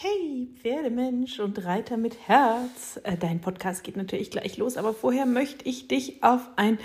Hey, 0.00 0.48
Pferdemensch 0.62 1.40
und 1.40 1.64
Reiter 1.64 1.96
mit 1.96 2.28
Herz. 2.28 3.00
Äh, 3.02 3.16
dein 3.16 3.40
Podcast 3.40 3.82
geht 3.82 3.96
natürlich 3.96 4.30
gleich 4.30 4.56
los, 4.56 4.76
aber 4.76 4.94
vorher 4.94 5.26
möchte 5.26 5.68
ich 5.68 5.88
dich 5.88 6.22
auf 6.22 6.48
ein 6.54 6.78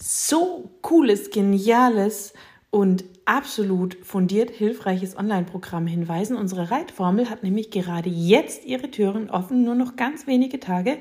so 0.00 0.68
cooles, 0.82 1.30
geniales 1.30 2.34
und 2.70 3.04
absolut 3.26 3.96
fundiert 4.02 4.50
hilfreiches 4.50 5.16
Online-Programm 5.16 5.86
hinweisen. 5.86 6.36
Unsere 6.36 6.72
Reitformel 6.72 7.30
hat 7.30 7.44
nämlich 7.44 7.70
gerade 7.70 8.10
jetzt 8.10 8.64
ihre 8.64 8.90
Türen 8.90 9.30
offen, 9.30 9.62
nur 9.62 9.76
noch 9.76 9.94
ganz 9.94 10.26
wenige 10.26 10.58
Tage. 10.58 10.98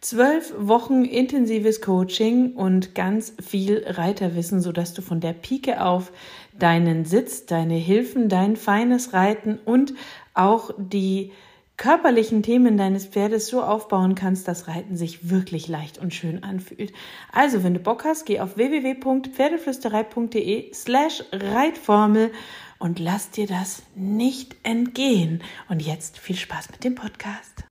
Zwölf 0.00 0.54
Wochen 0.56 1.04
intensives 1.04 1.80
Coaching 1.80 2.54
und 2.54 2.94
ganz 2.94 3.34
viel 3.44 3.82
Reiterwissen, 3.84 4.60
sodass 4.60 4.94
du 4.94 5.02
von 5.02 5.18
der 5.20 5.32
Pike 5.32 5.84
auf 5.84 6.12
deinen 6.56 7.04
Sitz, 7.04 7.46
deine 7.46 7.74
Hilfen, 7.74 8.28
dein 8.28 8.54
feines 8.54 9.12
Reiten 9.12 9.58
und 9.64 9.94
auch 10.34 10.70
die 10.78 11.32
körperlichen 11.76 12.42
Themen 12.42 12.76
deines 12.76 13.06
Pferdes 13.06 13.48
so 13.48 13.62
aufbauen 13.62 14.14
kannst, 14.14 14.46
dass 14.46 14.68
Reiten 14.68 14.96
sich 14.96 15.30
wirklich 15.30 15.66
leicht 15.68 15.96
und 15.98 16.12
schön 16.12 16.44
anfühlt. 16.44 16.92
Also, 17.32 17.64
wenn 17.64 17.74
du 17.74 17.80
Bock 17.80 18.04
hast, 18.04 18.26
geh 18.26 18.40
auf 18.40 18.56
www.pferdeflüsterei.de 18.56 20.74
slash 20.74 21.24
Reitformel 21.32 22.30
und 22.78 22.98
lass 22.98 23.30
dir 23.30 23.46
das 23.46 23.82
nicht 23.94 24.56
entgehen. 24.64 25.42
Und 25.68 25.80
jetzt 25.80 26.18
viel 26.18 26.36
Spaß 26.36 26.70
mit 26.70 26.84
dem 26.84 26.94
Podcast. 26.94 27.64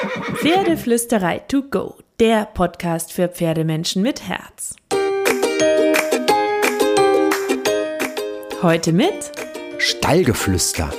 Pferdeflüsterei 0.00 1.40
to 1.40 1.62
go, 1.62 1.96
der 2.18 2.46
Podcast 2.46 3.12
für 3.12 3.28
Pferdemenschen 3.28 4.00
mit 4.00 4.26
Herz. 4.26 4.74
Heute 8.62 8.94
mit 8.94 9.30
Stallgeflüster. 9.76 10.90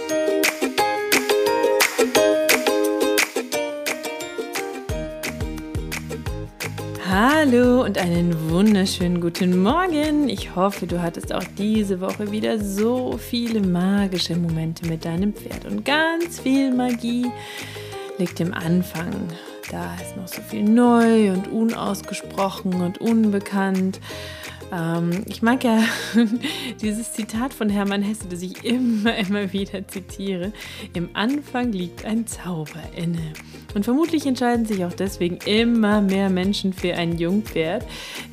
Hallo 7.10 7.84
und 7.84 7.98
einen 7.98 8.52
wunderschönen 8.52 9.20
guten 9.20 9.64
Morgen. 9.64 10.30
Ich 10.30 10.56
hoffe, 10.56 10.86
du 10.86 11.02
hattest 11.02 11.34
auch 11.34 11.44
diese 11.58 12.02
Woche 12.02 12.32
wieder 12.32 12.60
so 12.60 13.18
viele 13.18 13.62
magische 13.62 14.36
Momente 14.36 14.86
mit 14.86 15.06
deinem 15.06 15.34
Pferd 15.34 15.66
und 15.66 15.84
ganz 15.86 16.40
viel 16.40 16.72
Magie 16.72 17.26
liegt 18.22 18.40
im 18.40 18.54
Anfang. 18.54 19.12
Da 19.72 19.96
ist 19.96 20.16
noch 20.16 20.28
so 20.28 20.44
viel 20.44 20.62
neu 20.62 21.32
und 21.32 21.48
unausgesprochen 21.48 22.76
und 22.76 23.00
unbekannt. 23.02 24.00
Ähm, 24.72 25.24
ich 25.26 25.42
mag 25.42 25.64
ja 25.64 25.80
dieses 26.82 27.14
Zitat 27.14 27.52
von 27.52 27.68
Hermann 27.68 28.04
Hesse, 28.04 28.28
das 28.30 28.44
ich 28.44 28.64
immer, 28.64 29.16
immer 29.18 29.52
wieder 29.54 29.88
zitiere. 29.88 30.54
Im 30.94 31.10
Anfang 31.14 31.72
liegt 31.72 32.06
ein 32.06 32.28
Zauber 32.28 32.84
inne. 32.96 33.34
Und 33.74 33.86
vermutlich 33.86 34.28
entscheiden 34.28 34.68
sich 34.68 34.86
auch 34.86 34.94
deswegen 34.94 35.38
immer 35.46 36.00
mehr 36.02 36.30
Menschen 36.30 36.74
für 36.74 36.94
ein 36.94 37.18
Jungpferd. 37.18 37.84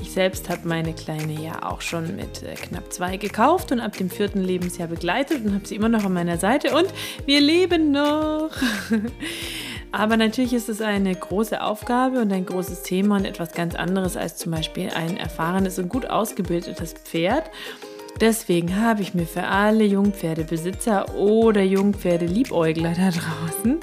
Ich 0.02 0.10
selbst 0.10 0.50
habe 0.50 0.68
meine 0.68 0.92
Kleine 0.92 1.32
ja 1.32 1.62
auch 1.66 1.80
schon 1.80 2.14
mit 2.14 2.42
äh, 2.42 2.56
knapp 2.56 2.92
zwei 2.92 3.16
gekauft 3.16 3.72
und 3.72 3.80
ab 3.80 3.96
dem 3.96 4.10
vierten 4.10 4.44
Lebensjahr 4.44 4.88
begleitet 4.88 5.46
und 5.46 5.54
habe 5.54 5.66
sie 5.66 5.76
immer 5.76 5.88
noch 5.88 6.04
an 6.04 6.12
meiner 6.12 6.36
Seite 6.36 6.76
und 6.76 6.88
wir 7.24 7.40
leben 7.40 7.90
noch. 7.90 8.50
Aber 9.92 10.16
natürlich 10.16 10.52
ist 10.52 10.68
es 10.68 10.80
eine 10.80 11.14
große 11.14 11.62
Aufgabe 11.62 12.20
und 12.20 12.32
ein 12.32 12.44
großes 12.44 12.82
Thema 12.82 13.16
und 13.16 13.24
etwas 13.24 13.52
ganz 13.52 13.74
anderes 13.74 14.16
als 14.16 14.36
zum 14.36 14.52
Beispiel 14.52 14.90
ein 14.90 15.16
erfahrenes 15.16 15.78
und 15.78 15.88
gut 15.88 16.06
ausgebildetes 16.06 16.92
Pferd. 16.92 17.50
Deswegen 18.20 18.76
habe 18.80 19.02
ich 19.02 19.14
mir 19.14 19.26
für 19.26 19.44
alle 19.44 19.84
Jungpferdebesitzer 19.84 21.14
oder 21.14 21.62
Jungpferdeliebäugler 21.62 22.94
da 22.94 23.10
draußen 23.10 23.78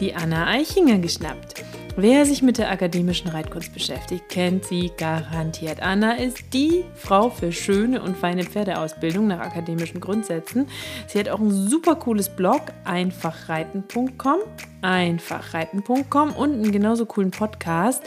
die 0.00 0.14
Anna 0.14 0.48
Eichinger 0.48 0.98
geschnappt. 0.98 1.62
Wer 1.98 2.26
sich 2.26 2.42
mit 2.42 2.58
der 2.58 2.70
akademischen 2.70 3.28
Reitkunst 3.28 3.72
beschäftigt, 3.72 4.28
kennt 4.28 4.66
sie 4.66 4.92
garantiert. 4.98 5.80
Anna 5.80 6.12
ist 6.12 6.52
die 6.52 6.84
Frau 6.94 7.30
für 7.30 7.52
schöne 7.52 8.02
und 8.02 8.18
feine 8.18 8.44
Pferdeausbildung 8.44 9.28
nach 9.28 9.40
akademischen 9.40 9.98
Grundsätzen. 9.98 10.66
Sie 11.06 11.18
hat 11.18 11.30
auch 11.30 11.40
ein 11.40 11.50
super 11.50 11.94
cooles 11.94 12.28
Blog, 12.28 12.60
einfachreiten.com, 12.84 14.40
einfachreiten.com 14.82 16.32
und 16.32 16.52
einen 16.52 16.70
genauso 16.70 17.06
coolen 17.06 17.30
Podcast. 17.30 18.02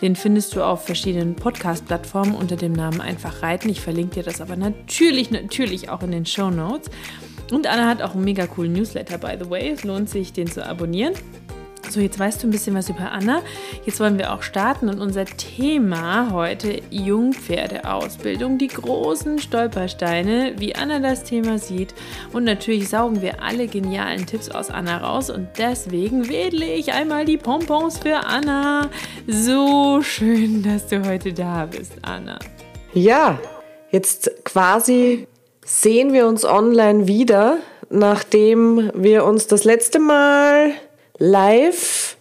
Den 0.00 0.16
findest 0.16 0.56
du 0.56 0.62
auf 0.62 0.86
verschiedenen 0.86 1.36
Podcast-Plattformen 1.36 2.34
unter 2.34 2.56
dem 2.56 2.72
Namen 2.72 3.02
Einfach 3.02 3.42
Reiten. 3.42 3.68
Ich 3.68 3.82
verlinke 3.82 4.14
dir 4.14 4.22
das 4.22 4.40
aber 4.40 4.56
natürlich, 4.56 5.30
natürlich 5.30 5.90
auch 5.90 6.02
in 6.02 6.12
den 6.12 6.24
Show 6.24 6.48
Notes. 6.48 6.90
Und 7.52 7.66
Anna 7.66 7.88
hat 7.88 8.00
auch 8.00 8.14
einen 8.14 8.24
mega 8.24 8.46
coolen 8.46 8.72
Newsletter, 8.72 9.18
by 9.18 9.36
the 9.38 9.50
way. 9.50 9.68
Es 9.68 9.84
lohnt 9.84 10.08
sich, 10.08 10.32
den 10.32 10.50
zu 10.50 10.64
abonnieren. 10.64 11.12
So, 11.90 12.00
jetzt 12.00 12.18
weißt 12.18 12.42
du 12.42 12.48
ein 12.48 12.50
bisschen 12.50 12.74
was 12.74 12.88
über 12.88 13.12
Anna. 13.12 13.42
Jetzt 13.84 14.00
wollen 14.00 14.18
wir 14.18 14.32
auch 14.32 14.42
starten 14.42 14.88
und 14.88 15.00
unser 15.00 15.24
Thema 15.24 16.30
heute 16.32 16.80
Jungpferdeausbildung, 16.90 18.58
die 18.58 18.68
großen 18.68 19.38
Stolpersteine, 19.38 20.54
wie 20.58 20.74
Anna 20.74 20.98
das 20.98 21.24
Thema 21.24 21.58
sieht. 21.58 21.94
Und 22.32 22.44
natürlich 22.44 22.88
saugen 22.88 23.22
wir 23.22 23.42
alle 23.42 23.68
genialen 23.68 24.26
Tipps 24.26 24.50
aus 24.50 24.70
Anna 24.70 24.98
raus 24.98 25.30
und 25.30 25.48
deswegen 25.58 26.28
wedle 26.28 26.66
ich 26.66 26.92
einmal 26.92 27.24
die 27.24 27.36
Pompons 27.36 27.98
für 27.98 28.26
Anna. 28.26 28.90
So 29.26 30.02
schön, 30.02 30.62
dass 30.62 30.86
du 30.88 31.06
heute 31.06 31.32
da 31.32 31.66
bist, 31.66 31.92
Anna. 32.02 32.38
Ja, 32.92 33.38
jetzt 33.90 34.44
quasi 34.44 35.26
sehen 35.64 36.12
wir 36.12 36.26
uns 36.26 36.44
online 36.44 37.06
wieder, 37.06 37.58
nachdem 37.90 38.90
wir 38.94 39.24
uns 39.24 39.46
das 39.46 39.64
letzte 39.64 39.98
Mal 39.98 40.72
live 41.18 42.16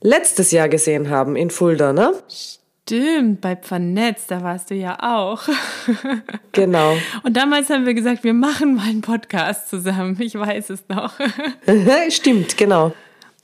letztes 0.00 0.50
Jahr 0.52 0.68
gesehen 0.68 1.10
haben 1.10 1.36
in 1.36 1.50
Fulda, 1.50 1.92
ne? 1.92 2.14
Stimmt, 2.28 3.40
bei 3.40 3.56
Vernetzt, 3.56 4.30
da 4.30 4.42
warst 4.42 4.70
du 4.70 4.74
ja 4.74 4.98
auch. 5.00 5.48
Genau. 6.52 6.96
Und 7.22 7.36
damals 7.36 7.68
haben 7.68 7.84
wir 7.84 7.92
gesagt, 7.92 8.24
wir 8.24 8.32
machen 8.32 8.76
mal 8.76 8.86
einen 8.88 9.02
Podcast 9.02 9.68
zusammen. 9.68 10.16
Ich 10.20 10.34
weiß 10.34 10.70
es 10.70 10.84
noch. 10.88 11.12
Stimmt, 12.08 12.56
genau. 12.56 12.94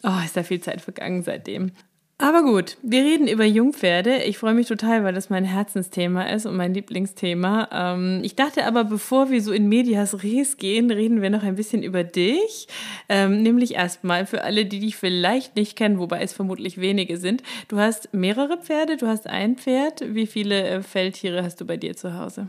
Oh, 0.02 0.24
ist 0.24 0.34
da 0.34 0.42
viel 0.42 0.62
Zeit 0.62 0.80
vergangen 0.80 1.22
seitdem. 1.22 1.72
Aber 2.22 2.44
gut, 2.44 2.76
wir 2.82 3.02
reden 3.02 3.26
über 3.26 3.44
Jungpferde. 3.44 4.22
Ich 4.22 4.38
freue 4.38 4.54
mich 4.54 4.68
total, 4.68 5.02
weil 5.02 5.12
das 5.12 5.28
mein 5.28 5.44
Herzensthema 5.44 6.22
ist 6.26 6.46
und 6.46 6.54
mein 6.54 6.72
Lieblingsthema. 6.72 7.68
Ähm, 7.72 8.20
ich 8.22 8.36
dachte 8.36 8.64
aber, 8.64 8.84
bevor 8.84 9.30
wir 9.30 9.42
so 9.42 9.50
in 9.50 9.68
Medias 9.68 10.22
Res 10.22 10.56
gehen, 10.56 10.92
reden 10.92 11.20
wir 11.20 11.30
noch 11.30 11.42
ein 11.42 11.56
bisschen 11.56 11.82
über 11.82 12.04
dich. 12.04 12.68
Ähm, 13.08 13.42
nämlich 13.42 13.74
erstmal 13.74 14.24
für 14.24 14.44
alle, 14.44 14.66
die 14.66 14.78
dich 14.78 14.96
vielleicht 14.96 15.56
nicht 15.56 15.74
kennen, 15.74 15.98
wobei 15.98 16.22
es 16.22 16.32
vermutlich 16.32 16.80
wenige 16.80 17.16
sind. 17.16 17.42
Du 17.66 17.78
hast 17.78 18.14
mehrere 18.14 18.56
Pferde, 18.56 18.96
du 18.96 19.08
hast 19.08 19.26
ein 19.26 19.56
Pferd. 19.56 20.14
Wie 20.14 20.28
viele 20.28 20.62
äh, 20.62 20.82
Feldtiere 20.82 21.42
hast 21.42 21.60
du 21.60 21.64
bei 21.64 21.76
dir 21.76 21.96
zu 21.96 22.16
Hause? 22.16 22.46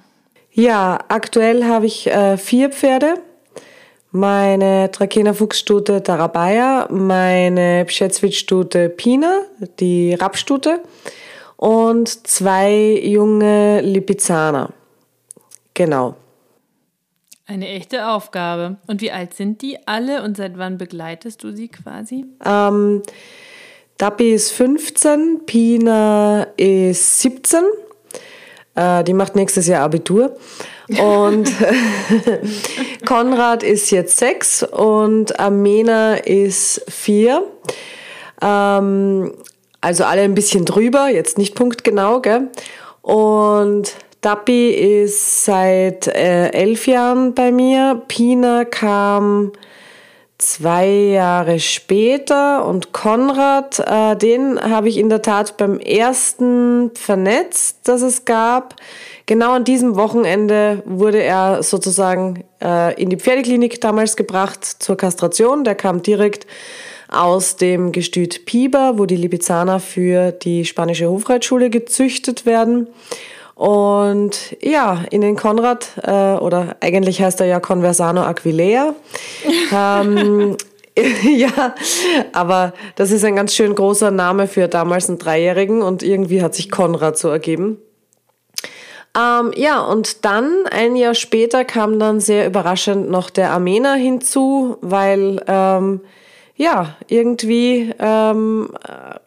Ja, 0.51 0.99
aktuell 1.07 1.63
habe 1.63 1.87
ich 1.87 2.05
äh, 2.05 2.37
vier 2.37 2.69
Pferde 2.69 3.15
meine 4.13 4.91
Trakehner 4.91 5.33
Fuchsstute 5.33 6.03
Tarabaya, 6.03 6.87
meine 6.91 7.83
Pschätzwitz-Stute 7.85 8.89
Pina, 8.89 9.41
die 9.79 10.13
Rapstute 10.13 10.81
und 11.57 12.27
zwei 12.27 13.01
junge 13.03 13.81
Lipizzaner. 13.81 14.69
Genau. 15.73 16.15
Eine 17.47 17.67
echte 17.69 18.07
Aufgabe. 18.07 18.77
Und 18.85 19.01
wie 19.01 19.11
alt 19.11 19.33
sind 19.33 19.63
die 19.63 19.79
alle 19.87 20.21
und 20.23 20.37
seit 20.37 20.59
wann 20.59 20.77
begleitest 20.77 21.43
du 21.43 21.51
sie 21.51 21.67
quasi? 21.67 22.25
Ähm, 22.45 23.01
Dappi 23.97 24.31
ist 24.31 24.51
15, 24.51 25.41
Pina 25.47 26.43
ist 26.55 27.19
17. 27.19 27.63
Äh, 28.75 29.03
die 29.03 29.13
macht 29.13 29.35
nächstes 29.35 29.65
Jahr 29.65 29.83
Abitur. 29.83 30.37
Und 30.89 31.51
Konrad 33.05 33.63
ist 33.63 33.91
jetzt 33.91 34.17
sechs 34.17 34.63
und 34.63 35.39
Amena 35.39 36.15
ist 36.15 36.83
vier. 36.89 37.43
Ähm, 38.41 39.33
also 39.81 40.03
alle 40.03 40.21
ein 40.21 40.35
bisschen 40.35 40.65
drüber, 40.65 41.07
jetzt 41.07 41.37
nicht 41.37 41.55
punktgenau, 41.55 42.21
gell? 42.21 42.49
Und 43.01 43.93
Dappi 44.21 44.71
ist 44.71 45.45
seit 45.45 46.07
äh, 46.07 46.49
elf 46.51 46.87
Jahren 46.87 47.33
bei 47.33 47.51
mir. 47.51 48.01
Pina 48.07 48.63
kam 48.63 49.51
zwei 50.43 50.87
Jahre 50.87 51.59
später 51.59 52.65
und 52.65 52.91
Konrad, 52.91 53.79
äh, 53.79 54.15
den 54.15 54.59
habe 54.59 54.89
ich 54.89 54.97
in 54.97 55.09
der 55.09 55.21
Tat 55.21 55.57
beim 55.57 55.79
ersten 55.79 56.91
vernetzt, 56.95 57.79
das 57.83 58.01
es 58.01 58.25
gab. 58.25 58.75
Genau 59.25 59.53
an 59.53 59.63
diesem 59.63 59.95
Wochenende 59.95 60.83
wurde 60.85 61.23
er 61.23 61.63
sozusagen 61.63 62.43
äh, 62.61 63.01
in 63.01 63.09
die 63.09 63.17
Pferdeklinik 63.17 63.79
damals 63.79 64.15
gebracht 64.15 64.65
zur 64.65 64.97
Kastration. 64.97 65.63
Der 65.63 65.75
kam 65.75 66.03
direkt 66.03 66.45
aus 67.07 67.55
dem 67.55 67.91
Gestüt 67.91 68.45
Piber, 68.45 68.97
wo 68.97 69.05
die 69.05 69.15
Lipizzaner 69.15 69.79
für 69.79 70.31
die 70.31 70.65
spanische 70.65 71.09
Hofreitschule 71.09 71.69
gezüchtet 71.69 72.45
werden. 72.45 72.87
Und 73.63 74.57
ja, 74.61 75.05
in 75.09 75.21
den 75.21 75.37
Konrad, 75.37 75.91
äh, 76.03 76.33
oder 76.33 76.75
eigentlich 76.81 77.21
heißt 77.21 77.39
er 77.39 77.45
ja 77.45 77.61
Conversano 77.61 78.21
Aquileia, 78.23 78.93
ähm, 79.73 80.57
ja, 81.23 81.73
aber 82.33 82.73
das 82.97 83.11
ist 83.11 83.23
ein 83.23 83.37
ganz 83.37 83.55
schön 83.55 83.73
großer 83.73 84.11
Name 84.11 84.47
für 84.47 84.67
damals 84.67 85.07
einen 85.07 85.17
Dreijährigen 85.17 85.81
und 85.81 86.03
irgendwie 86.03 86.43
hat 86.43 86.55
sich 86.55 86.71
Konrad 86.71 87.17
so 87.17 87.29
ergeben. 87.29 87.77
Ähm, 89.17 89.53
ja, 89.55 89.79
und 89.79 90.25
dann, 90.25 90.65
ein 90.69 90.97
Jahr 90.97 91.15
später, 91.15 91.63
kam 91.63 91.99
dann 91.99 92.19
sehr 92.19 92.45
überraschend 92.45 93.09
noch 93.09 93.29
der 93.29 93.51
Armener 93.51 93.93
hinzu, 93.93 94.75
weil, 94.81 95.41
ähm, 95.47 96.01
ja, 96.55 96.95
irgendwie, 97.07 97.91
ähm, 97.99 98.69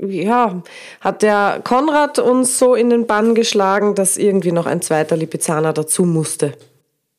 äh, 0.01 0.07
ja, 0.07 0.63
hat 1.01 1.23
der 1.23 1.61
Konrad 1.65 2.19
uns 2.19 2.59
so 2.59 2.75
in 2.75 2.91
den 2.91 3.07
Bann 3.07 3.35
geschlagen, 3.35 3.95
dass 3.95 4.17
irgendwie 4.17 4.53
noch 4.53 4.67
ein 4.67 4.81
zweiter 4.83 5.17
Lipizzaner 5.17 5.73
dazu 5.73 6.05
musste. 6.05 6.53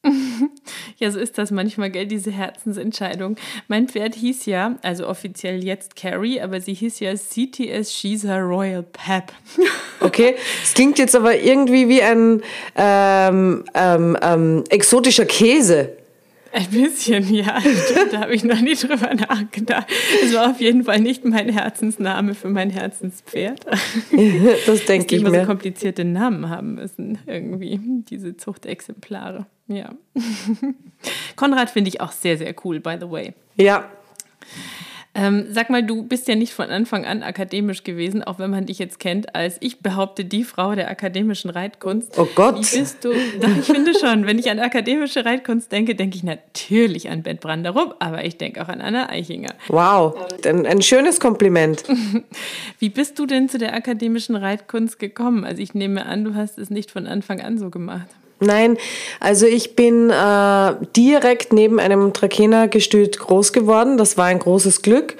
Ja, 0.99 1.11
so 1.11 1.19
ist 1.19 1.37
das 1.37 1.51
manchmal, 1.51 1.91
gell, 1.91 2.07
diese 2.07 2.31
Herzensentscheidung. 2.31 3.35
Mein 3.67 3.87
Pferd 3.87 4.15
hieß 4.15 4.47
ja, 4.47 4.77
also 4.81 5.07
offiziell 5.07 5.63
jetzt 5.63 5.95
Carrie, 5.95 6.41
aber 6.41 6.59
sie 6.59 6.73
hieß 6.73 6.99
ja 7.01 7.13
CTS 7.13 7.93
Sheesa 7.93 8.37
Royal 8.39 8.83
Pep. 8.83 9.31
Okay, 9.99 10.35
es 10.63 10.75
klingt 10.75 10.99
jetzt 10.99 11.15
aber 11.15 11.39
irgendwie 11.39 11.89
wie 11.89 12.03
ein 12.03 12.43
ähm, 12.75 13.63
ähm, 13.73 14.15
ähm, 14.21 14.63
exotischer 14.69 15.25
Käse. 15.25 15.96
Ein 16.51 16.69
bisschen, 16.69 17.33
ja. 17.33 17.59
Stimmt, 17.91 18.13
da 18.13 18.21
habe 18.21 18.33
ich 18.33 18.43
noch 18.43 18.59
nie 18.59 18.75
drüber 18.75 19.13
nachgedacht. 19.13 19.87
Es 20.23 20.33
war 20.33 20.51
auf 20.51 20.59
jeden 20.59 20.83
Fall 20.83 20.99
nicht 20.99 21.25
mein 21.25 21.49
Herzensname 21.49 22.33
für 22.35 22.49
mein 22.49 22.69
Herzenspferd. 22.69 23.65
Das 24.65 24.85
denke 24.85 25.15
ich 25.15 25.21
immer 25.21 25.31
mir. 25.31 25.41
so 25.41 25.45
komplizierte 25.45 26.03
Namen 26.03 26.49
haben 26.49 26.75
müssen, 26.75 27.19
irgendwie, 27.25 27.79
diese 28.09 28.35
Zuchtexemplare. 28.37 29.45
Ja. 29.67 29.93
Konrad 31.35 31.69
finde 31.69 31.89
ich 31.89 32.01
auch 32.01 32.11
sehr, 32.11 32.37
sehr 32.37 32.53
cool, 32.63 32.79
by 32.79 32.97
the 32.99 33.09
way. 33.09 33.33
Ja, 33.55 33.89
Ähm, 35.17 35.47
sag 35.49 35.71
mal, 35.71 35.83
du 35.83 36.03
bist 36.03 36.27
ja 36.27 36.35
nicht 36.35 36.53
von 36.53 36.69
Anfang 36.69 37.03
an 37.03 37.23
akademisch 37.23 37.83
gewesen, 37.83 38.23
auch 38.23 38.37
wenn 38.37 38.51
man 38.51 38.67
dich 38.67 38.77
jetzt 38.77 38.99
kennt 38.99 39.35
als 39.35 39.57
ich 39.61 39.79
behaupte 39.79 40.23
die 40.25 40.43
Frau 40.43 40.75
der 40.75 40.89
akademischen 40.89 41.49
Reitkunst. 41.49 42.17
Oh 42.19 42.27
Gott. 42.35 42.55
Wie 42.55 42.79
bist 42.79 43.03
du? 43.03 43.13
Doch, 43.41 43.57
ich 43.57 43.65
finde 43.65 43.93
schon, 43.99 44.27
wenn 44.27 44.37
ich 44.37 44.51
an 44.51 44.59
akademische 44.59 45.25
Reitkunst 45.25 45.71
denke, 45.71 45.95
denke 45.95 46.17
ich 46.17 46.23
natürlich 46.23 47.09
an 47.09 47.23
Bent 47.23 47.41
Branderup, 47.41 47.95
aber 47.99 48.25
ich 48.25 48.37
denke 48.37 48.63
auch 48.63 48.69
an 48.69 48.79
Anna 48.79 49.09
Eichinger. 49.09 49.55
wow. 49.69 50.15
Ein, 50.45 50.67
ein 50.67 50.81
schönes 50.83 51.19
Kompliment. 51.19 51.83
Wie 52.79 52.89
bist 52.89 53.17
du 53.17 53.25
denn 53.25 53.49
zu 53.49 53.57
der 53.57 53.73
akademischen 53.73 54.35
Reitkunst 54.35 54.99
gekommen? 54.99 55.43
Also 55.43 55.63
ich 55.63 55.73
nehme 55.73 56.05
an, 56.05 56.23
du 56.23 56.35
hast 56.35 56.59
es 56.59 56.69
nicht 56.69 56.91
von 56.91 57.07
Anfang 57.07 57.41
an 57.41 57.57
so 57.57 57.71
gemacht. 57.71 58.07
Nein, 58.39 58.77
also 59.19 59.47
ich 59.47 59.75
bin 59.75 60.11
äh, 60.11 60.73
direkt 60.95 61.53
neben 61.53 61.79
einem 61.79 62.13
Trakehner-Gestüt 62.13 63.17
groß 63.17 63.51
geworden. 63.51 63.97
Das 63.97 64.17
war 64.17 64.25
ein 64.25 64.39
großes 64.39 64.83
Glück. 64.83 65.15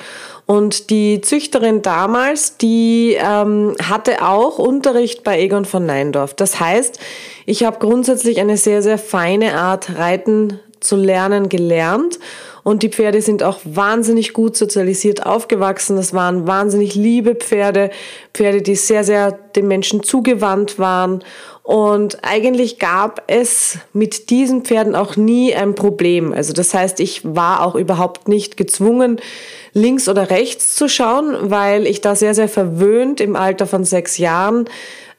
Und 0.46 0.90
die 0.92 1.20
Züchterin 1.22 1.82
damals, 1.82 2.58
die 2.58 3.18
ähm, 3.20 3.76
hatte 3.84 4.26
auch 4.26 4.60
Unterricht 4.60 5.24
bei 5.24 5.42
Egon 5.42 5.66
von 5.66 5.86
Neindorf. 5.86 6.36
Das 6.36 6.60
heißt, 6.60 7.00
ich 7.46 7.64
habe 7.64 7.80
grundsätzlich 7.80 8.40
eine 8.40 8.56
sehr, 8.56 8.82
sehr 8.82 8.98
feine 8.98 9.56
Art 9.56 9.98
Reiten 9.98 10.60
zu 10.80 10.96
lernen 10.96 11.50
gelernt. 11.50 12.20
Und 12.64 12.84
die 12.84 12.90
Pferde 12.90 13.22
sind 13.22 13.44
auch 13.44 13.60
wahnsinnig 13.64 14.34
gut 14.34 14.58
sozialisiert 14.58 15.26
aufgewachsen. 15.26 15.96
Das 15.96 16.14
waren 16.14 16.48
wahnsinnig 16.48 16.96
liebe 16.96 17.36
Pferde, 17.36 17.90
Pferde, 18.34 18.62
die 18.62 18.76
sehr, 18.76 19.04
sehr 19.06 19.32
den 19.32 19.68
Menschen 19.68 20.04
zugewandt 20.04 20.78
waren. 20.78 21.24
Und 21.68 22.20
eigentlich 22.24 22.80
gab 22.80 23.24
es 23.28 23.78
mit 23.92 24.30
diesen 24.30 24.62
Pferden 24.62 24.96
auch 24.96 25.18
nie 25.18 25.54
ein 25.54 25.76
Problem. 25.76 26.32
Also 26.32 26.54
das 26.54 26.74
heißt, 26.74 27.02
ich 27.02 27.26
war 27.26 27.62
auch 27.62 27.76
überhaupt 27.76 28.30
nicht 28.30 28.56
gezwungen, 28.56 29.20
links 29.74 30.08
oder 30.08 30.30
rechts 30.30 30.78
zu 30.78 30.88
schauen, 30.88 31.52
weil 31.52 31.86
ich 31.86 32.00
da 32.00 32.16
sehr, 32.16 32.34
sehr 32.34 32.48
verwöhnt 32.48 33.20
im 33.20 33.36
Alter 33.36 33.68
von 33.68 33.84
sechs 33.84 34.18
Jahren 34.18 34.70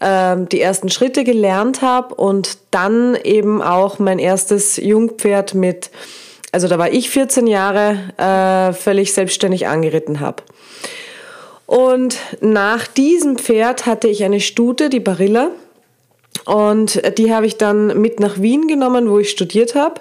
ähm, 0.01 0.49
die 0.49 0.63
ersten 0.63 0.89
Schritte 0.89 1.23
gelernt 1.23 1.83
habe 1.83 2.15
und 2.15 2.57
dann 2.71 3.15
eben 3.25 3.61
auch 3.61 3.99
mein 3.99 4.19
erstes 4.19 4.79
Jungpferd 4.79 5.53
mit, 5.53 5.91
also 6.51 6.67
da 6.67 6.79
war 6.79 6.91
ich 6.91 7.11
14 7.11 7.47
Jahre, 7.47 7.99
äh, 8.17 8.73
völlig 8.73 9.13
selbstständig 9.13 9.67
angeritten 9.67 10.21
habe. 10.21 10.43
Und 11.67 12.17
nach 12.41 12.87
diesem 12.87 13.37
Pferd 13.37 13.85
hatte 13.85 14.09
ich 14.09 14.25
eine 14.25 14.41
Stute, 14.41 14.89
die 14.89 15.01
Barilla. 15.01 15.51
Und 16.45 17.19
die 17.19 17.35
habe 17.35 17.47
ich 17.47 17.57
dann 17.57 18.01
mit 18.01 18.21
nach 18.21 18.41
Wien 18.41 18.67
genommen, 18.69 19.11
wo 19.11 19.19
ich 19.19 19.31
studiert 19.31 19.75
habe. 19.75 20.01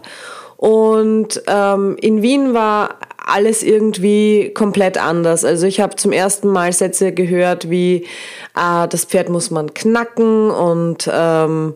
Und 0.57 1.41
ähm, 1.47 1.97
in 2.01 2.21
Wien 2.21 2.53
war 2.53 2.95
alles 3.27 3.61
irgendwie 3.61 4.51
komplett 4.53 4.97
anders. 4.97 5.43
Also 5.45 5.67
ich 5.67 5.79
habe 5.79 5.95
zum 5.95 6.11
ersten 6.11 6.47
Mal 6.47 6.71
Sätze 6.73 7.11
gehört 7.11 7.69
wie, 7.69 8.07
ah, 8.53 8.87
das 8.87 9.05
Pferd 9.05 9.29
muss 9.29 9.51
man 9.51 9.73
knacken 9.73 10.49
und 10.49 11.09
ähm, 11.11 11.75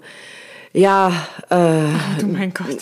ja, 0.73 1.11
äh, 1.49 2.19
Du 2.19 2.27
mein 2.27 2.53
Gott. 2.53 2.77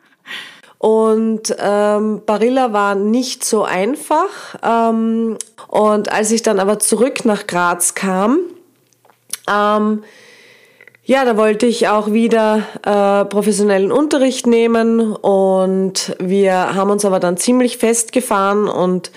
und 0.78 1.56
ähm, 1.58 2.22
Barilla 2.26 2.72
war 2.72 2.94
nicht 2.94 3.44
so 3.44 3.64
einfach. 3.64 4.28
Ähm, 4.62 5.38
und 5.68 6.12
als 6.12 6.30
ich 6.30 6.42
dann 6.42 6.60
aber 6.60 6.78
zurück 6.78 7.24
nach 7.24 7.46
Graz 7.46 7.94
kam, 7.94 8.38
ähm, 9.50 10.04
ja, 11.06 11.24
da 11.24 11.36
wollte 11.36 11.66
ich 11.66 11.88
auch 11.88 12.12
wieder 12.12 12.62
äh, 12.82 13.24
professionellen 13.26 13.92
Unterricht 13.92 14.46
nehmen 14.46 15.14
und 15.14 16.16
wir 16.18 16.74
haben 16.74 16.90
uns 16.90 17.04
aber 17.04 17.20
dann 17.20 17.36
ziemlich 17.36 17.76
festgefahren 17.76 18.68
und 18.68 19.10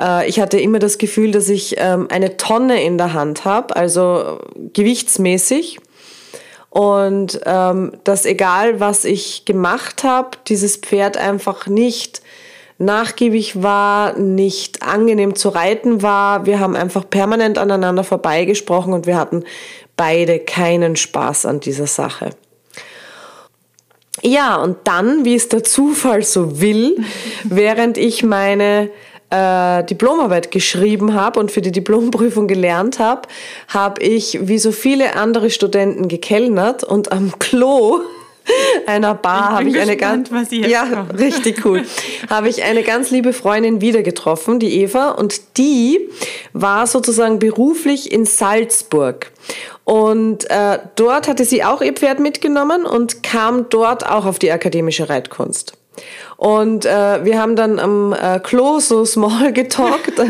äh, 0.00 0.26
ich 0.28 0.40
hatte 0.40 0.58
immer 0.58 0.78
das 0.78 0.96
Gefühl, 0.96 1.30
dass 1.32 1.50
ich 1.50 1.74
ähm, 1.78 2.08
eine 2.10 2.38
Tonne 2.38 2.82
in 2.82 2.96
der 2.96 3.12
Hand 3.12 3.44
habe, 3.44 3.76
also 3.76 4.38
gewichtsmäßig. 4.72 5.80
Und 6.70 7.40
ähm, 7.46 7.92
dass 8.04 8.26
egal, 8.26 8.78
was 8.78 9.06
ich 9.06 9.46
gemacht 9.46 10.04
habe, 10.04 10.30
dieses 10.48 10.76
Pferd 10.76 11.16
einfach 11.16 11.66
nicht 11.66 12.20
nachgiebig 12.78 13.62
war, 13.62 14.16
nicht 14.18 14.82
angenehm 14.82 15.34
zu 15.34 15.48
reiten 15.48 16.02
war. 16.02 16.46
Wir 16.46 16.60
haben 16.60 16.76
einfach 16.76 17.08
permanent 17.08 17.58
aneinander 17.58 18.04
vorbeigesprochen 18.04 18.92
und 18.92 19.06
wir 19.06 19.16
hatten 19.16 19.44
beide 19.98 20.38
keinen 20.38 20.96
Spaß 20.96 21.44
an 21.44 21.60
dieser 21.60 21.86
Sache. 21.86 22.30
Ja, 24.22 24.56
und 24.56 24.78
dann, 24.84 25.26
wie 25.26 25.34
es 25.34 25.48
der 25.48 25.62
Zufall 25.62 26.22
so 26.22 26.60
will, 26.60 26.96
während 27.44 27.98
ich 27.98 28.22
meine 28.22 28.90
äh, 29.30 29.84
Diplomarbeit 29.84 30.50
geschrieben 30.50 31.14
habe 31.14 31.38
und 31.38 31.50
für 31.50 31.60
die 31.60 31.72
Diplomprüfung 31.72 32.46
gelernt 32.46 32.98
habe, 32.98 33.28
habe 33.68 34.02
ich 34.02 34.48
wie 34.48 34.58
so 34.58 34.72
viele 34.72 35.16
andere 35.16 35.50
Studenten 35.50 36.08
gekellnert 36.08 36.82
und 36.82 37.12
am 37.12 37.38
Klo 37.38 38.00
einer 38.86 39.14
Bar 39.14 39.52
habe 39.52 39.68
ich 39.68 39.78
eine 39.78 39.96
gespannt, 39.96 40.30
ganz 40.30 40.50
was 40.50 40.70
ja 40.70 40.86
kommt. 40.86 41.18
richtig 41.20 41.64
cool. 41.64 41.84
Habe 42.28 42.48
ich 42.48 42.62
eine 42.62 42.82
ganz 42.82 43.10
liebe 43.10 43.32
Freundin 43.32 43.80
wieder 43.80 44.02
getroffen 44.02 44.58
die 44.58 44.82
Eva 44.82 45.10
und 45.10 45.58
die 45.58 46.08
war 46.52 46.86
sozusagen 46.86 47.38
beruflich 47.38 48.12
in 48.12 48.24
Salzburg. 48.24 49.30
Und 49.84 50.50
äh, 50.50 50.78
dort 50.96 51.28
hatte 51.28 51.44
sie 51.44 51.64
auch 51.64 51.80
ihr 51.80 51.94
Pferd 51.94 52.20
mitgenommen 52.20 52.84
und 52.84 53.22
kam 53.22 53.70
dort 53.70 54.06
auch 54.06 54.26
auf 54.26 54.38
die 54.38 54.52
akademische 54.52 55.08
Reitkunst 55.08 55.77
und 56.36 56.84
äh, 56.84 57.24
wir 57.24 57.40
haben 57.40 57.56
dann 57.56 57.78
am 57.78 58.12
äh, 58.12 58.38
Klo 58.40 58.78
so 58.80 59.04
small 59.04 59.52
getalkt 59.52 60.20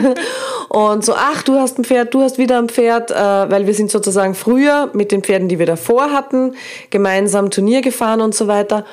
und 0.68 1.04
so, 1.04 1.14
ach, 1.14 1.42
du 1.42 1.54
hast 1.54 1.78
ein 1.78 1.84
Pferd, 1.84 2.14
du 2.14 2.22
hast 2.22 2.38
wieder 2.38 2.58
ein 2.58 2.68
Pferd, 2.68 3.10
äh, 3.10 3.14
weil 3.14 3.66
wir 3.66 3.75
sind 3.75 3.90
sozusagen 3.90 4.34
früher 4.34 4.90
mit 4.92 5.12
den 5.12 5.22
Pferden, 5.22 5.48
die 5.48 5.58
wir 5.58 5.66
davor 5.66 6.12
hatten, 6.12 6.54
gemeinsam 6.90 7.50
Turnier 7.50 7.80
gefahren 7.80 8.20
und 8.20 8.34
so 8.34 8.48
weiter. 8.48 8.84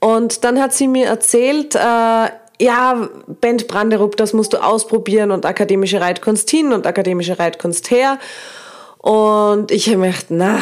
Und 0.00 0.44
dann 0.44 0.60
hat 0.60 0.72
sie 0.72 0.88
mir 0.88 1.06
erzählt, 1.06 1.74
äh, 1.74 2.28
ja, 2.58 3.08
Bent 3.26 3.68
Branderup, 3.68 4.16
das 4.16 4.32
musst 4.32 4.52
du 4.52 4.62
ausprobieren 4.62 5.30
und 5.30 5.44
akademische 5.44 6.00
Reitkunst 6.00 6.50
hin 6.50 6.72
und 6.72 6.86
akademische 6.86 7.38
Reitkunst 7.38 7.90
her. 7.90 8.18
Und 8.98 9.70
ich 9.70 9.88
habe 9.88 9.98
mir 9.98 10.06
gedacht, 10.08 10.26
na, 10.30 10.58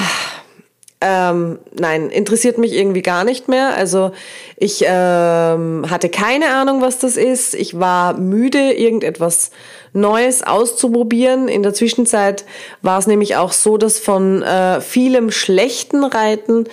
ähm, 1.07 1.59
nein, 1.79 2.09
interessiert 2.09 2.57
mich 2.57 2.73
irgendwie 2.73 3.03
gar 3.03 3.25
nicht 3.25 3.47
mehr. 3.47 3.77
Also 3.77 4.13
ich 4.57 4.83
ähm, 4.87 5.85
hatte 5.91 6.09
keine 6.09 6.55
Ahnung, 6.55 6.81
was 6.81 6.99
das 6.99 7.19
ist. 7.19 7.55
Ich 7.55 7.79
war 7.79 8.15
müde, 8.15 8.73
irgendetwas 8.73 9.51
Neues 9.93 10.43
auszuprobieren. 10.43 11.49
In 11.49 11.63
der 11.63 11.75
Zwischenzeit 11.75 12.47
war 12.81 12.99
es 12.99 13.07
nämlich 13.07 13.37
auch 13.37 13.53
so, 13.53 13.77
dass 13.77 13.99
von 13.99 14.43
äh, 14.43 14.81
vielem 14.81 15.31
schlechten 15.31 16.05
Reiten 16.05 16.65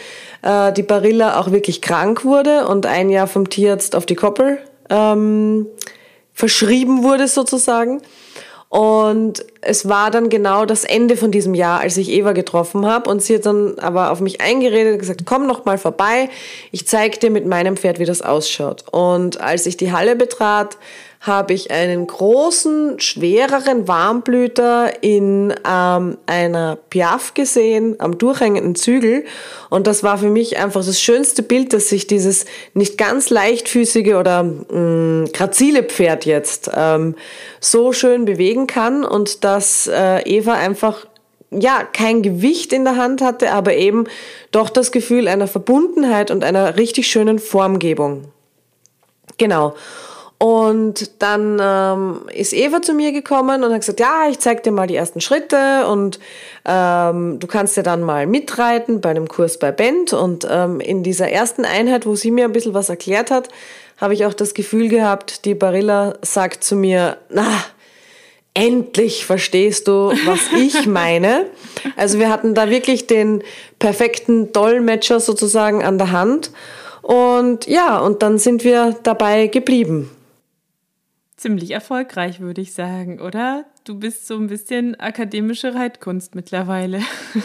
äh, 0.43 0.71
die 0.71 0.83
Barilla 0.83 1.37
auch 1.37 1.51
wirklich 1.51 1.81
krank 1.81 2.23
wurde 2.23 2.67
und 2.67 2.85
ein 2.85 3.09
Jahr 3.09 3.27
vom 3.27 3.49
Tierarzt 3.49 3.97
auf 3.97 4.05
die 4.05 4.15
Koppel 4.15 4.59
ähm, 4.89 5.67
verschrieben 6.33 7.03
wurde 7.03 7.27
sozusagen. 7.27 8.01
Und 8.71 9.45
es 9.59 9.89
war 9.89 10.11
dann 10.11 10.29
genau 10.29 10.63
das 10.63 10.85
Ende 10.85 11.17
von 11.17 11.29
diesem 11.29 11.53
Jahr, 11.53 11.81
als 11.81 11.97
ich 11.97 12.09
Eva 12.09 12.31
getroffen 12.31 12.85
habe. 12.85 13.09
Und 13.09 13.21
sie 13.21 13.35
hat 13.35 13.45
dann 13.45 13.77
aber 13.79 14.11
auf 14.11 14.21
mich 14.21 14.39
eingeredet 14.39 14.93
und 14.93 14.99
gesagt, 14.99 15.23
komm 15.25 15.45
noch 15.45 15.65
mal 15.65 15.77
vorbei, 15.77 16.29
ich 16.71 16.87
zeig 16.87 17.19
dir 17.19 17.31
mit 17.31 17.45
meinem 17.45 17.75
Pferd, 17.75 17.99
wie 17.99 18.05
das 18.05 18.21
ausschaut. 18.21 18.85
Und 18.89 19.41
als 19.41 19.65
ich 19.65 19.75
die 19.75 19.91
Halle 19.91 20.15
betrat, 20.15 20.77
habe 21.21 21.53
ich 21.53 21.69
einen 21.69 22.07
großen, 22.07 22.99
schwereren 22.99 23.87
Warmblüter 23.87 25.03
in 25.03 25.53
ähm, 25.69 26.17
einer 26.25 26.77
Piaf 26.89 27.35
gesehen, 27.35 27.95
am 27.99 28.17
durchhängenden 28.17 28.73
Zügel. 28.73 29.25
Und 29.69 29.85
das 29.85 30.01
war 30.01 30.17
für 30.17 30.31
mich 30.31 30.57
einfach 30.57 30.83
das 30.83 30.99
schönste 30.99 31.43
Bild, 31.43 31.73
dass 31.73 31.89
sich 31.89 32.07
dieses 32.07 32.45
nicht 32.73 32.97
ganz 32.97 33.29
leichtfüßige 33.29 34.15
oder 34.15 34.41
mh, 34.41 34.65
mm, 34.71 35.25
grazile 35.31 35.83
Pferd 35.83 36.25
jetzt 36.25 36.71
ähm, 36.75 37.13
so 37.59 37.93
schön 37.93 38.25
bewegen 38.25 38.65
kann 38.65 39.03
und 39.05 39.43
dass 39.43 39.85
äh, 39.85 40.21
Eva 40.21 40.53
einfach 40.53 41.05
ja, 41.51 41.83
kein 41.83 42.23
Gewicht 42.23 42.73
in 42.73 42.83
der 42.83 42.95
Hand 42.95 43.21
hatte, 43.21 43.51
aber 43.51 43.75
eben 43.75 44.05
doch 44.51 44.69
das 44.69 44.91
Gefühl 44.91 45.27
einer 45.27 45.47
Verbundenheit 45.47 46.31
und 46.31 46.43
einer 46.43 46.77
richtig 46.77 47.07
schönen 47.07 47.37
Formgebung. 47.37 48.23
Genau. 49.37 49.75
Und 50.41 51.21
dann 51.21 51.59
ähm, 51.61 52.21
ist 52.33 52.51
Eva 52.51 52.81
zu 52.81 52.95
mir 52.95 53.11
gekommen 53.11 53.63
und 53.63 53.71
hat 53.71 53.81
gesagt, 53.81 53.99
ja, 53.99 54.27
ich 54.27 54.39
zeig 54.39 54.63
dir 54.63 54.71
mal 54.71 54.87
die 54.87 54.95
ersten 54.95 55.21
Schritte 55.21 55.85
und 55.85 56.19
ähm, 56.65 57.39
du 57.39 57.45
kannst 57.45 57.77
ja 57.77 57.83
dann 57.83 58.01
mal 58.01 58.25
mitreiten 58.25 59.01
bei 59.01 59.11
einem 59.11 59.27
Kurs 59.27 59.59
bei 59.59 59.71
Bent. 59.71 60.13
Und 60.13 60.47
ähm, 60.49 60.79
in 60.79 61.03
dieser 61.03 61.29
ersten 61.29 61.63
Einheit, 61.63 62.07
wo 62.07 62.15
sie 62.15 62.31
mir 62.31 62.45
ein 62.45 62.53
bisschen 62.53 62.73
was 62.73 62.89
erklärt 62.89 63.29
hat, 63.29 63.49
habe 63.97 64.15
ich 64.15 64.25
auch 64.25 64.33
das 64.33 64.55
Gefühl 64.55 64.89
gehabt, 64.89 65.45
die 65.45 65.53
Barilla 65.53 66.15
sagt 66.23 66.63
zu 66.63 66.75
mir, 66.75 67.17
na, 67.29 67.63
endlich 68.55 69.27
verstehst 69.27 69.87
du, 69.87 70.11
was 70.25 70.39
ich 70.57 70.87
meine. 70.87 71.45
Also 71.97 72.17
wir 72.17 72.29
hatten 72.31 72.55
da 72.55 72.71
wirklich 72.71 73.05
den 73.05 73.43
perfekten 73.77 74.51
Dolmetscher 74.51 75.19
sozusagen 75.19 75.83
an 75.83 75.99
der 75.99 76.11
Hand. 76.11 76.49
Und 77.03 77.67
ja, 77.67 77.99
und 77.99 78.23
dann 78.23 78.39
sind 78.39 78.63
wir 78.63 78.95
dabei 79.03 79.45
geblieben 79.45 80.09
ziemlich 81.41 81.71
erfolgreich, 81.71 82.39
würde 82.39 82.61
ich 82.61 82.73
sagen, 82.73 83.19
oder? 83.19 83.65
Du 83.83 83.97
bist 83.97 84.27
so 84.27 84.35
ein 84.35 84.47
bisschen 84.47 84.99
akademische 84.99 85.73
Reitkunst 85.73 86.35
mittlerweile. 86.35 87.01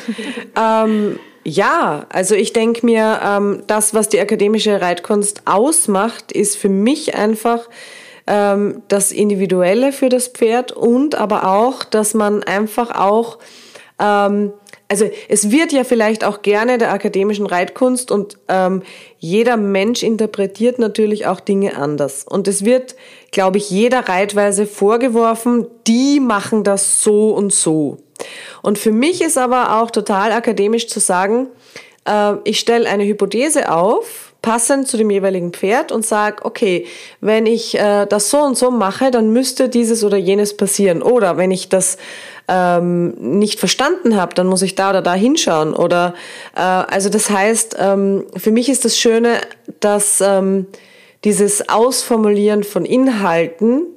ähm, 0.56 1.18
ja, 1.44 2.06
also 2.10 2.34
ich 2.34 2.52
denke 2.52 2.84
mir, 2.84 3.20
ähm, 3.24 3.62
das, 3.66 3.94
was 3.94 4.08
die 4.08 4.20
akademische 4.20 4.80
Reitkunst 4.80 5.42
ausmacht, 5.46 6.30
ist 6.32 6.56
für 6.56 6.68
mich 6.68 7.14
einfach 7.14 7.68
ähm, 8.26 8.82
das 8.88 9.12
Individuelle 9.12 9.92
für 9.92 10.10
das 10.10 10.28
Pferd 10.28 10.72
und 10.72 11.14
aber 11.14 11.48
auch, 11.48 11.82
dass 11.84 12.12
man 12.12 12.42
einfach 12.42 12.90
auch 12.90 13.38
ähm, 13.98 14.52
also 14.88 15.10
es 15.28 15.50
wird 15.50 15.72
ja 15.72 15.84
vielleicht 15.84 16.22
auch 16.24 16.42
gerne 16.42 16.78
der 16.78 16.92
akademischen 16.92 17.46
Reitkunst 17.46 18.10
und 18.12 18.38
ähm, 18.48 18.82
jeder 19.18 19.56
Mensch 19.56 20.02
interpretiert 20.02 20.78
natürlich 20.78 21.26
auch 21.26 21.40
Dinge 21.40 21.76
anders. 21.76 22.24
Und 22.24 22.46
es 22.46 22.64
wird, 22.64 22.94
glaube 23.30 23.58
ich, 23.58 23.70
jeder 23.70 24.08
Reitweise 24.08 24.66
vorgeworfen, 24.66 25.66
die 25.86 26.20
machen 26.20 26.64
das 26.64 27.02
so 27.02 27.30
und 27.30 27.52
so. 27.52 27.98
Und 28.62 28.78
für 28.78 28.92
mich 28.92 29.22
ist 29.22 29.38
aber 29.38 29.80
auch 29.80 29.90
total 29.90 30.32
akademisch 30.32 30.88
zu 30.88 31.00
sagen, 31.00 31.48
äh, 32.06 32.34
ich 32.44 32.58
stelle 32.58 32.88
eine 32.88 33.04
Hypothese 33.04 33.70
auf, 33.70 34.32
passend 34.42 34.86
zu 34.86 34.96
dem 34.96 35.10
jeweiligen 35.10 35.52
Pferd 35.52 35.90
und 35.90 36.06
sage, 36.06 36.44
okay, 36.44 36.86
wenn 37.20 37.46
ich 37.46 37.76
äh, 37.78 38.06
das 38.06 38.30
so 38.30 38.38
und 38.38 38.56
so 38.56 38.70
mache, 38.70 39.10
dann 39.10 39.32
müsste 39.32 39.68
dieses 39.68 40.04
oder 40.04 40.16
jenes 40.16 40.56
passieren. 40.56 41.02
Oder 41.02 41.36
wenn 41.36 41.50
ich 41.50 41.68
das 41.68 41.98
ähm, 42.46 43.38
nicht 43.38 43.58
verstanden 43.58 44.16
habe, 44.16 44.34
dann 44.34 44.46
muss 44.46 44.62
ich 44.62 44.76
da 44.76 44.90
oder 44.90 45.02
da 45.02 45.14
hinschauen. 45.14 45.74
Oder 45.74 46.14
äh, 46.54 46.60
also 46.60 47.08
das 47.08 47.28
heißt, 47.28 47.76
ähm, 47.78 48.24
für 48.36 48.52
mich 48.52 48.68
ist 48.68 48.84
das 48.84 48.96
Schöne, 48.96 49.40
dass 49.80 50.20
ähm, 50.20 50.66
dieses 51.26 51.68
Ausformulieren 51.68 52.62
von 52.62 52.84
Inhalten 52.84 53.96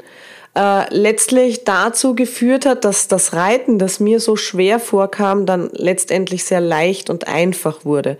äh, 0.57 0.91
letztlich 0.91 1.63
dazu 1.63 2.15
geführt 2.15 2.65
hat, 2.65 2.85
dass 2.85 3.07
das 3.07 3.33
Reiten, 3.33 3.77
das 3.77 3.99
mir 3.99 4.19
so 4.19 4.35
schwer 4.35 4.79
vorkam, 4.79 5.45
dann 5.45 5.69
letztendlich 5.73 6.43
sehr 6.43 6.59
leicht 6.59 7.11
und 7.11 7.27
einfach 7.27 7.85
wurde. 7.85 8.17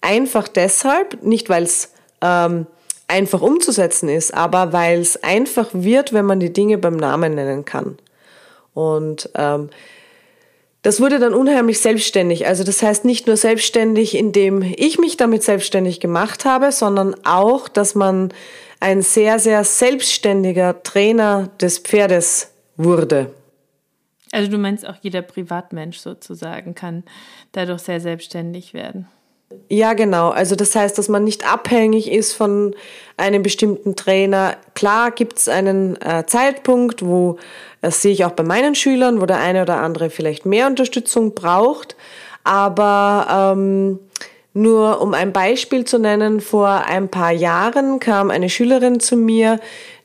Einfach 0.00 0.48
deshalb, 0.48 1.22
nicht 1.22 1.48
weil 1.48 1.62
es 1.62 1.92
ähm, 2.22 2.66
einfach 3.06 3.40
umzusetzen 3.40 4.08
ist, 4.08 4.34
aber 4.34 4.72
weil 4.72 4.98
es 4.98 5.22
einfach 5.22 5.68
wird, 5.72 6.12
wenn 6.12 6.24
man 6.26 6.40
die 6.40 6.52
Dinge 6.52 6.76
beim 6.76 6.96
Namen 6.96 7.36
nennen 7.36 7.64
kann. 7.64 7.98
Und 8.74 9.30
ähm, 9.36 9.70
das 10.82 11.00
wurde 11.00 11.18
dann 11.18 11.34
unheimlich 11.34 11.80
selbstständig. 11.80 12.46
Also 12.46 12.64
das 12.64 12.82
heißt 12.82 13.04
nicht 13.04 13.26
nur 13.26 13.36
selbstständig, 13.36 14.16
indem 14.16 14.62
ich 14.62 14.98
mich 14.98 15.16
damit 15.16 15.42
selbstständig 15.42 16.00
gemacht 16.00 16.44
habe, 16.44 16.72
sondern 16.72 17.14
auch, 17.24 17.68
dass 17.68 17.94
man 17.94 18.32
ein 18.80 19.02
sehr, 19.02 19.38
sehr 19.38 19.62
selbstständiger 19.64 20.82
Trainer 20.82 21.50
des 21.60 21.78
Pferdes 21.78 22.52
wurde. 22.76 23.30
Also 24.32 24.50
du 24.50 24.58
meinst 24.58 24.86
auch 24.86 24.96
jeder 25.02 25.22
Privatmensch 25.22 25.98
sozusagen 25.98 26.74
kann 26.74 27.04
dadurch 27.52 27.82
sehr 27.82 28.00
selbstständig 28.00 28.74
werden. 28.74 29.06
Ja, 29.68 29.94
genau. 29.94 30.30
Also 30.30 30.54
das 30.54 30.74
heißt, 30.74 30.96
dass 30.96 31.08
man 31.08 31.24
nicht 31.24 31.50
abhängig 31.50 32.10
ist 32.10 32.32
von 32.32 32.74
einem 33.16 33.42
bestimmten 33.42 33.96
Trainer. 33.96 34.56
Klar 34.74 35.10
gibt 35.10 35.38
es 35.38 35.48
einen 35.48 36.00
äh, 36.00 36.24
Zeitpunkt, 36.26 37.04
wo, 37.04 37.38
das 37.80 38.02
sehe 38.02 38.12
ich 38.12 38.24
auch 38.24 38.32
bei 38.32 38.44
meinen 38.44 38.74
Schülern, 38.74 39.20
wo 39.20 39.26
der 39.26 39.38
eine 39.38 39.62
oder 39.62 39.78
andere 39.78 40.10
vielleicht 40.10 40.46
mehr 40.46 40.66
Unterstützung 40.66 41.34
braucht. 41.34 41.96
Aber 42.44 43.54
ähm, 43.56 43.98
nur 44.52 45.00
um 45.00 45.14
ein 45.14 45.32
Beispiel 45.32 45.84
zu 45.84 45.98
nennen, 45.98 46.40
vor 46.40 46.68
ein 46.86 47.08
paar 47.08 47.32
Jahren 47.32 48.00
kam 48.00 48.30
eine 48.30 48.48
Schülerin 48.48 49.00
zu 49.00 49.16
mir, 49.16 49.60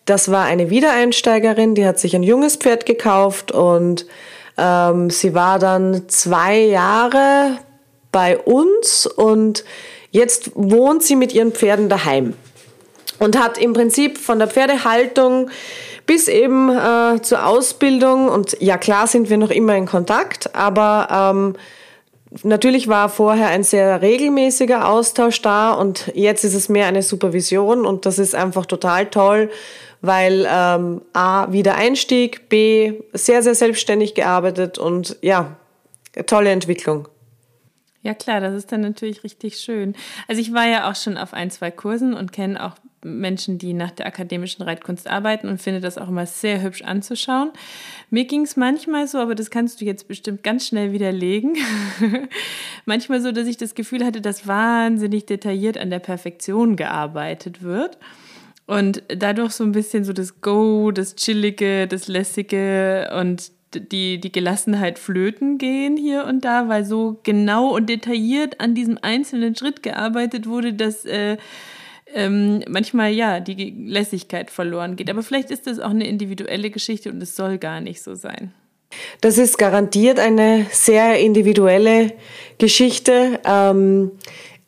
das 0.06 0.30
war 0.30 0.46
eine 0.46 0.70
Wiedereinsteigerin, 0.70 1.74
die 1.74 1.86
hat 1.86 1.98
sich 1.98 2.16
ein 2.16 2.22
junges 2.22 2.58
Pferd 2.58 2.86
gekauft 2.86 3.52
und 3.52 4.06
ähm, 4.58 5.10
sie 5.10 5.34
war 5.34 5.58
dann 5.58 6.08
zwei 6.10 6.60
Jahre 6.60 7.58
bei 8.15 8.38
uns 8.38 9.05
und 9.07 9.65
jetzt 10.10 10.51
wohnt 10.55 11.03
sie 11.03 11.17
mit 11.17 11.34
ihren 11.34 11.51
Pferden 11.51 11.89
daheim 11.89 12.34
und 13.19 13.38
hat 13.38 13.57
im 13.57 13.74
Prinzip 13.74 14.17
von 14.17 14.39
der 14.39 14.48
Pferdehaltung 14.48 15.50
bis 16.05 16.29
eben 16.29 16.69
äh, 16.69 17.22
zur 17.22 17.45
Ausbildung 17.45 18.29
und 18.29 18.55
ja 18.62 18.77
klar 18.77 19.07
sind 19.07 19.29
wir 19.29 19.38
noch 19.38 19.50
immer 19.50 19.75
in 19.75 19.86
Kontakt, 19.86 20.55
aber 20.55 21.34
ähm, 21.34 21.55
natürlich 22.43 22.88
war 22.88 23.10
vorher 23.10 23.50
ein 23.50 23.65
sehr 23.65 24.01
regelmäßiger 24.01 24.88
Austausch 24.88 25.41
da 25.41 25.74
und 25.74 26.10
jetzt 26.15 26.45
ist 26.45 26.53
es 26.53 26.69
mehr 26.69 26.88
eine 26.88 27.03
Supervision 27.03 27.86
und 27.86 28.05
das 28.05 28.17
ist 28.17 28.34
einfach 28.34 28.65
total 28.65 29.07
toll, 29.07 29.50
weil 30.00 30.48
ähm, 30.50 31.01
A, 31.12 31.51
wieder 31.51 31.75
Einstieg, 31.75 32.48
B, 32.48 32.93
sehr, 33.12 33.43
sehr 33.43 33.55
selbstständig 33.55 34.15
gearbeitet 34.15 34.77
und 34.77 35.17
ja, 35.22 35.57
tolle 36.27 36.51
Entwicklung. 36.51 37.10
Ja 38.05 38.13
klar, 38.13 38.39
das 38.39 38.53
ist 38.53 38.71
dann 38.71 38.81
natürlich 38.81 39.24
richtig 39.24 39.57
schön. 39.57 39.95
Also 40.27 40.39
ich 40.39 40.53
war 40.53 40.67
ja 40.67 40.88
auch 40.88 40.95
schon 40.95 41.17
auf 41.17 41.33
ein, 41.33 41.50
zwei 41.50 41.71
Kursen 41.71 42.13
und 42.13 42.31
kenne 42.31 42.63
auch 42.63 42.75
Menschen, 43.03 43.57
die 43.57 43.74
nach 43.74 43.89
der 43.89 44.05
akademischen 44.05 44.62
Reitkunst 44.62 45.09
arbeiten 45.09 45.50
und 45.50 45.59
finde 45.59 45.81
das 45.81 45.97
auch 45.97 46.07
immer 46.07 46.27
sehr 46.27 46.62
hübsch 46.62 46.83
anzuschauen. 46.83 47.50
Mir 48.12 48.25
ging 48.25 48.43
es 48.43 48.57
manchmal 48.57 49.07
so, 49.07 49.17
aber 49.17 49.33
das 49.33 49.50
kannst 49.50 49.81
du 49.81 49.85
jetzt 49.85 50.07
bestimmt 50.07 50.43
ganz 50.43 50.67
schnell 50.67 50.91
widerlegen. 50.91 51.57
manchmal 52.85 53.21
so, 53.21 53.31
dass 53.31 53.47
ich 53.47 53.57
das 53.57 53.74
Gefühl 53.74 54.05
hatte, 54.05 54.21
dass 54.21 54.45
wahnsinnig 54.45 55.25
detailliert 55.25 55.79
an 55.79 55.89
der 55.89 55.97
Perfektion 55.97 56.75
gearbeitet 56.75 57.63
wird. 57.63 57.97
Und 58.67 59.01
dadurch 59.07 59.53
so 59.53 59.63
ein 59.63 59.71
bisschen 59.71 60.03
so 60.03 60.13
das 60.13 60.41
Go, 60.41 60.91
das 60.91 61.15
Chillige, 61.15 61.88
das 61.88 62.07
Lässige 62.07 63.12
und 63.19 63.51
die, 63.82 64.20
die 64.20 64.32
Gelassenheit 64.32 65.00
flöten 65.00 65.58
gehen 65.58 65.98
hier 65.98 66.25
und 66.25 66.46
da, 66.46 66.67
weil 66.67 66.86
so 66.86 67.20
genau 67.24 67.75
und 67.75 67.89
detailliert 67.89 68.60
an 68.60 68.75
diesem 68.75 68.98
einzelnen 69.01 69.55
Schritt 69.55 69.84
gearbeitet 69.84 70.48
wurde, 70.48 70.74
dass 70.74 71.05
äh, 71.05 71.38
ähm, 72.13 72.63
manchmal 72.67 73.12
ja 73.12 73.39
die 73.39 73.74
Lässigkeit 73.77 74.50
verloren 74.50 74.96
geht. 74.96 75.10
Aber 75.10 75.24
vielleicht 75.24 75.51
ist 75.51 75.67
das 75.67 75.79
auch 75.79 75.89
eine 75.89 76.08
individuelle 76.08 76.70
Geschichte 76.70 77.12
und 77.12 77.22
es 77.22 77.36
soll 77.36 77.58
gar 77.58 77.82
nicht 77.82 78.01
so 78.01 78.15
sein. 78.15 78.53
Das 79.22 79.38
ist 79.38 79.58
garantiert 79.58 80.20
eine 80.20 80.65
sehr 80.72 81.20
individuelle 81.20 82.13
Geschichte. 82.58 83.39
Ähm, 83.46 84.12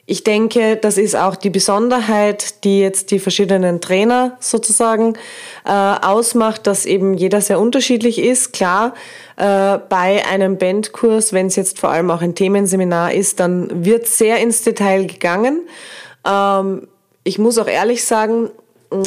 ich 0.09 0.23
denke, 0.23 0.77
das 0.77 0.97
ist 0.97 1.17
auch 1.17 1.35
die 1.35 1.49
Besonderheit, 1.49 2.63
die 2.63 2.79
jetzt 2.79 3.11
die 3.11 3.19
verschiedenen 3.19 3.81
Trainer 3.81 4.37
sozusagen 4.39 5.17
äh, 5.65 5.69
ausmacht, 5.69 6.65
dass 6.65 6.85
eben 6.85 7.13
jeder 7.13 7.41
sehr 7.41 7.59
unterschiedlich 7.59 8.17
ist. 8.17 8.53
Klar, 8.53 8.93
äh, 9.35 9.77
bei 9.89 10.25
einem 10.25 10.57
Bandkurs, 10.57 11.33
wenn 11.33 11.47
es 11.47 11.57
jetzt 11.57 11.79
vor 11.79 11.89
allem 11.89 12.09
auch 12.09 12.21
ein 12.21 12.35
Themenseminar 12.35 13.13
ist, 13.13 13.41
dann 13.41 13.83
wird 13.85 14.07
sehr 14.07 14.37
ins 14.37 14.63
Detail 14.63 15.07
gegangen. 15.07 15.67
Ähm, 16.25 16.87
ich 17.25 17.37
muss 17.37 17.57
auch 17.57 17.67
ehrlich 17.67 18.05
sagen, 18.05 18.49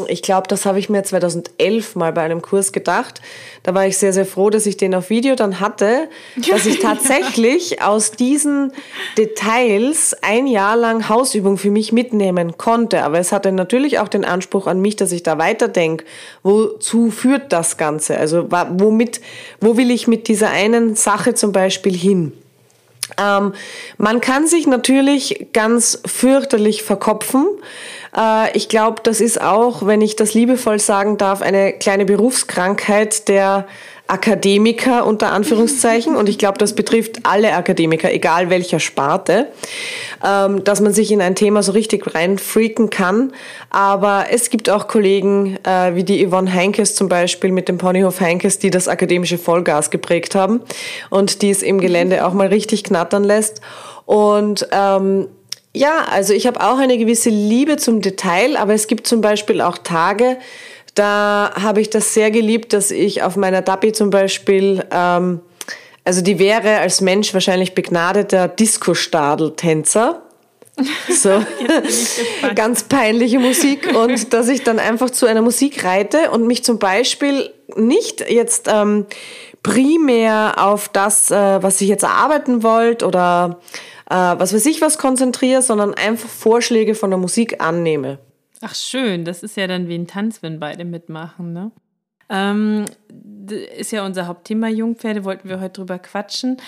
ich 0.08 0.20
glaube, 0.20 0.46
das 0.46 0.66
habe 0.66 0.78
ich 0.78 0.90
mir 0.90 1.02
2011 1.02 1.96
mal 1.96 2.12
bei 2.12 2.22
einem 2.22 2.42
Kurs 2.42 2.72
gedacht. 2.72 3.22
Da 3.62 3.75
war 3.75 3.87
ich 3.87 3.96
sehr, 3.96 4.12
sehr 4.12 4.26
froh, 4.26 4.50
dass 4.50 4.66
ich 4.66 4.76
den 4.76 4.94
auf 4.94 5.08
Video 5.08 5.34
dann 5.37 5.58
hatte, 5.58 6.08
dass 6.50 6.66
ich 6.66 6.78
tatsächlich 6.80 7.82
aus 7.82 8.10
diesen 8.10 8.72
Details 9.16 10.14
ein 10.22 10.46
Jahr 10.46 10.76
lang 10.76 11.08
Hausübung 11.08 11.56
für 11.56 11.70
mich 11.70 11.92
mitnehmen 11.92 12.58
konnte. 12.58 13.04
Aber 13.04 13.18
es 13.18 13.32
hatte 13.32 13.52
natürlich 13.52 13.99
auch 13.99 14.08
den 14.08 14.25
Anspruch 14.25 14.66
an 14.66 14.80
mich, 14.80 14.96
dass 14.96 15.12
ich 15.12 15.22
da 15.22 15.38
weiterdenke. 15.38 16.04
Wozu 16.42 17.10
führt 17.10 17.52
das 17.52 17.78
Ganze? 17.78 18.18
Also 18.18 18.49
womit, 18.50 19.20
wo 19.60 19.78
will 19.78 19.90
ich 19.90 20.06
mit 20.06 20.28
dieser 20.28 20.50
einen 20.50 20.94
Sache 20.94 21.34
zum 21.34 21.52
Beispiel 21.52 21.96
hin? 21.96 22.32
Ähm, 23.18 23.52
man 23.99 24.20
kann 24.20 24.46
sich 24.46 24.66
natürlich 24.66 25.49
ganz 25.52 26.00
fürchterlich 26.06 26.82
verkopfen. 26.82 27.46
Äh, 28.17 28.57
ich 28.57 28.69
glaube, 28.69 29.00
das 29.02 29.21
ist 29.21 29.40
auch, 29.40 29.87
wenn 29.87 30.00
ich 30.00 30.17
das 30.17 30.35
liebevoll 30.35 30.79
sagen 30.79 31.19
darf, 31.19 31.43
eine 31.43 31.73
kleine 31.73 32.05
Berufskrankheit 32.05 33.29
der 33.29 33.67
Akademiker 34.11 35.07
unter 35.07 35.33
Anführungszeichen. 35.33 36.17
Und 36.21 36.29
ich 36.29 36.38
glaube, 36.38 36.59
das 36.59 36.75
betrifft 36.75 37.21
alle 37.23 37.55
Akademiker, 37.55 38.12
egal 38.12 38.50
welcher 38.50 38.81
Sparte, 38.81 39.47
ähm, 40.25 40.64
dass 40.64 40.81
man 40.81 40.93
sich 40.93 41.12
in 41.12 41.23
ein 41.23 41.37
Thema 41.37 41.62
so 41.62 41.73
richtig 41.73 42.12
reinfreaken 42.14 42.90
kann. 42.90 43.33
Aber 43.71 44.26
es 44.31 44.50
gibt 44.50 44.69
auch 44.69 44.88
Kollegen 44.88 45.59
äh, 45.64 45.95
wie 45.95 46.05
die 46.05 46.26
Yvonne 46.26 46.52
Heinkes 46.52 46.95
zum 46.97 47.09
Beispiel 47.09 47.52
mit 47.52 47.69
dem 47.69 47.79
Ponyhof 47.79 48.21
Heinkes, 48.21 48.59
die 48.59 48.71
das 48.71 48.88
akademische 48.88 49.38
Vollgas 49.38 49.90
geprägt 49.90 50.35
haben 50.35 50.61
und 51.09 51.43
die 51.43 51.50
es 51.50 51.62
im 51.62 51.81
Gelände 51.81 52.26
auch 52.26 52.33
mal 52.33 52.49
richtig 52.49 52.85
knattern 52.85 53.23
lässt. 53.23 53.61
Und 54.07 54.67
ähm, 54.73 55.29
ja, 55.73 56.05
also 56.11 56.33
ich 56.33 56.47
habe 56.47 56.61
auch 56.61 56.79
eine 56.79 56.99
gewisse 56.99 57.31
Liebe 57.31 57.77
zum 57.77 58.00
Detail, 58.00 58.57
aber 58.57 58.75
es 58.75 58.87
gibt 58.87 59.07
zum 59.07 59.21
Beispiel 59.21 59.61
auch 59.61 59.79
Tage, 59.79 60.39
da 60.95 61.53
habe 61.61 61.81
ich 61.81 61.91
das 61.91 62.15
sehr 62.15 62.31
geliebt, 62.31 62.73
dass 62.73 62.91
ich 62.91 63.23
auf 63.23 63.37
meiner 63.37 63.62
Dappi 63.62 63.93
zum 63.93 64.11
Beispiel, 64.11 64.85
ähm, 64.91 65.41
also 66.05 66.23
die 66.23 66.39
wäre 66.39 66.79
als 66.79 67.00
Mensch 67.00 67.33
wahrscheinlich 67.33 67.75
begnadeter 67.75 68.49
Disco-Stadel-Tänzer. 68.49 70.23
So, 71.11 71.45
ganz 72.55 72.85
peinliche 72.85 73.39
Musik. 73.39 73.95
Und 73.95 74.33
dass 74.33 74.49
ich 74.49 74.62
dann 74.62 74.79
einfach 74.79 75.11
zu 75.11 75.27
einer 75.27 75.43
Musik 75.43 75.85
reite 75.85 76.31
und 76.31 76.47
mich 76.47 76.65
zum 76.65 76.79
Beispiel 76.79 77.50
nicht 77.77 78.25
jetzt 78.31 78.67
ähm, 78.73 79.05
primär 79.62 80.55
auf 80.57 80.89
das, 80.89 81.31
äh, 81.31 81.62
was 81.62 81.83
ich 81.83 81.89
jetzt 81.89 82.05
erarbeiten 82.05 82.62
wollte 82.62 83.07
oder 83.07 83.61
äh, 84.11 84.14
was 84.14 84.52
weiß 84.52 84.67
ich 84.67 84.83
was 84.83 84.99
konzentriere, 84.99 85.62
sondern 85.62 85.95
einfach 85.95 86.29
Vorschläge 86.29 86.95
von 86.95 87.11
der 87.11 87.19
Musik 87.19 87.62
annehme. 87.62 88.19
Ach 88.61 88.75
schön, 88.75 89.25
das 89.25 89.43
ist 89.43 89.57
ja 89.57 89.67
dann 89.67 89.88
wie 89.88 89.95
ein 89.95 90.07
Tanz, 90.07 90.43
wenn 90.43 90.61
beide 90.61 90.85
mitmachen, 90.85 91.52
ne? 91.52 91.71
Ähm, 92.33 92.85
ist 93.76 93.90
ja 93.90 94.07
unser 94.07 94.29
Hauptthema 94.29 94.69
Jungpferde, 94.69 95.25
wollten 95.25 95.49
wir 95.49 95.61
heute 95.61 95.81
drüber 95.81 95.99
quatschen. 95.99 96.59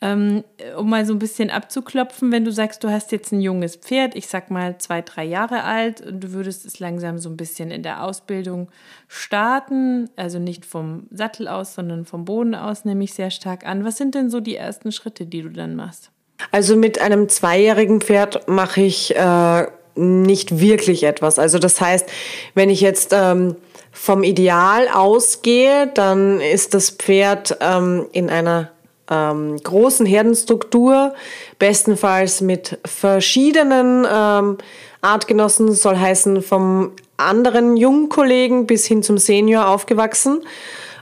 Ähm, 0.00 0.42
um 0.76 0.90
mal 0.90 1.06
so 1.06 1.12
ein 1.12 1.20
bisschen 1.20 1.50
abzuklopfen, 1.50 2.32
wenn 2.32 2.44
du 2.44 2.50
sagst, 2.50 2.82
du 2.82 2.90
hast 2.90 3.12
jetzt 3.12 3.32
ein 3.32 3.40
junges 3.40 3.76
Pferd, 3.76 4.16
ich 4.16 4.26
sag 4.26 4.50
mal 4.50 4.78
zwei, 4.78 5.02
drei 5.02 5.24
Jahre 5.24 5.62
alt, 5.62 6.00
und 6.00 6.20
du 6.24 6.32
würdest 6.32 6.66
es 6.66 6.80
langsam 6.80 7.18
so 7.18 7.28
ein 7.28 7.36
bisschen 7.36 7.70
in 7.70 7.84
der 7.84 8.02
Ausbildung 8.02 8.68
starten, 9.06 10.10
also 10.16 10.40
nicht 10.40 10.66
vom 10.66 11.06
Sattel 11.12 11.46
aus, 11.46 11.74
sondern 11.74 12.04
vom 12.04 12.24
Boden 12.24 12.56
aus, 12.56 12.84
nehme 12.84 13.04
ich 13.04 13.14
sehr 13.14 13.30
stark 13.30 13.64
an. 13.64 13.84
Was 13.84 13.98
sind 13.98 14.16
denn 14.16 14.30
so 14.30 14.40
die 14.40 14.56
ersten 14.56 14.90
Schritte, 14.90 15.26
die 15.26 15.42
du 15.42 15.50
dann 15.50 15.76
machst? 15.76 16.11
Also 16.50 16.76
mit 16.76 17.00
einem 17.00 17.28
zweijährigen 17.28 18.00
Pferd 18.00 18.48
mache 18.48 18.82
ich 18.82 19.14
äh, 19.14 19.66
nicht 19.94 20.60
wirklich 20.60 21.04
etwas. 21.04 21.38
Also 21.38 21.58
das 21.58 21.80
heißt, 21.80 22.06
wenn 22.54 22.70
ich 22.70 22.80
jetzt 22.80 23.12
ähm, 23.12 23.56
vom 23.90 24.22
Ideal 24.22 24.88
ausgehe, 24.88 25.90
dann 25.94 26.40
ist 26.40 26.74
das 26.74 26.90
Pferd 26.90 27.58
ähm, 27.60 28.06
in 28.12 28.30
einer 28.30 28.70
ähm, 29.10 29.58
großen 29.62 30.06
Herdenstruktur, 30.06 31.14
bestenfalls 31.58 32.40
mit 32.40 32.78
verschiedenen 32.84 34.06
ähm, 34.10 34.58
Artgenossen, 35.02 35.72
soll 35.72 35.98
heißen 35.98 36.42
vom 36.42 36.92
anderen 37.16 37.76
Jungkollegen 37.76 38.66
bis 38.66 38.86
hin 38.86 39.02
zum 39.02 39.18
Senior 39.18 39.68
aufgewachsen. 39.68 40.42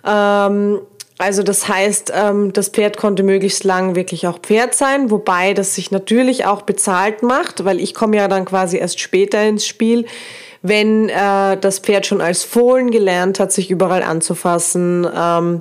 Ähm, 0.05 0.81
also 1.21 1.43
das 1.43 1.69
heißt, 1.69 2.13
ähm, 2.17 2.53
das 2.55 2.71
Pferd 2.71 2.97
konnte 2.97 3.23
möglichst 3.23 3.63
lang 3.65 3.95
wirklich 3.95 4.27
auch 4.27 4.39
Pferd 4.39 4.75
sein, 4.75 5.11
wobei 5.11 5.53
das 5.53 5.75
sich 5.75 5.91
natürlich 5.91 6.47
auch 6.47 6.63
bezahlt 6.63 7.23
macht, 7.23 7.67
weil 7.67 7.79
ich 7.79 7.93
komme 7.93 8.17
ja 8.17 8.27
dann 8.27 8.47
quasi 8.47 8.79
erst 8.79 9.01
später 9.01 9.43
ins 9.43 9.67
Spiel, 9.67 10.07
wenn 10.63 11.11
äh, 11.11 11.59
das 11.59 11.81
Pferd 11.81 12.07
schon 12.07 12.23
als 12.23 12.43
Fohlen 12.43 12.91
gelernt 12.91 13.39
hat, 13.39 13.53
sich 13.53 13.71
überall 13.71 14.03
anzufassen, 14.03 15.07
ähm, 15.15 15.61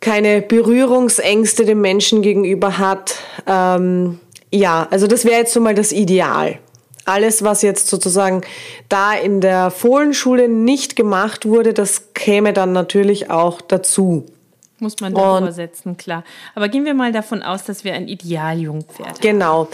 keine 0.00 0.42
Berührungsängste 0.42 1.64
dem 1.64 1.80
Menschen 1.80 2.20
gegenüber 2.20 2.78
hat. 2.78 3.14
Ähm, 3.46 4.18
ja, 4.52 4.88
also 4.90 5.06
das 5.06 5.24
wäre 5.24 5.38
jetzt 5.38 5.52
so 5.52 5.60
mal 5.60 5.76
das 5.76 5.92
Ideal 5.92 6.58
alles, 7.08 7.42
was 7.42 7.62
jetzt 7.62 7.88
sozusagen 7.88 8.42
da 8.88 9.14
in 9.14 9.40
der 9.40 9.70
Fohlenschule 9.70 10.48
nicht 10.48 10.94
gemacht 10.94 11.46
wurde, 11.46 11.74
das 11.74 12.12
käme 12.14 12.52
dann 12.52 12.72
natürlich 12.72 13.30
auch 13.30 13.60
dazu. 13.60 14.26
Muss 14.80 15.00
man 15.00 15.12
da 15.12 15.38
übersetzen, 15.38 15.96
klar. 15.96 16.22
Aber 16.54 16.68
gehen 16.68 16.84
wir 16.84 16.94
mal 16.94 17.10
davon 17.10 17.42
aus, 17.42 17.64
dass 17.64 17.82
wir 17.82 17.94
ein 17.94 18.06
Idealjungpferd 18.06 19.08
haben. 19.08 19.20
Genau. 19.20 19.68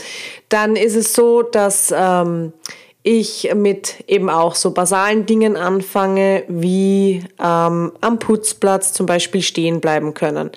Dann 0.49 0.77
ist 0.77 0.97
es 0.97 1.13
so, 1.13 1.43
dass 1.43 1.93
ähm, 1.95 2.55
ich 3.03 3.51
mit 3.55 4.03
eben 4.07 4.31
auch 4.31 4.55
so 4.55 4.71
basalen 4.71 5.27
Dingen 5.27 5.59
anfange, 5.59 6.45
wie 6.49 7.23
ähm, 7.39 7.93
am 8.01 8.19
Putzplatz 8.19 8.95
zum 8.95 9.05
Beispiel 9.05 9.43
stehen 9.43 9.83
bleiben 9.83 10.15
können. 10.15 10.51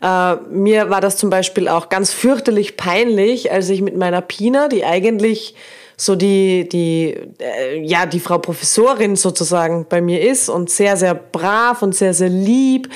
Äh, 0.00 0.36
mir 0.50 0.88
war 0.88 1.02
das 1.02 1.18
zum 1.18 1.28
Beispiel 1.28 1.68
auch 1.68 1.90
ganz 1.90 2.10
fürchterlich 2.14 2.78
peinlich, 2.78 3.52
als 3.52 3.68
ich 3.68 3.82
mit 3.82 3.98
meiner 3.98 4.22
Pina, 4.22 4.68
die 4.68 4.86
eigentlich 4.86 5.54
so 6.00 6.16
die, 6.16 6.66
die, 6.66 7.14
äh, 7.40 7.78
ja, 7.82 8.06
die 8.06 8.20
Frau 8.20 8.38
Professorin 8.38 9.16
sozusagen 9.16 9.84
bei 9.86 10.00
mir 10.00 10.22
ist 10.22 10.48
und 10.48 10.70
sehr, 10.70 10.96
sehr 10.96 11.12
brav 11.14 11.82
und 11.82 11.94
sehr, 11.94 12.14
sehr 12.14 12.30
lieb. 12.30 12.88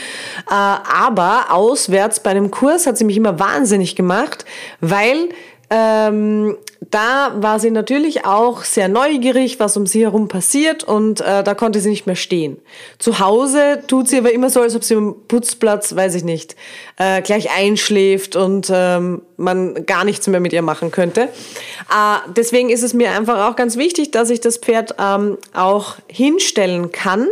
Äh, 0.48 0.54
aber 0.54 1.48
auswärts 1.50 2.20
bei 2.20 2.30
einem 2.30 2.50
Kurs 2.50 2.86
hat 2.86 2.96
sie 2.96 3.04
mich 3.04 3.18
immer 3.18 3.38
wahnsinnig 3.38 3.94
gemacht, 3.94 4.46
weil 4.80 5.28
ähm, 5.70 6.56
da 6.90 7.32
war 7.36 7.58
sie 7.58 7.70
natürlich 7.70 8.26
auch 8.26 8.64
sehr 8.64 8.88
neugierig, 8.88 9.58
was 9.58 9.76
um 9.76 9.86
sie 9.86 10.02
herum 10.02 10.28
passiert 10.28 10.84
und 10.84 11.20
äh, 11.20 11.42
da 11.42 11.54
konnte 11.54 11.80
sie 11.80 11.90
nicht 11.90 12.06
mehr 12.06 12.16
stehen. 12.16 12.58
Zu 12.98 13.18
Hause 13.18 13.82
tut 13.86 14.08
sie 14.08 14.18
aber 14.18 14.32
immer 14.32 14.50
so, 14.50 14.60
als 14.60 14.76
ob 14.76 14.84
sie 14.84 14.94
am 14.94 15.16
Putzplatz, 15.26 15.96
weiß 15.96 16.14
ich 16.14 16.24
nicht, 16.24 16.56
äh, 16.98 17.22
gleich 17.22 17.50
einschläft 17.56 18.36
und 18.36 18.70
ähm, 18.72 19.22
man 19.36 19.86
gar 19.86 20.04
nichts 20.04 20.26
mehr 20.26 20.40
mit 20.40 20.52
ihr 20.52 20.62
machen 20.62 20.90
könnte. 20.90 21.22
Äh, 21.22 22.30
deswegen 22.36 22.70
ist 22.70 22.82
es 22.82 22.94
mir 22.94 23.10
einfach 23.12 23.50
auch 23.50 23.56
ganz 23.56 23.76
wichtig, 23.76 24.10
dass 24.10 24.30
ich 24.30 24.40
das 24.40 24.58
Pferd 24.58 24.94
ähm, 24.98 25.38
auch 25.54 25.96
hinstellen 26.08 26.92
kann 26.92 27.28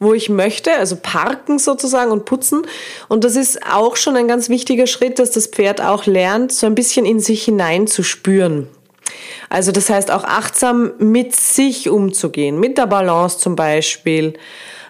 wo 0.00 0.14
ich 0.14 0.28
möchte, 0.28 0.72
also 0.72 0.96
parken 0.96 1.58
sozusagen 1.58 2.10
und 2.10 2.24
putzen. 2.24 2.66
Und 3.08 3.24
das 3.24 3.36
ist 3.36 3.66
auch 3.66 3.96
schon 3.96 4.16
ein 4.16 4.28
ganz 4.28 4.48
wichtiger 4.48 4.86
Schritt, 4.86 5.18
dass 5.18 5.32
das 5.32 5.46
Pferd 5.46 5.80
auch 5.80 6.06
lernt, 6.06 6.52
so 6.52 6.66
ein 6.66 6.74
bisschen 6.74 7.04
in 7.04 7.20
sich 7.20 7.44
hinein 7.44 7.86
zu 7.86 8.02
spüren. 8.02 8.68
Also 9.48 9.72
das 9.72 9.88
heißt 9.88 10.10
auch 10.10 10.24
achtsam 10.24 10.92
mit 10.98 11.34
sich 11.34 11.88
umzugehen, 11.88 12.60
mit 12.60 12.78
der 12.78 12.86
Balance 12.86 13.38
zum 13.38 13.56
Beispiel. 13.56 14.34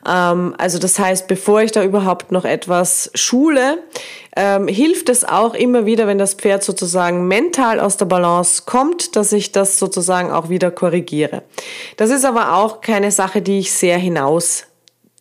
Ähm, 0.07 0.55
also 0.59 0.79
das 0.79 0.99
heißt, 0.99 1.29
bevor 1.29 1.63
ich 1.63 1.73
da 1.73 1.83
überhaupt 1.85 2.33
noch 2.33 2.45
etwas 2.45 3.11
schule, 3.15 3.79
ähm, 4.37 4.69
hilft 4.69 5.09
es 5.09 5.25
auch 5.25 5.55
immer 5.55 5.87
wieder, 5.87 6.07
wenn 6.07 6.19
das 6.19 6.35
Pferd 6.35 6.63
sozusagen 6.63 7.29
mental 7.29 7.81
aus 7.81 7.97
der 7.97 8.07
Balance 8.07 8.63
kommt, 8.67 9.17
dass 9.17 9.33
ich 9.33 9.53
das 9.53 9.79
sozusagen 9.79 10.31
auch 10.31 10.49
wieder 10.49 10.71
korrigiere. 10.71 11.43
Das 11.97 12.11
ist 12.11 12.25
aber 12.25 12.55
auch 12.55 12.81
keine 12.81 13.11
Sache, 13.11 13.43
die 13.43 13.61
ich 13.61 13.73
sehr 13.73 13.99
hinaus 13.99 14.68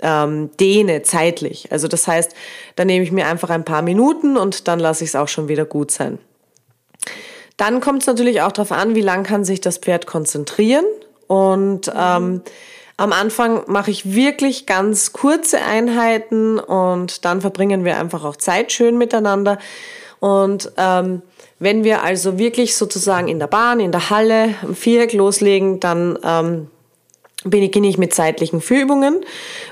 ähm, 0.02 0.52
dehne 0.60 1.02
zeitlich. 1.04 1.72
Also 1.72 1.88
das 1.88 2.08
heißt, 2.08 2.34
da 2.76 2.86
nehme 2.86 3.04
ich 3.04 3.12
mir 3.12 3.28
einfach 3.28 3.50
ein 3.50 3.66
paar 3.66 3.82
Minuten 3.82 4.38
und 4.38 4.68
dann 4.68 4.80
lasse 4.80 5.04
ich 5.04 5.12
es 5.12 5.16
auch 5.16 5.28
schon 5.28 5.48
wieder 5.48 5.66
gut 5.66 5.92
sein. 5.92 6.20
Dann 7.58 7.82
kommt 7.82 8.02
es 8.02 8.08
natürlich 8.08 8.42
auch 8.42 8.52
darauf 8.52 8.72
an, 8.72 8.96
wie 8.96 9.02
lang 9.02 9.24
kann 9.24 9.44
sich 9.44 9.62
das 9.62 9.78
Pferd 9.78 10.06
konzentrieren. 10.06 10.86
Und 11.26 11.92
ähm, 11.96 12.42
am 12.98 13.14
Anfang 13.14 13.64
mache 13.68 13.92
ich 13.92 14.14
wirklich 14.14 14.66
ganz 14.66 15.12
kurze 15.12 15.62
Einheiten 15.62 16.60
und 16.60 17.26
dann 17.26 17.42
verbringen 17.42 17.84
wir 17.84 18.00
einfach 18.00 18.24
auch 18.24 18.36
Zeit 18.36 18.72
schön 18.72 18.98
miteinander. 18.98 19.58
Und 20.20 20.72
ähm, 20.78 21.22
wenn 21.60 21.84
wir 21.84 22.04
also 22.04 22.38
wirklich 22.38 22.76
sozusagen 22.76 23.28
in 23.28 23.40
der 23.40 23.48
Bahn, 23.48 23.80
in 23.80 23.92
der 23.92 24.10
Halle, 24.10 24.56
am 24.62 24.76
Viereck 24.76 25.14
loslegen, 25.14 25.80
dann 25.80 26.18
ähm, 26.24 26.68
beginne 27.50 27.88
ich 27.88 27.98
mit 27.98 28.14
zeitlichen 28.14 28.62
Führübungen, 28.62 29.22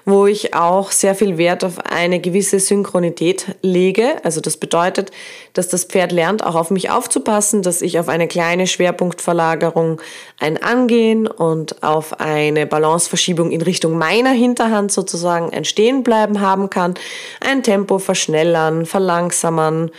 wo 0.05 0.25
ich 0.25 0.53
auch 0.53 0.91
sehr 0.91 1.15
viel 1.15 1.37
Wert 1.37 1.63
auf 1.63 1.79
eine 1.85 2.19
gewisse 2.19 2.59
Synchronität 2.59 3.55
lege. 3.61 4.23
Also 4.23 4.41
das 4.41 4.57
bedeutet, 4.57 5.11
dass 5.53 5.67
das 5.67 5.85
Pferd 5.85 6.11
lernt, 6.11 6.43
auch 6.43 6.55
auf 6.55 6.71
mich 6.71 6.89
aufzupassen, 6.89 7.61
dass 7.61 7.81
ich 7.81 7.99
auf 7.99 8.09
eine 8.09 8.27
kleine 8.27 8.67
Schwerpunktverlagerung 8.67 10.01
ein 10.39 10.61
Angehen 10.61 11.27
und 11.27 11.83
auf 11.83 12.19
eine 12.19 12.65
Balanceverschiebung 12.65 13.51
in 13.51 13.61
Richtung 13.61 13.97
meiner 13.97 14.31
Hinterhand 14.31 14.91
sozusagen 14.91 15.53
ein 15.53 15.65
Stehenbleiben 15.65 16.41
haben 16.41 16.69
kann, 16.69 16.95
ein 17.41 17.63
Tempo 17.63 17.99
verschnellern, 17.99 18.85
verlangsamern. 18.85 19.91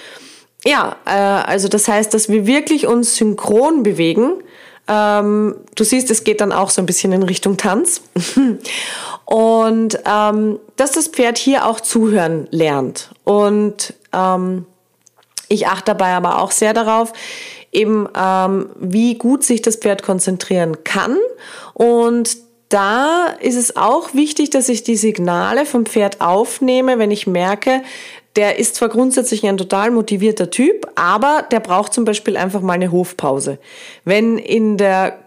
Ja, 0.64 0.96
äh, 1.06 1.10
also 1.10 1.68
das 1.68 1.86
heißt, 1.86 2.12
dass 2.12 2.28
wir 2.28 2.46
wirklich 2.46 2.86
uns 2.86 3.16
synchron 3.16 3.82
bewegen 3.82 4.42
ähm, 4.88 5.56
du 5.74 5.84
siehst, 5.84 6.10
es 6.10 6.24
geht 6.24 6.40
dann 6.40 6.52
auch 6.52 6.70
so 6.70 6.80
ein 6.80 6.86
bisschen 6.86 7.12
in 7.12 7.22
Richtung 7.22 7.56
Tanz. 7.56 8.02
und 9.24 9.98
ähm, 10.04 10.58
dass 10.76 10.92
das 10.92 11.08
Pferd 11.08 11.38
hier 11.38 11.66
auch 11.66 11.80
zuhören 11.80 12.46
lernt. 12.50 13.10
Und 13.24 13.94
ähm, 14.12 14.66
ich 15.48 15.66
achte 15.66 15.86
dabei 15.86 16.14
aber 16.14 16.40
auch 16.40 16.50
sehr 16.50 16.74
darauf, 16.74 17.12
eben 17.72 18.08
ähm, 18.16 18.70
wie 18.78 19.14
gut 19.16 19.44
sich 19.44 19.62
das 19.62 19.76
Pferd 19.76 20.02
konzentrieren 20.02 20.84
kann. 20.84 21.16
Und 21.74 22.38
da 22.68 23.26
ist 23.40 23.56
es 23.56 23.76
auch 23.76 24.14
wichtig, 24.14 24.50
dass 24.50 24.68
ich 24.68 24.82
die 24.82 24.96
Signale 24.96 25.66
vom 25.66 25.86
Pferd 25.86 26.20
aufnehme, 26.20 26.98
wenn 26.98 27.12
ich 27.12 27.26
merke, 27.26 27.82
der 28.36 28.58
ist 28.58 28.76
zwar 28.76 28.88
grundsätzlich 28.88 29.46
ein 29.46 29.56
total 29.56 29.90
motivierter 29.90 30.50
Typ, 30.50 30.86
aber 30.94 31.44
der 31.50 31.60
braucht 31.60 31.92
zum 31.92 32.04
Beispiel 32.04 32.36
einfach 32.36 32.60
mal 32.60 32.74
eine 32.74 32.92
Hofpause. 32.92 33.58
Wenn 34.04 34.38
in 34.38 34.76
der 34.76 35.18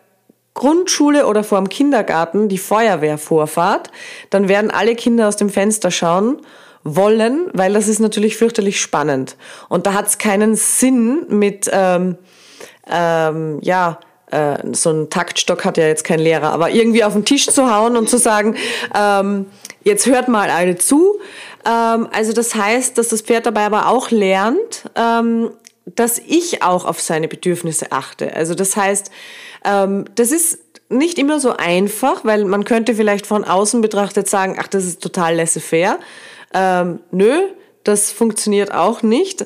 Grundschule 0.54 1.26
oder 1.26 1.44
vor 1.44 1.58
dem 1.58 1.70
Kindergarten 1.70 2.50
die 2.50 2.58
Feuerwehr 2.58 3.18
vorfahrt, 3.18 3.92
dann 4.30 4.48
werden 4.48 4.72
alle 4.72 4.96
Kinder 4.96 5.28
aus 5.28 5.38
dem 5.38 5.50
Fenster 5.50 5.90
schauen 5.92 6.42
wollen, 6.84 7.50
weil 7.54 7.74
das 7.74 7.88
ist 7.88 8.00
natürlich 8.00 8.38
fürchterlich 8.38 8.80
spannend. 8.80 9.36
Und 9.68 9.86
da 9.86 9.94
hat 9.94 10.08
es 10.08 10.18
keinen 10.18 10.56
Sinn 10.56 11.26
mit, 11.30 11.70
ähm, 11.72 12.18
ähm, 12.90 13.60
ja, 13.62 14.00
äh, 14.32 14.58
so 14.74 14.92
ein 14.92 15.10
Taktstock 15.10 15.66
hat 15.66 15.78
ja 15.78 15.88
jetzt 15.88 16.04
kein 16.04 16.20
Lehrer, 16.20 16.52
aber 16.52 16.70
irgendwie 16.70 17.04
auf 17.04 17.14
den 17.14 17.26
Tisch 17.26 17.48
zu 17.48 17.74
hauen 17.74 17.98
und 17.98 18.10
zu 18.10 18.18
sagen, 18.18 18.56
ähm, 18.96 19.48
jetzt 19.84 20.06
hört 20.06 20.28
mal 20.28 20.50
alle 20.50 20.78
zu. 20.78 21.20
Ähm, 21.70 22.08
also 22.12 22.34
das 22.34 22.56
heißt, 22.56 22.98
dass 22.98 23.10
das 23.10 23.22
Pferd 23.22 23.46
dabei 23.46 23.66
aber 23.66 23.88
auch 23.88 24.10
lernt, 24.12 24.90
ähm, 24.96 25.52
dass 25.86 26.20
ich 26.20 26.64
auch 26.64 26.86
auf 26.86 27.00
seine 27.00 27.28
Bedürfnisse 27.28 27.92
achte. 27.92 28.34
Also 28.34 28.56
das 28.56 28.76
heißt, 28.76 29.12
ähm, 29.66 30.06
das 30.16 30.32
ist 30.32 30.60
nicht 30.90 31.20
immer 31.20 31.40
so 31.40 31.56
einfach, 31.56 32.26
weil 32.26 32.46
man 32.46 32.64
könnte 32.64 32.96
vielleicht 32.96 33.28
von 33.28 33.44
außen 33.44 33.82
betrachtet 33.82 34.28
sagen, 34.28 34.58
ach, 34.60 34.68
das 34.68 34.86
ist 34.86 35.02
total 35.02 35.36
laissez-faire. 35.36 36.00
Ähm, 36.54 37.00
nö, 37.12 37.40
das 37.84 38.12
funktioniert 38.12 38.74
auch 38.74 39.04
nicht. 39.04 39.46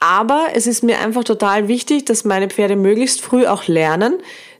Aber 0.00 0.48
es 0.54 0.66
ist 0.66 0.82
mir 0.82 0.98
einfach 0.98 1.24
total 1.24 1.68
wichtig, 1.68 2.04
dass 2.04 2.24
meine 2.24 2.50
Pferde 2.50 2.76
möglichst 2.76 3.22
früh 3.22 3.46
auch 3.46 3.66
lernen, 3.66 4.18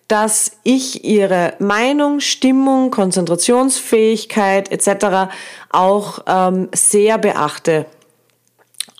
dass 0.08 0.52
ich 0.62 1.04
ihre 1.04 1.54
Meinung, 1.58 2.20
Stimmung, 2.20 2.90
Konzentrationsfähigkeit 2.90 4.70
etc. 4.70 5.32
auch 5.70 6.20
ähm, 6.26 6.68
sehr 6.74 7.18
beachte. 7.18 7.86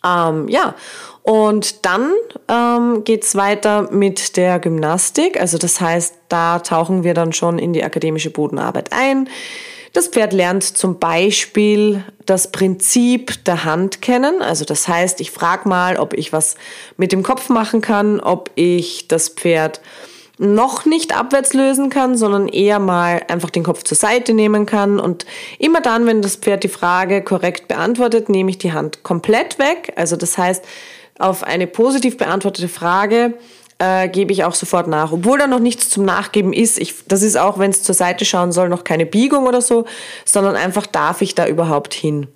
Ähm, 0.04 0.48
ja, 0.48 0.74
und 1.22 1.86
dann 1.86 2.12
ähm, 2.48 3.02
geht 3.04 3.34
weiter 3.34 3.90
mit 3.90 4.36
der 4.36 4.58
Gymnastik. 4.58 5.40
Also 5.40 5.56
das 5.56 5.80
heißt, 5.80 6.14
da 6.28 6.58
tauchen 6.58 7.02
wir 7.02 7.14
dann 7.14 7.32
schon 7.32 7.58
in 7.58 7.72
die 7.72 7.82
akademische 7.82 8.30
Bodenarbeit 8.30 8.92
ein. 8.92 9.28
Das 9.94 10.08
Pferd 10.08 10.32
lernt 10.32 10.64
zum 10.64 10.98
Beispiel 10.98 12.04
das 12.26 12.50
Prinzip 12.50 13.42
der 13.44 13.64
Hand 13.64 14.02
kennen. 14.02 14.42
Also 14.42 14.66
das 14.66 14.86
heißt, 14.86 15.20
ich 15.20 15.30
frage 15.30 15.66
mal, 15.66 15.96
ob 15.96 16.12
ich 16.12 16.32
was 16.32 16.56
mit 16.98 17.12
dem 17.12 17.22
Kopf 17.22 17.48
machen 17.48 17.80
kann, 17.80 18.20
ob 18.20 18.50
ich 18.54 19.08
das 19.08 19.30
Pferd 19.30 19.80
noch 20.38 20.84
nicht 20.84 21.16
abwärts 21.16 21.54
lösen 21.54 21.90
kann, 21.90 22.16
sondern 22.16 22.48
eher 22.48 22.78
mal 22.78 23.22
einfach 23.28 23.50
den 23.50 23.62
Kopf 23.62 23.84
zur 23.84 23.96
Seite 23.96 24.34
nehmen 24.34 24.66
kann. 24.66 24.98
Und 24.98 25.26
immer 25.58 25.80
dann, 25.80 26.06
wenn 26.06 26.22
das 26.22 26.36
Pferd 26.36 26.64
die 26.64 26.68
Frage 26.68 27.22
korrekt 27.22 27.68
beantwortet, 27.68 28.28
nehme 28.28 28.50
ich 28.50 28.58
die 28.58 28.72
Hand 28.72 29.02
komplett 29.02 29.58
weg. 29.58 29.92
Also 29.96 30.16
das 30.16 30.36
heißt, 30.36 30.64
auf 31.18 31.44
eine 31.44 31.66
positiv 31.66 32.16
beantwortete 32.16 32.68
Frage 32.68 33.34
äh, 33.78 34.08
gebe 34.08 34.32
ich 34.32 34.44
auch 34.44 34.54
sofort 34.54 34.88
nach. 34.88 35.12
Obwohl 35.12 35.38
da 35.38 35.46
noch 35.46 35.60
nichts 35.60 35.88
zum 35.90 36.04
Nachgeben 36.04 36.52
ist. 36.52 36.78
Ich, 36.78 36.94
das 37.06 37.22
ist 37.22 37.36
auch, 37.36 37.58
wenn 37.58 37.70
es 37.70 37.82
zur 37.82 37.94
Seite 37.94 38.24
schauen 38.24 38.52
soll, 38.52 38.68
noch 38.68 38.84
keine 38.84 39.06
Biegung 39.06 39.46
oder 39.46 39.60
so, 39.60 39.84
sondern 40.24 40.56
einfach 40.56 40.86
darf 40.86 41.22
ich 41.22 41.34
da 41.34 41.46
überhaupt 41.46 41.94
hin. 41.94 42.28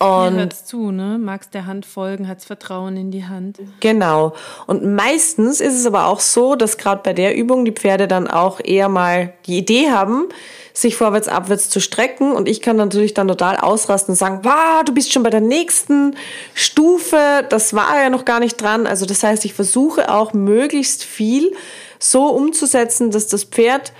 Und 0.00 0.06
ja, 0.06 0.30
hört's 0.30 0.64
zu, 0.64 0.92
ne? 0.92 1.18
Magst 1.18 1.54
der 1.54 1.66
Hand 1.66 1.84
folgen, 1.84 2.28
hat's 2.28 2.44
Vertrauen 2.44 2.96
in 2.96 3.10
die 3.10 3.24
Hand. 3.24 3.58
Genau. 3.80 4.32
Und 4.68 4.84
meistens 4.94 5.60
ist 5.60 5.74
es 5.74 5.86
aber 5.86 6.06
auch 6.06 6.20
so, 6.20 6.54
dass 6.54 6.78
gerade 6.78 7.02
bei 7.02 7.12
der 7.12 7.34
Übung 7.34 7.64
die 7.64 7.72
Pferde 7.72 8.06
dann 8.06 8.28
auch 8.28 8.60
eher 8.62 8.88
mal 8.88 9.32
die 9.46 9.58
Idee 9.58 9.90
haben, 9.90 10.28
sich 10.72 10.94
vorwärts, 10.94 11.26
abwärts 11.26 11.68
zu 11.68 11.80
strecken. 11.80 12.32
Und 12.32 12.48
ich 12.48 12.62
kann 12.62 12.76
natürlich 12.76 13.12
dann 13.12 13.26
total 13.26 13.56
ausrasten 13.56 14.12
und 14.12 14.16
sagen, 14.16 14.40
wow, 14.44 14.84
du 14.84 14.94
bist 14.94 15.12
schon 15.12 15.24
bei 15.24 15.30
der 15.30 15.40
nächsten 15.40 16.14
Stufe. 16.54 17.44
Das 17.48 17.74
war 17.74 18.00
ja 18.00 18.08
noch 18.08 18.24
gar 18.24 18.38
nicht 18.38 18.62
dran. 18.62 18.86
Also 18.86 19.04
das 19.04 19.24
heißt, 19.24 19.44
ich 19.44 19.54
versuche 19.54 20.14
auch 20.14 20.32
möglichst 20.32 21.02
viel 21.02 21.52
so 21.98 22.26
umzusetzen, 22.26 23.10
dass 23.10 23.26
das 23.26 23.42
Pferd 23.42 23.92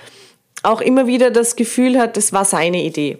auch 0.62 0.80
immer 0.80 1.08
wieder 1.08 1.32
das 1.32 1.56
Gefühl 1.56 1.98
hat, 1.98 2.16
das 2.16 2.32
war 2.32 2.44
seine 2.44 2.84
Idee 2.84 3.18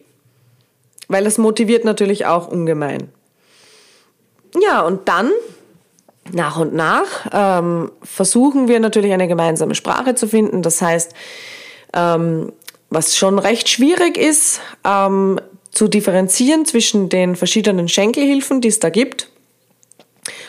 weil 1.09 1.25
das 1.25 1.39
motiviert 1.39 1.85
natürlich 1.85 2.27
auch 2.27 2.49
ungemein. 2.49 3.09
Ja, 4.63 4.83
und 4.83 5.09
dann 5.09 5.31
nach 6.33 6.59
und 6.59 6.75
nach 6.75 7.27
ähm, 7.33 7.91
versuchen 8.03 8.69
wir 8.69 8.81
natürlich 8.81 9.13
eine 9.13 9.29
gemeinsame 9.29 9.75
Sprache 9.75 10.15
zu 10.15 10.29
finden. 10.29 10.63
Das 10.63 10.81
heißt, 10.81 11.15
ähm, 11.95 12.53
was 12.91 13.17
schon 13.17 13.39
recht 13.39 13.69
schwierig 13.69 14.17
ist, 14.17 14.61
ähm, 14.85 15.41
zu 15.71 15.89
differenzieren 15.89 16.65
zwischen 16.65 17.09
den 17.09 17.37
verschiedenen 17.37 17.89
Schenkelhilfen, 17.89 18.61
die 18.61 18.69
es 18.69 18.81
da 18.81 18.91
gibt. 18.91 19.31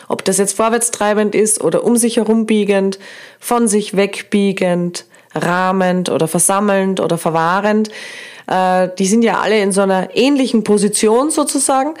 Ob 0.08 0.24
das 0.24 0.38
jetzt 0.38 0.56
vorwärtstreibend 0.56 1.34
ist 1.34 1.62
oder 1.62 1.84
um 1.84 1.96
sich 1.96 2.16
herum 2.16 2.46
biegend, 2.46 2.98
von 3.38 3.68
sich 3.68 3.96
wegbiegend, 3.96 5.06
rahmend 5.34 6.08
oder 6.08 6.28
versammelnd 6.28 7.00
oder 7.00 7.18
verwahrend. 7.18 7.90
Äh, 8.46 8.88
die 8.98 9.06
sind 9.06 9.22
ja 9.22 9.40
alle 9.40 9.60
in 9.60 9.72
so 9.72 9.80
einer 9.80 10.14
ähnlichen 10.14 10.64
Position 10.64 11.30
sozusagen. 11.30 11.94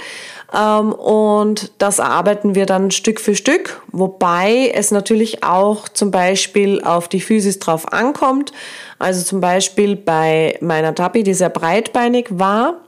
Ähm, 0.52 0.92
und 0.92 1.70
das 1.78 1.98
erarbeiten 2.00 2.54
wir 2.54 2.66
dann 2.66 2.90
Stück 2.90 3.20
für 3.20 3.36
Stück, 3.36 3.82
wobei 3.92 4.72
es 4.74 4.90
natürlich 4.90 5.44
auch 5.44 5.88
zum 5.88 6.10
Beispiel 6.10 6.82
auf 6.82 7.08
die 7.08 7.20
Physis 7.20 7.60
drauf 7.60 7.92
ankommt. 7.92 8.52
Also 8.98 9.22
zum 9.24 9.40
Beispiel 9.40 9.96
bei 9.96 10.58
meiner 10.60 10.94
Tapi, 10.94 11.22
die 11.22 11.34
sehr 11.34 11.50
breitbeinig 11.50 12.26
war, 12.30 12.80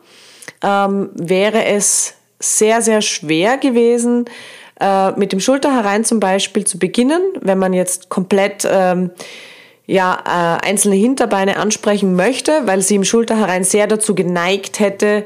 ähm, 0.63 1.11
wäre 1.15 1.65
es 1.65 2.15
sehr, 2.41 2.83
sehr 2.83 3.01
schwer 3.01 3.57
gewesen, 3.59 4.25
äh, 4.81 5.13
mit 5.13 5.31
dem 5.31 5.39
Schulter 5.39 5.73
herein 5.73 6.05
zum 6.05 6.19
Beispiel 6.19 6.65
zu 6.65 6.79
beginnen, 6.79 7.23
wenn 7.41 7.59
man 7.59 7.73
jetzt 7.73 8.09
komplett 8.09 8.67
ähm, 8.69 9.11
ja, 9.87 10.19
äh, 10.25 10.67
einzelne 10.67 10.97
Hinterbeine 10.97 11.57
ansprechen 11.57 12.15
möchte, 12.15 12.67
weil 12.67 12.83
sie 12.83 12.95
im 12.95 13.05
Schulterherein 13.05 13.65
sehr 13.65 13.87
dazu 13.87 14.15
geneigt 14.15 14.81
hätte, 14.81 15.25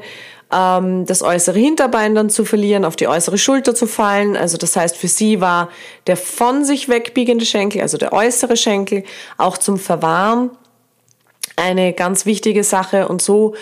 ähm, 0.51 1.05
das 1.05 1.21
äußere 1.21 1.59
Hinterbein 1.59 2.15
dann 2.15 2.29
zu 2.29 2.45
verlieren, 2.45 2.85
auf 2.85 2.95
die 2.95 3.07
äußere 3.07 3.37
Schulter 3.37 3.75
zu 3.75 3.85
fallen. 3.85 4.35
Also 4.35 4.57
das 4.57 4.75
heißt, 4.75 4.95
für 4.95 5.07
sie 5.07 5.41
war 5.41 5.69
der 6.07 6.17
von 6.17 6.63
sich 6.63 6.89
wegbiegende 6.89 7.45
Schenkel, 7.45 7.81
also 7.81 7.97
der 7.97 8.13
äußere 8.13 8.57
Schenkel, 8.57 9.03
auch 9.37 9.57
zum 9.57 9.77
Verwahren 9.77 10.51
eine 11.55 11.93
ganz 11.93 12.25
wichtige 12.25 12.63
Sache. 12.63 13.07
Und 13.07 13.21
so, 13.21 13.55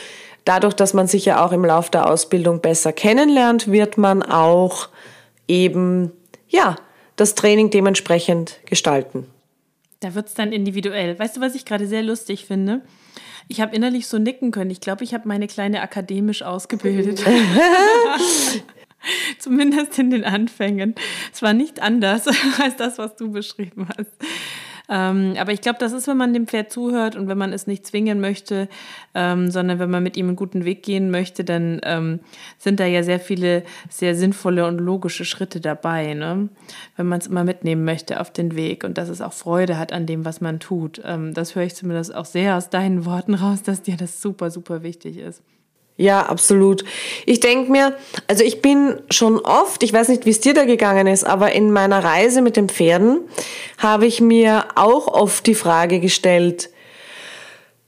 dadurch, 0.43 0.73
dass 0.73 0.93
man 0.93 1.08
sich 1.08 1.25
ja 1.25 1.45
auch 1.45 1.51
im 1.51 1.65
Laufe 1.65 1.91
der 1.91 2.10
Ausbildung 2.10 2.62
besser 2.62 2.93
kennenlernt, 2.93 3.71
wird 3.71 3.97
man 3.97 4.21
auch 4.23 4.89
eben, 5.47 6.12
ja, 6.47 6.75
das 7.15 7.36
Training 7.36 7.69
dementsprechend 7.69 8.60
gestalten. 8.65 9.27
Da 9.99 10.15
wird 10.15 10.27
es 10.27 10.34
dann 10.34 10.51
individuell. 10.51 11.17
Weißt 11.17 11.38
du, 11.38 11.41
was 11.41 11.55
ich 11.55 11.65
gerade 11.65 11.88
sehr 11.88 12.03
lustig 12.03 12.45
finde? 12.45 12.81
Ich 13.47 13.62
habe 13.62 13.75
innerlich 13.75 14.08
so 14.08 14.17
nicken 14.17 14.51
können. 14.51 14.71
Ich 14.71 14.81
glaube, 14.81 15.03
ich 15.03 15.13
habe 15.13 15.27
meine 15.27 15.47
Kleine 15.47 15.81
akademisch 15.81 16.41
ausgebildet. 16.41 17.23
Zumindest 19.39 19.99
in 19.99 20.10
den 20.10 20.23
Anfängen. 20.23 20.95
Es 21.31 21.41
war 21.41 21.53
nicht 21.53 21.81
anders 21.81 22.27
als 22.60 22.75
das, 22.77 22.97
was 22.97 23.15
du 23.15 23.31
beschrieben 23.31 23.88
hast. 23.97 24.12
Ähm, 24.89 25.35
aber 25.39 25.51
ich 25.51 25.61
glaube, 25.61 25.79
das 25.79 25.93
ist, 25.93 26.07
wenn 26.07 26.17
man 26.17 26.33
dem 26.33 26.47
Pferd 26.47 26.71
zuhört 26.71 27.15
und 27.15 27.27
wenn 27.27 27.37
man 27.37 27.53
es 27.53 27.67
nicht 27.67 27.85
zwingen 27.85 28.19
möchte, 28.19 28.67
ähm, 29.13 29.49
sondern 29.49 29.79
wenn 29.79 29.89
man 29.89 30.03
mit 30.03 30.17
ihm 30.17 30.27
einen 30.27 30.35
guten 30.35 30.65
Weg 30.65 30.83
gehen 30.83 31.09
möchte, 31.09 31.43
dann 31.43 31.81
ähm, 31.83 32.19
sind 32.57 32.79
da 32.79 32.85
ja 32.85 33.03
sehr 33.03 33.19
viele 33.19 33.63
sehr 33.89 34.15
sinnvolle 34.15 34.65
und 34.67 34.77
logische 34.77 35.25
Schritte 35.25 35.59
dabei, 35.59 36.13
ne? 36.13 36.49
wenn 36.95 37.07
man 37.07 37.19
es 37.19 37.27
immer 37.27 37.43
mitnehmen 37.43 37.83
möchte 37.83 38.19
auf 38.19 38.31
den 38.31 38.55
Weg 38.55 38.83
und 38.83 38.97
dass 38.97 39.09
es 39.09 39.21
auch 39.21 39.33
Freude 39.33 39.77
hat 39.77 39.91
an 39.91 40.05
dem, 40.05 40.25
was 40.25 40.41
man 40.41 40.59
tut. 40.59 41.01
Ähm, 41.03 41.33
das 41.33 41.55
höre 41.55 41.63
ich 41.63 41.75
zumindest 41.75 42.13
auch 42.13 42.25
sehr 42.25 42.57
aus 42.57 42.69
deinen 42.69 43.05
Worten 43.05 43.33
raus, 43.33 43.63
dass 43.63 43.81
dir 43.81 43.97
das 43.97 44.21
super, 44.21 44.51
super 44.51 44.83
wichtig 44.83 45.17
ist. 45.17 45.41
Ja, 45.97 46.23
absolut. 46.23 46.84
Ich 47.25 47.39
denke 47.39 47.71
mir, 47.71 47.95
also 48.27 48.43
ich 48.43 48.62
bin 48.62 48.99
schon 49.10 49.39
oft, 49.39 49.81
ich 49.81 49.93
weiß 49.93 50.10
nicht, 50.10 50.25
wie 50.25 50.31
es 50.31 50.41
dir 50.41 50.53
da 50.53 50.65
gegangen 50.65 51.08
ist, 51.08 51.23
aber 51.23 51.53
in 51.53 51.71
meiner 51.71 52.03
Reise 52.03 52.41
mit 52.41 52.58
den 52.58 52.67
Pferden 52.67 53.21
habe 53.77 54.05
ich 54.05 54.19
mir 54.19 54.65
auch 54.75 55.08
oft 55.08 55.47
die 55.47 55.55
Frage 55.55 56.01
gestellt, 56.01 56.69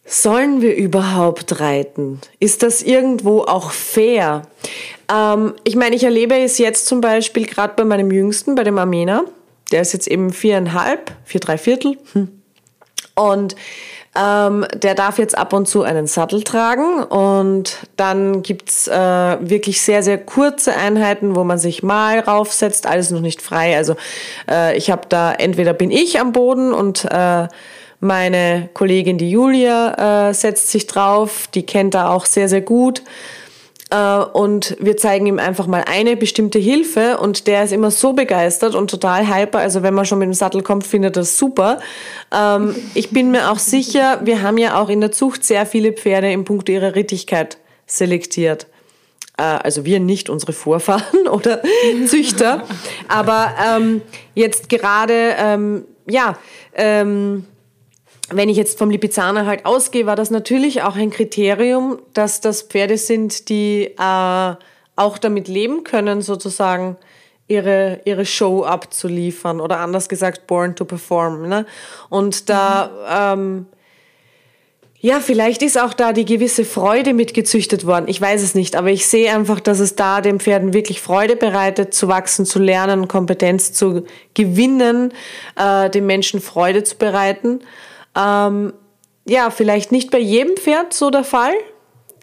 sollen 0.06 0.62
wir 0.62 0.76
überhaupt 0.76 1.60
reiten? 1.60 2.22
Ist 2.40 2.64
das 2.64 2.82
irgendwo 2.82 3.42
auch 3.42 3.72
fair? 3.72 4.44
Ähm, 5.14 5.54
ich 5.66 5.76
meine, 5.76 5.98
ich 5.98 6.06
erlebe 6.06 6.38
es 6.38 6.58
jetzt 6.58 6.86
zum 6.86 7.02
Beispiel 7.02 7.46
gerade 7.46 7.74
bei 7.76 7.84
meinem 7.84 8.10
Jüngsten, 8.12 8.56
bei 8.56 8.64
dem 8.64 8.78
Armena. 8.78 9.26
Der 9.72 9.82
ist 9.82 9.92
jetzt 9.92 10.08
eben 10.08 10.32
viereinhalb, 10.32 11.12
vier, 11.26 11.42
drei 11.42 11.58
Viertel. 11.58 11.98
Hm. 12.14 12.30
Und 13.16 13.58
ähm, 14.18 14.66
der 14.74 14.96
darf 14.96 15.20
jetzt 15.20 15.38
ab 15.38 15.54
und 15.54 15.68
zu 15.68 15.84
einen 15.84 16.08
Sattel 16.08 16.44
tragen 16.44 17.04
und 17.04 17.78
dann 17.96 18.42
gibt's 18.42 18.88
äh, 18.88 18.94
wirklich 18.94 19.82
sehr, 19.82 20.02
sehr 20.04 20.18
kurze 20.18 20.76
Einheiten, 20.76 21.36
wo 21.36 21.44
man 21.44 21.58
sich 21.58 21.84
mal 21.84 22.20
raufsetzt, 22.20 22.88
alles 22.88 23.12
noch 23.12 23.22
nicht 23.22 23.42
frei. 23.42 23.78
Also 23.78 23.96
äh, 24.50 24.76
ich 24.78 24.90
habe 24.90 25.04
da, 25.10 25.34
entweder 25.34 25.74
bin 25.74 25.92
ich 25.92 26.20
am 26.20 26.32
Boden 26.32 26.74
und 26.74 27.06
äh, 27.06 27.48
meine 28.00 28.70
Kollegin, 28.74 29.18
die 29.18 29.32
Julia, 29.32 30.30
äh, 30.30 30.34
setzt 30.34 30.72
sich 30.72 30.88
drauf, 30.88 31.48
die 31.54 31.66
kennt 31.66 31.94
da 31.94 32.10
auch 32.10 32.26
sehr, 32.26 32.50
sehr 32.50 32.62
gut. 32.62 33.02
Äh, 33.90 34.18
und 34.18 34.76
wir 34.80 34.98
zeigen 34.98 35.28
ihm 35.28 35.40
einfach 35.40 35.68
mal 35.68 35.84
eine 35.88 36.18
bestimmte 36.18 36.60
Hilfe 36.60 37.18
und 37.20 37.48
der 37.48 37.64
ist 37.64 37.72
immer 37.72 37.92
so 37.92 38.14
begeistert 38.14 38.76
und 38.76 38.90
total 38.90 39.28
hyper. 39.28 39.60
Also 39.60 39.84
wenn 39.84 39.94
man 39.94 40.06
schon 40.06 40.20
mit 40.20 40.28
dem 40.28 40.34
Sattel 40.34 40.62
kommt, 40.62 40.86
findet 40.86 41.16
er 41.16 41.22
das 41.22 41.38
super. 41.38 41.80
Ähm, 42.34 42.76
ich 42.94 43.12
bin 43.12 43.32
mir 43.32 43.52
auch 43.52 43.60
sicher, 43.60 44.20
wir 44.24 44.42
haben 44.42 44.58
ja 44.58 44.82
auch 44.82 44.90
in 44.90 45.02
der 45.02 45.12
Zucht 45.12 45.44
sehr 45.44 45.66
viele 45.66 45.94
Pferde 45.94 46.32
im 46.32 46.44
Punkt 46.44 46.68
ihrer 46.70 46.96
Rittigkeit 46.96 47.58
selektiert. 47.86 48.68
Äh, 49.38 49.44
also 49.44 49.86
wir 49.86 50.00
nicht, 50.00 50.30
unsere 50.30 50.54
Vorfahren 50.54 51.28
oder 51.32 51.62
Züchter. 52.08 52.64
Aber 53.08 53.54
ähm, 53.66 54.02
jetzt 54.36 54.68
gerade, 54.68 55.36
ähm, 55.38 55.86
ja, 56.10 56.38
ähm, 56.76 57.46
wenn 58.30 58.50
ich 58.50 58.58
jetzt 58.58 58.78
vom 58.78 58.90
Lipizzaner 58.90 59.46
halt 59.46 59.66
ausgehe, 59.66 60.06
war 60.06 60.16
das 60.16 60.32
natürlich 60.32 60.82
auch 60.82 60.96
ein 60.96 61.12
Kriterium, 61.12 62.00
dass 62.14 62.42
das 62.42 62.62
Pferde 62.64 62.98
sind, 62.98 63.50
die 63.50 63.94
äh, 63.98 64.56
auch 64.96 65.18
damit 65.18 65.48
leben 65.48 65.84
können, 65.84 66.22
sozusagen 66.22 66.98
ihre, 67.48 68.02
ihre 68.04 68.26
Show 68.26 68.64
abzuliefern 68.64 69.62
oder 69.62 69.80
anders 69.80 70.10
gesagt, 70.10 70.48
born 70.48 70.76
to 70.76 70.86
perform. 70.86 71.48
Ne? 71.48 71.66
Und 72.10 72.50
da, 72.50 73.34
ähm, 73.34 73.68
ja, 75.00 75.20
vielleicht 75.20 75.62
ist 75.62 75.80
auch 75.80 75.94
da 75.94 76.12
die 76.12 76.26
gewisse 76.26 76.66
Freude 76.66 77.14
mitgezüchtet 77.14 77.86
worden. 77.86 78.08
Ich 78.08 78.20
weiß 78.20 78.42
es 78.42 78.56
nicht, 78.56 78.76
aber 78.76 78.90
ich 78.90 79.08
sehe 79.08 79.34
einfach, 79.34 79.60
dass 79.60 79.80
es 79.80 79.96
da 79.96 80.20
den 80.22 80.40
Pferden 80.40 80.74
wirklich 80.74 81.02
Freude 81.02 81.36
bereitet, 81.36 81.94
zu 81.94 82.08
wachsen, 82.08 82.46
zu 82.46 82.60
lernen, 82.60 83.08
Kompetenz 83.08 83.72
zu 83.72 84.04
gewinnen, 84.34 85.14
äh, 85.56 85.90
den 85.90 86.06
Menschen 86.08 86.42
Freude 86.42 86.84
zu 86.84 86.98
bereiten. 86.98 87.62
Ähm, 88.18 88.74
ja, 89.28 89.50
vielleicht 89.50 89.92
nicht 89.92 90.10
bei 90.10 90.20
jedem 90.20 90.58
Pferd 90.58 90.94
so 90.94 91.10
der 91.10 91.24
Fall. 91.24 91.54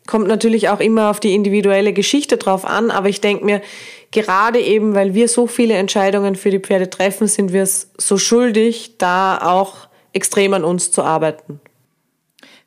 Kommt 0.07 0.27
natürlich 0.27 0.69
auch 0.69 0.81
immer 0.81 1.11
auf 1.11 1.21
die 1.21 1.35
individuelle 1.35 1.93
Geschichte 1.93 2.37
drauf 2.37 2.67
an, 2.67 2.91
aber 2.91 3.09
ich 3.09 3.21
denke 3.21 3.45
mir, 3.45 3.63
gerade 4.11 4.61
eben, 4.61 4.95
weil 4.95 5.15
wir 5.15 5.29
so 5.29 5.47
viele 5.47 5.75
Entscheidungen 5.75 6.35
für 6.35 6.51
die 6.51 6.59
Pferde 6.59 6.91
treffen, 6.91 7.27
sind 7.27 7.53
wir 7.53 7.63
es 7.63 7.91
so 7.97 8.19
schuldig, 8.19 8.97
da 8.99 9.39
auch 9.39 9.89
extrem 10.13 10.53
an 10.55 10.65
uns 10.65 10.91
zu 10.91 11.03
arbeiten. 11.03 11.61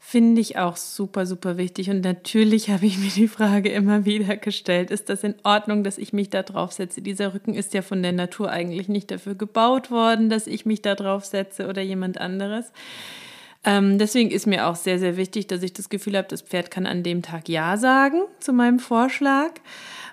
Finde 0.09 0.39
ich 0.39 0.57
auch 0.57 0.77
super, 0.77 1.25
super 1.25 1.57
wichtig. 1.57 1.89
Und 1.89 1.99
natürlich 1.99 2.69
habe 2.69 2.85
ich 2.85 2.97
mir 2.97 3.09
die 3.09 3.27
Frage 3.27 3.67
immer 3.67 4.05
wieder 4.05 4.37
gestellt, 4.37 4.89
ist 4.89 5.09
das 5.09 5.21
in 5.21 5.35
Ordnung, 5.43 5.83
dass 5.83 5.97
ich 5.97 6.13
mich 6.13 6.29
da 6.29 6.43
drauf 6.43 6.71
setze? 6.71 7.01
Dieser 7.01 7.33
Rücken 7.33 7.53
ist 7.53 7.73
ja 7.73 7.81
von 7.81 8.01
der 8.01 8.13
Natur 8.13 8.49
eigentlich 8.49 8.87
nicht 8.87 9.11
dafür 9.11 9.35
gebaut 9.35 9.91
worden, 9.91 10.29
dass 10.29 10.47
ich 10.47 10.65
mich 10.65 10.81
da 10.81 10.95
drauf 10.95 11.25
setze 11.25 11.67
oder 11.67 11.81
jemand 11.81 12.21
anderes. 12.21 12.71
Ähm, 13.65 13.97
deswegen 13.97 14.31
ist 14.31 14.47
mir 14.47 14.67
auch 14.67 14.77
sehr, 14.77 14.97
sehr 14.97 15.17
wichtig, 15.17 15.47
dass 15.47 15.61
ich 15.61 15.73
das 15.73 15.89
Gefühl 15.89 16.15
habe, 16.15 16.29
das 16.29 16.41
Pferd 16.41 16.71
kann 16.71 16.85
an 16.85 17.03
dem 17.03 17.21
Tag 17.21 17.49
Ja 17.49 17.75
sagen 17.75 18.21
zu 18.39 18.53
meinem 18.53 18.79
Vorschlag. 18.79 19.55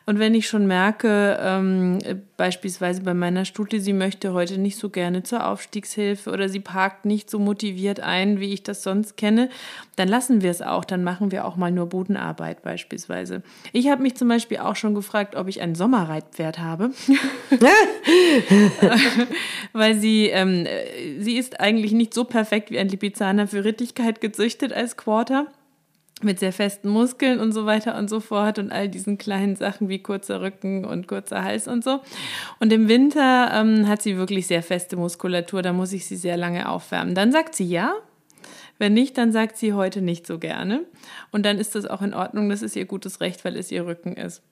Und 0.06 0.18
wenn 0.18 0.34
ich 0.34 0.46
schon 0.46 0.66
merke, 0.66 1.38
ähm, 1.40 1.98
beispielsweise 2.36 3.02
bei 3.02 3.14
meiner 3.14 3.46
Stute, 3.46 3.80
sie 3.80 3.94
möchte 3.94 4.34
heute 4.34 4.58
nicht 4.58 4.76
so 4.76 4.90
gerne 4.90 5.22
zur 5.22 5.46
Aufstiegshilfe 5.46 6.30
oder 6.30 6.50
sie 6.50 6.60
parkt 6.60 7.06
nicht 7.06 7.30
so 7.30 7.38
motiviert 7.38 8.00
ein, 8.00 8.38
wie 8.38 8.52
ich 8.52 8.62
das 8.62 8.82
sonst 8.82 9.16
kenne, 9.16 9.48
dann 9.96 10.08
lassen 10.08 10.42
wir 10.42 10.50
es 10.50 10.60
auch. 10.60 10.84
Dann 10.84 11.04
machen 11.04 11.32
wir 11.32 11.46
auch 11.46 11.56
mal 11.56 11.70
nur 11.70 11.86
Bodenarbeit 11.86 12.62
beispielsweise. 12.62 13.42
Ich 13.72 13.88
habe 13.88 14.02
mich 14.02 14.14
zum 14.16 14.28
Beispiel 14.28 14.58
auch 14.58 14.76
schon 14.76 14.94
gefragt, 14.94 15.36
ob 15.36 15.48
ich 15.48 15.62
ein 15.62 15.74
Sommerreitpferd 15.74 16.58
habe. 16.58 16.90
Weil 19.72 19.98
sie, 19.98 20.26
ähm, 20.26 20.66
sie 21.18 21.38
ist 21.38 21.60
eigentlich 21.60 21.92
nicht 21.92 22.12
so 22.12 22.24
perfekt 22.24 22.70
wie 22.70 22.78
ein 22.78 22.88
Lipizzaner 22.88 23.48
für 23.48 23.64
Rittigkeit 23.64 24.20
gezüchtet 24.20 24.74
als 24.74 24.98
Quarter 24.98 25.46
mit 26.22 26.38
sehr 26.38 26.52
festen 26.52 26.88
Muskeln 26.88 27.40
und 27.40 27.52
so 27.52 27.66
weiter 27.66 27.98
und 27.98 28.08
so 28.08 28.20
fort 28.20 28.58
und 28.58 28.70
all 28.72 28.88
diesen 28.88 29.18
kleinen 29.18 29.56
Sachen 29.56 29.88
wie 29.88 29.98
kurzer 29.98 30.40
Rücken 30.40 30.84
und 30.84 31.08
kurzer 31.08 31.44
Hals 31.44 31.68
und 31.68 31.84
so. 31.84 32.00
Und 32.60 32.72
im 32.72 32.88
Winter 32.88 33.50
ähm, 33.52 33.88
hat 33.88 34.02
sie 34.02 34.16
wirklich 34.16 34.46
sehr 34.46 34.62
feste 34.62 34.96
Muskulatur, 34.96 35.62
da 35.62 35.72
muss 35.72 35.92
ich 35.92 36.06
sie 36.06 36.16
sehr 36.16 36.36
lange 36.36 36.68
aufwärmen. 36.68 37.14
Dann 37.14 37.32
sagt 37.32 37.54
sie 37.54 37.66
ja. 37.66 37.94
Wenn 38.84 38.92
nicht, 38.92 39.16
dann 39.16 39.32
sagt 39.32 39.56
sie 39.56 39.72
heute 39.72 40.02
nicht 40.02 40.26
so 40.26 40.38
gerne. 40.38 40.84
Und 41.32 41.46
dann 41.46 41.56
ist 41.56 41.74
das 41.74 41.86
auch 41.86 42.02
in 42.02 42.12
Ordnung, 42.12 42.50
das 42.50 42.60
ist 42.60 42.76
ihr 42.76 42.84
gutes 42.84 43.22
Recht, 43.22 43.42
weil 43.42 43.56
es 43.56 43.72
ihr 43.72 43.86
Rücken 43.86 44.12
ist. 44.12 44.42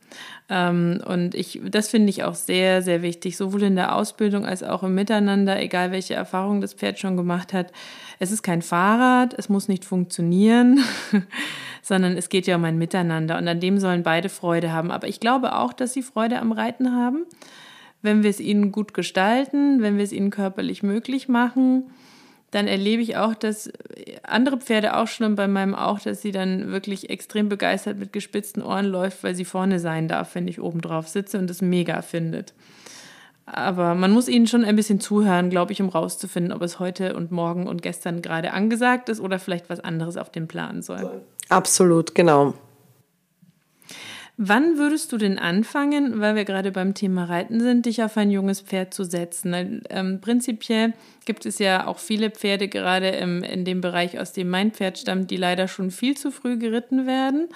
Ähm, 0.49 1.03
und 1.05 1.35
ich, 1.35 1.61
das 1.69 1.91
finde 1.91 2.09
ich 2.09 2.25
auch 2.25 2.35
sehr, 2.35 2.81
sehr 2.81 3.03
wichtig, 3.03 3.37
sowohl 3.37 3.65
in 3.65 3.77
der 3.77 3.95
Ausbildung 3.95 4.47
als 4.47 4.63
auch 4.63 4.85
im 4.85 4.95
Miteinander, 4.95 5.61
egal 5.61 5.93
welche 5.93 6.15
Erfahrung 6.15 6.63
das 6.63 6.73
Pferd 6.73 6.99
schon 6.99 7.19
gemacht 7.19 7.53
hat. 7.53 7.73
Es 8.21 8.33
ist 8.33 8.43
kein 8.43 8.63
Fahrrad, 8.63 9.35
es 9.37 9.51
muss 9.51 9.69
nicht 9.69 9.85
funktionieren, 9.85 10.81
sondern 11.83 12.17
es 12.17 12.31
geht 12.31 12.47
ja 12.47 12.57
um 12.57 12.65
ein 12.65 12.79
Miteinander 12.79 13.37
und 13.37 13.47
an 13.47 13.61
dem 13.61 13.77
sollen 13.77 14.03
beide 14.03 14.31
Freude 14.31 14.73
haben. 14.73 14.91
Aber 14.91 15.09
ich 15.09 15.21
glaube 15.21 15.57
auch, 15.57 15.75
dass 15.75 15.93
sie 15.93 16.01
Freude 16.01 16.39
am 16.39 16.53
Reiten 16.53 16.97
haben, 16.97 17.27
wenn 18.01 18.23
wir 18.23 18.31
es 18.31 18.41
ihnen 18.41 18.73
gut 18.73 18.95
gestalten, 18.95 19.83
wenn 19.83 19.99
wir 19.99 20.05
es 20.05 20.13
ihnen 20.13 20.31
körperlich 20.31 20.83
möglich 20.83 21.29
machen 21.29 21.85
dann 22.53 22.69
erlebe 22.69 23.03
ich 23.03 23.17
auch, 23.17 23.35
dass 23.35 23.73
andere 24.23 24.59
Pferde 24.59 24.97
auch 24.97 25.09
schon 25.09 25.35
bei 25.35 25.49
meinem 25.49 25.75
auch, 25.75 25.99
dass 25.99 26.21
sie 26.21 26.33
dann 26.33 26.71
wirklich 26.71 27.11
extrem 27.11 27.49
begeistert 27.49 27.99
mit 27.99 28.13
gespitzten 28.13 28.63
Ohren 28.63 28.87
läuft, 28.87 29.25
weil 29.25 29.35
sie 29.35 29.47
vorne 29.47 29.81
sein 29.81 30.07
darf, 30.07 30.35
wenn 30.35 30.47
ich 30.47 30.61
oben 30.61 30.83
drauf 30.83 31.09
sitze 31.09 31.39
und 31.39 31.51
es 31.51 31.63
mega 31.63 32.03
findet. 32.03 32.53
Aber 33.47 33.95
man 33.95 34.13
muss 34.13 34.29
ihnen 34.29 34.47
schon 34.47 34.65
ein 34.65 34.77
bisschen 34.77 35.01
zuhören, 35.01 35.49
glaube 35.49 35.73
ich, 35.73 35.81
um 35.81 35.89
rauszufinden, 35.89 36.53
ob 36.53 36.61
es 36.63 36.79
heute 36.79 37.17
und 37.17 37.33
morgen 37.33 37.67
und 37.67 37.83
gestern 37.83 38.21
gerade 38.21 38.53
angesagt 38.53 39.09
ist 39.09 39.21
oder 39.21 39.39
vielleicht 39.39 39.71
was 39.71 39.81
anderes 39.81 40.19
auf 40.19 40.31
dem 40.31 40.47
Plan 40.47 40.83
soll. 40.83 41.23
Absolut, 41.49 42.15
genau. 42.15 42.53
Wann 44.39 44.79
würdest 44.79 45.13
du 45.13 45.19
denn 45.19 45.39
anfangen, 45.39 46.21
weil 46.21 46.35
wir 46.35 46.45
gerade 46.45 46.73
beim 46.73 46.95
Thema 46.95 47.25
Reiten 47.25 47.61
sind, 47.61 47.85
dich 47.85 48.03
auf 48.03 48.17
ein 48.17 48.31
junges 48.31 48.63
Pferd 48.63 48.95
zu 48.95 49.05
setzen? 49.05 49.83
Ähm, 49.91 50.21
prinzipiell 50.21 50.95
gibt 51.27 51.45
es 51.45 51.59
ja 51.59 51.87
auch 51.87 51.99
viele 51.99 52.31
Pferde, 52.31 52.69
gerade 52.69 53.09
im, 53.11 53.43
in 53.43 53.65
dem 53.67 53.83
Bereich, 53.83 54.19
aus 54.19 54.33
dem 54.33 54.49
mein 54.49 54.73
Pferd 54.73 54.99
stammt, 54.99 55.31
die 55.31 55.37
leider 55.37 55.69
schon 55.69 55.91
viel 55.91 56.17
zu 56.17 56.31
früh 56.31 56.57
geritten 56.57 57.07
werden. 57.07 57.49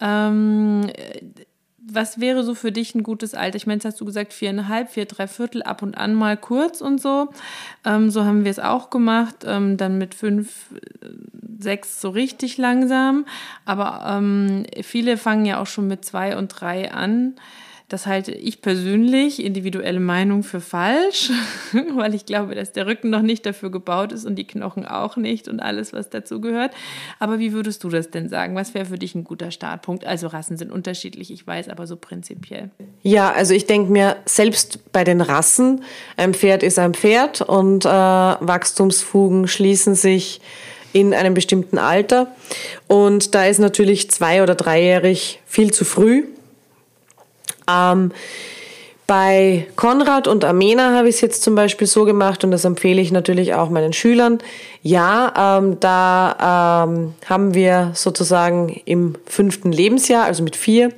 Ähm, 0.00 0.90
was 1.86 2.20
wäre 2.20 2.44
so 2.44 2.54
für 2.54 2.72
dich 2.72 2.94
ein 2.94 3.02
gutes 3.02 3.34
Alter? 3.34 3.56
Ich 3.56 3.66
meine, 3.66 3.76
jetzt 3.76 3.84
hast 3.84 4.00
du 4.00 4.04
gesagt, 4.04 4.32
viereinhalb, 4.32 4.90
vier, 4.90 5.06
drei 5.06 5.26
Viertel, 5.26 5.62
ab 5.62 5.82
und 5.82 5.96
an 5.96 6.14
mal 6.14 6.36
kurz 6.36 6.80
und 6.80 7.00
so. 7.00 7.28
Ähm, 7.84 8.10
so 8.10 8.24
haben 8.24 8.44
wir 8.44 8.50
es 8.50 8.58
auch 8.58 8.90
gemacht. 8.90 9.44
Ähm, 9.44 9.76
dann 9.76 9.98
mit 9.98 10.14
fünf, 10.14 10.66
sechs 11.58 12.00
so 12.00 12.10
richtig 12.10 12.58
langsam. 12.58 13.26
Aber 13.64 14.04
ähm, 14.06 14.64
viele 14.82 15.16
fangen 15.16 15.46
ja 15.46 15.60
auch 15.60 15.66
schon 15.66 15.88
mit 15.88 16.04
zwei 16.04 16.36
und 16.36 16.48
drei 16.48 16.92
an. 16.92 17.34
Das 17.90 18.06
halte 18.06 18.30
ich 18.30 18.62
persönlich, 18.62 19.44
individuelle 19.44 19.98
Meinung, 19.98 20.44
für 20.44 20.60
falsch, 20.60 21.32
weil 21.96 22.14
ich 22.14 22.24
glaube, 22.24 22.54
dass 22.54 22.70
der 22.70 22.86
Rücken 22.86 23.10
noch 23.10 23.20
nicht 23.20 23.44
dafür 23.44 23.68
gebaut 23.72 24.12
ist 24.12 24.24
und 24.24 24.36
die 24.36 24.46
Knochen 24.46 24.86
auch 24.86 25.16
nicht 25.16 25.48
und 25.48 25.58
alles, 25.58 25.92
was 25.92 26.08
dazu 26.08 26.40
gehört. 26.40 26.72
Aber 27.18 27.40
wie 27.40 27.52
würdest 27.52 27.82
du 27.82 27.88
das 27.88 28.08
denn 28.08 28.28
sagen? 28.28 28.54
Was 28.54 28.74
wäre 28.74 28.86
für 28.86 28.96
dich 28.96 29.16
ein 29.16 29.24
guter 29.24 29.50
Startpunkt? 29.50 30.06
Also 30.06 30.28
Rassen 30.28 30.56
sind 30.56 30.70
unterschiedlich, 30.70 31.32
ich 31.32 31.44
weiß, 31.44 31.68
aber 31.68 31.88
so 31.88 31.96
prinzipiell. 31.96 32.70
Ja, 33.02 33.32
also 33.32 33.54
ich 33.54 33.66
denke 33.66 33.90
mir, 33.90 34.18
selbst 34.24 34.92
bei 34.92 35.02
den 35.02 35.20
Rassen, 35.20 35.82
ein 36.16 36.32
Pferd 36.32 36.62
ist 36.62 36.78
ein 36.78 36.94
Pferd 36.94 37.40
und 37.40 37.86
äh, 37.86 37.88
Wachstumsfugen 37.88 39.48
schließen 39.48 39.96
sich 39.96 40.40
in 40.92 41.12
einem 41.12 41.34
bestimmten 41.34 41.78
Alter. 41.78 42.28
Und 42.86 43.34
da 43.34 43.46
ist 43.46 43.58
natürlich 43.58 44.12
zwei- 44.12 44.44
oder 44.44 44.54
dreijährig 44.54 45.40
viel 45.44 45.72
zu 45.72 45.84
früh. 45.84 46.22
Ähm, 47.70 48.12
bei 49.10 49.66
Konrad 49.74 50.28
und 50.28 50.44
Amena 50.44 50.94
habe 50.94 51.08
ich 51.08 51.16
es 51.16 51.20
jetzt 51.20 51.42
zum 51.42 51.56
Beispiel 51.56 51.88
so 51.88 52.04
gemacht 52.04 52.44
und 52.44 52.52
das 52.52 52.64
empfehle 52.64 53.00
ich 53.00 53.10
natürlich 53.10 53.54
auch 53.54 53.68
meinen 53.68 53.92
Schülern. 53.92 54.38
Ja, 54.82 55.58
ähm, 55.58 55.80
da 55.80 56.84
ähm, 56.86 57.14
haben 57.28 57.52
wir 57.52 57.90
sozusagen 57.94 58.68
im 58.84 59.16
fünften 59.26 59.72
Lebensjahr, 59.72 60.26
also 60.26 60.44
mit 60.44 60.54
vier, 60.54 60.92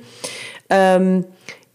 ähm, 0.69 1.25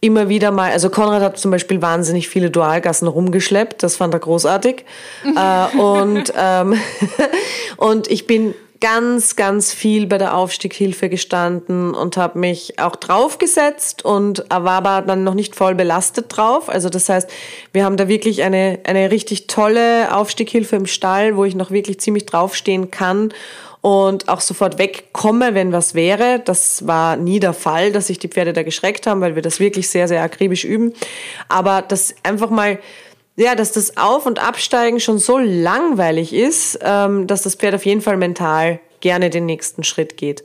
immer 0.00 0.28
wieder 0.28 0.52
mal, 0.52 0.70
also 0.70 0.90
Konrad 0.90 1.22
hat 1.22 1.38
zum 1.38 1.50
Beispiel 1.50 1.82
wahnsinnig 1.82 2.28
viele 2.28 2.52
Dualgassen 2.52 3.08
rumgeschleppt, 3.08 3.82
das 3.82 3.96
fand 3.96 4.14
er 4.14 4.20
großartig. 4.20 4.84
äh, 5.24 5.76
und, 5.76 6.32
ähm, 6.38 6.78
und 7.78 8.08
ich 8.08 8.28
bin 8.28 8.54
ganz, 8.80 9.34
ganz 9.36 9.72
viel 9.72 10.06
bei 10.06 10.18
der 10.18 10.36
Aufstiegshilfe 10.36 11.08
gestanden 11.08 11.94
und 11.94 12.16
habe 12.16 12.38
mich 12.38 12.78
auch 12.78 12.96
draufgesetzt 12.96 14.04
und 14.04 14.44
war 14.48 14.84
aber 14.84 15.02
dann 15.02 15.24
noch 15.24 15.34
nicht 15.34 15.56
voll 15.56 15.74
belastet 15.74 16.26
drauf. 16.28 16.68
Also 16.68 16.88
das 16.88 17.08
heißt, 17.08 17.28
wir 17.72 17.84
haben 17.84 17.96
da 17.96 18.08
wirklich 18.08 18.42
eine, 18.42 18.78
eine 18.84 19.10
richtig 19.10 19.48
tolle 19.48 20.14
Aufstiegshilfe 20.14 20.76
im 20.76 20.86
Stall, 20.86 21.36
wo 21.36 21.44
ich 21.44 21.54
noch 21.54 21.70
wirklich 21.70 22.00
ziemlich 22.00 22.26
draufstehen 22.26 22.90
kann 22.90 23.32
und 23.80 24.28
auch 24.28 24.40
sofort 24.40 24.78
wegkomme, 24.78 25.54
wenn 25.54 25.72
was 25.72 25.94
wäre. 25.94 26.40
Das 26.44 26.86
war 26.86 27.16
nie 27.16 27.40
der 27.40 27.52
Fall, 27.52 27.92
dass 27.92 28.08
sich 28.08 28.18
die 28.18 28.28
Pferde 28.28 28.52
da 28.52 28.62
geschreckt 28.62 29.06
haben, 29.06 29.20
weil 29.20 29.34
wir 29.34 29.42
das 29.42 29.60
wirklich 29.60 29.88
sehr, 29.88 30.08
sehr 30.08 30.22
akribisch 30.22 30.64
üben. 30.64 30.92
Aber 31.48 31.82
das 31.82 32.14
einfach 32.22 32.50
mal 32.50 32.78
ja, 33.38 33.54
dass 33.54 33.70
das 33.70 33.96
Auf- 33.96 34.26
und 34.26 34.42
Absteigen 34.42 34.98
schon 34.98 35.18
so 35.18 35.38
langweilig 35.38 36.32
ist, 36.32 36.78
ähm, 36.82 37.28
dass 37.28 37.42
das 37.42 37.54
Pferd 37.54 37.76
auf 37.76 37.86
jeden 37.86 38.00
Fall 38.00 38.16
mental 38.16 38.80
gerne 39.00 39.30
den 39.30 39.46
nächsten 39.46 39.84
Schritt 39.84 40.16
geht. 40.16 40.42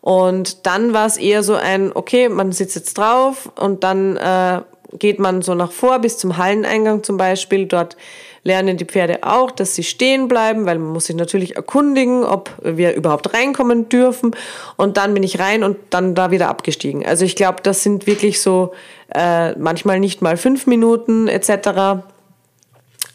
Und 0.00 0.64
dann 0.64 0.92
war 0.92 1.06
es 1.06 1.16
eher 1.16 1.42
so 1.42 1.54
ein, 1.54 1.90
okay, 1.92 2.28
man 2.28 2.52
sitzt 2.52 2.76
jetzt 2.76 2.96
drauf 2.96 3.50
und 3.56 3.82
dann 3.82 4.16
äh, 4.16 4.60
geht 4.96 5.18
man 5.18 5.42
so 5.42 5.54
nach 5.54 5.72
vor 5.72 5.98
bis 5.98 6.18
zum 6.18 6.36
Halleneingang 6.36 7.02
zum 7.02 7.16
Beispiel. 7.16 7.66
Dort 7.66 7.96
lernen 8.44 8.76
die 8.76 8.84
Pferde 8.84 9.24
auch, 9.24 9.50
dass 9.50 9.74
sie 9.74 9.82
stehen 9.82 10.28
bleiben, 10.28 10.66
weil 10.66 10.78
man 10.78 10.92
muss 10.92 11.06
sich 11.06 11.16
natürlich 11.16 11.56
erkundigen, 11.56 12.22
ob 12.22 12.52
wir 12.62 12.94
überhaupt 12.94 13.34
reinkommen 13.34 13.88
dürfen. 13.88 14.36
Und 14.76 14.98
dann 14.98 15.14
bin 15.14 15.24
ich 15.24 15.40
rein 15.40 15.64
und 15.64 15.78
dann 15.90 16.14
da 16.14 16.30
wieder 16.30 16.48
abgestiegen. 16.48 17.04
Also 17.04 17.24
ich 17.24 17.34
glaube, 17.34 17.58
das 17.64 17.82
sind 17.82 18.06
wirklich 18.06 18.40
so 18.40 18.72
äh, 19.12 19.50
manchmal 19.58 19.98
nicht 19.98 20.22
mal 20.22 20.36
fünf 20.36 20.68
Minuten 20.68 21.26
etc 21.26 22.04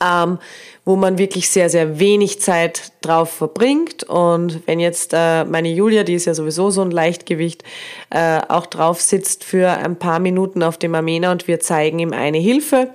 ähm, 0.01 0.39
wo 0.83 0.95
man 0.95 1.17
wirklich 1.17 1.49
sehr, 1.49 1.69
sehr 1.69 1.99
wenig 1.99 2.41
Zeit 2.41 2.91
drauf 3.01 3.29
verbringt. 3.31 4.03
Und 4.03 4.65
wenn 4.65 4.79
jetzt 4.79 5.13
äh, 5.13 5.45
meine 5.45 5.69
Julia, 5.69 6.03
die 6.03 6.15
ist 6.15 6.25
ja 6.25 6.33
sowieso 6.33 6.71
so 6.71 6.81
ein 6.81 6.91
Leichtgewicht, 6.91 7.63
äh, 8.09 8.41
auch 8.47 8.65
drauf 8.65 8.99
sitzt 9.01 9.43
für 9.43 9.69
ein 9.69 9.97
paar 9.97 10.19
Minuten 10.19 10.63
auf 10.63 10.77
dem 10.77 10.95
Amena 10.95 11.31
und 11.31 11.47
wir 11.47 11.59
zeigen 11.59 11.99
ihm 11.99 12.13
eine 12.13 12.39
Hilfe, 12.39 12.89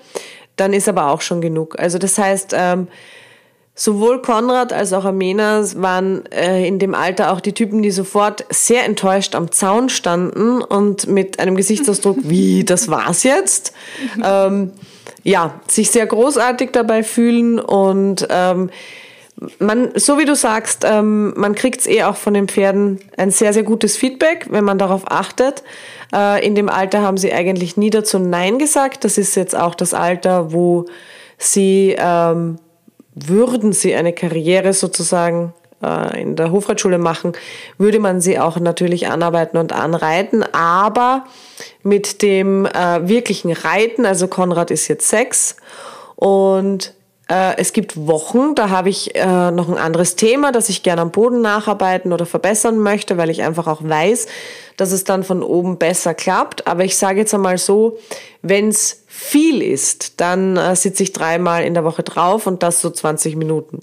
dann 0.56 0.72
ist 0.72 0.88
aber 0.88 1.10
auch 1.10 1.20
schon 1.20 1.40
genug. 1.40 1.78
Also 1.78 1.98
das 1.98 2.18
heißt, 2.18 2.54
ähm, 2.54 2.88
Sowohl 3.78 4.22
Konrad 4.22 4.72
als 4.72 4.94
auch 4.94 5.04
Amena 5.04 5.62
waren 5.74 6.24
äh, 6.32 6.66
in 6.66 6.78
dem 6.78 6.94
Alter 6.94 7.30
auch 7.30 7.40
die 7.42 7.52
Typen, 7.52 7.82
die 7.82 7.90
sofort 7.90 8.46
sehr 8.48 8.86
enttäuscht 8.86 9.34
am 9.34 9.52
Zaun 9.52 9.90
standen 9.90 10.62
und 10.62 11.08
mit 11.08 11.38
einem 11.38 11.56
Gesichtsausdruck, 11.56 12.16
wie, 12.22 12.64
das 12.64 12.88
war's 12.88 13.22
jetzt? 13.22 13.74
ähm, 14.24 14.72
ja, 15.26 15.60
sich 15.66 15.90
sehr 15.90 16.06
großartig 16.06 16.70
dabei 16.70 17.02
fühlen 17.02 17.58
und 17.58 18.28
ähm, 18.30 18.70
man, 19.58 19.90
so 19.96 20.18
wie 20.18 20.24
du 20.24 20.36
sagst, 20.36 20.84
ähm, 20.88 21.34
man 21.36 21.56
kriegt 21.56 21.80
es 21.80 21.88
eh 21.88 22.04
auch 22.04 22.14
von 22.14 22.32
den 22.32 22.46
Pferden 22.46 23.00
ein 23.16 23.32
sehr, 23.32 23.52
sehr 23.52 23.64
gutes 23.64 23.96
Feedback, 23.96 24.46
wenn 24.50 24.62
man 24.62 24.78
darauf 24.78 25.02
achtet. 25.10 25.64
Äh, 26.14 26.46
in 26.46 26.54
dem 26.54 26.68
Alter 26.68 27.02
haben 27.02 27.16
sie 27.16 27.32
eigentlich 27.32 27.76
nie 27.76 27.90
dazu 27.90 28.20
Nein 28.20 28.60
gesagt. 28.60 29.04
Das 29.04 29.18
ist 29.18 29.34
jetzt 29.34 29.56
auch 29.56 29.74
das 29.74 29.94
Alter, 29.94 30.52
wo 30.52 30.86
sie, 31.38 31.96
ähm, 31.98 32.56
würden 33.12 33.72
sie 33.72 33.96
eine 33.96 34.12
Karriere 34.12 34.72
sozusagen 34.72 35.52
äh, 35.82 36.20
in 36.20 36.36
der 36.36 36.50
Hofreitschule 36.50 36.98
machen, 36.98 37.32
würde 37.78 37.98
man 37.98 38.20
sie 38.20 38.38
auch 38.38 38.58
natürlich 38.58 39.08
anarbeiten 39.08 39.58
und 39.58 39.72
anreiten, 39.72 40.42
aber 40.52 41.24
mit 41.82 42.22
dem 42.22 42.66
äh, 42.66 43.08
wirklichen 43.08 43.52
Reiten, 43.52 44.06
also 44.06 44.28
Konrad 44.28 44.70
ist 44.70 44.88
jetzt 44.88 45.08
sechs 45.08 45.56
und 46.14 46.94
äh, 47.28 47.56
es 47.58 47.72
gibt 47.72 47.96
Wochen, 48.06 48.54
da 48.54 48.70
habe 48.70 48.88
ich 48.88 49.16
äh, 49.16 49.50
noch 49.50 49.68
ein 49.68 49.78
anderes 49.78 50.14
Thema, 50.14 50.52
das 50.52 50.68
ich 50.68 50.82
gerne 50.82 51.02
am 51.02 51.10
Boden 51.10 51.40
nacharbeiten 51.40 52.12
oder 52.12 52.24
verbessern 52.24 52.78
möchte, 52.78 53.16
weil 53.16 53.30
ich 53.30 53.42
einfach 53.42 53.66
auch 53.66 53.82
weiß, 53.82 54.28
dass 54.76 54.92
es 54.92 55.04
dann 55.04 55.24
von 55.24 55.42
oben 55.42 55.78
besser 55.78 56.14
klappt. 56.14 56.68
Aber 56.68 56.84
ich 56.84 56.96
sage 56.96 57.20
jetzt 57.20 57.34
einmal 57.34 57.58
so, 57.58 57.98
wenn 58.42 58.68
es 58.68 59.04
viel 59.08 59.60
ist, 59.60 60.20
dann 60.20 60.56
äh, 60.56 60.76
sitze 60.76 61.02
ich 61.02 61.12
dreimal 61.12 61.64
in 61.64 61.74
der 61.74 61.84
Woche 61.84 62.04
drauf 62.04 62.46
und 62.46 62.62
das 62.62 62.80
so 62.80 62.90
20 62.90 63.34
Minuten. 63.34 63.80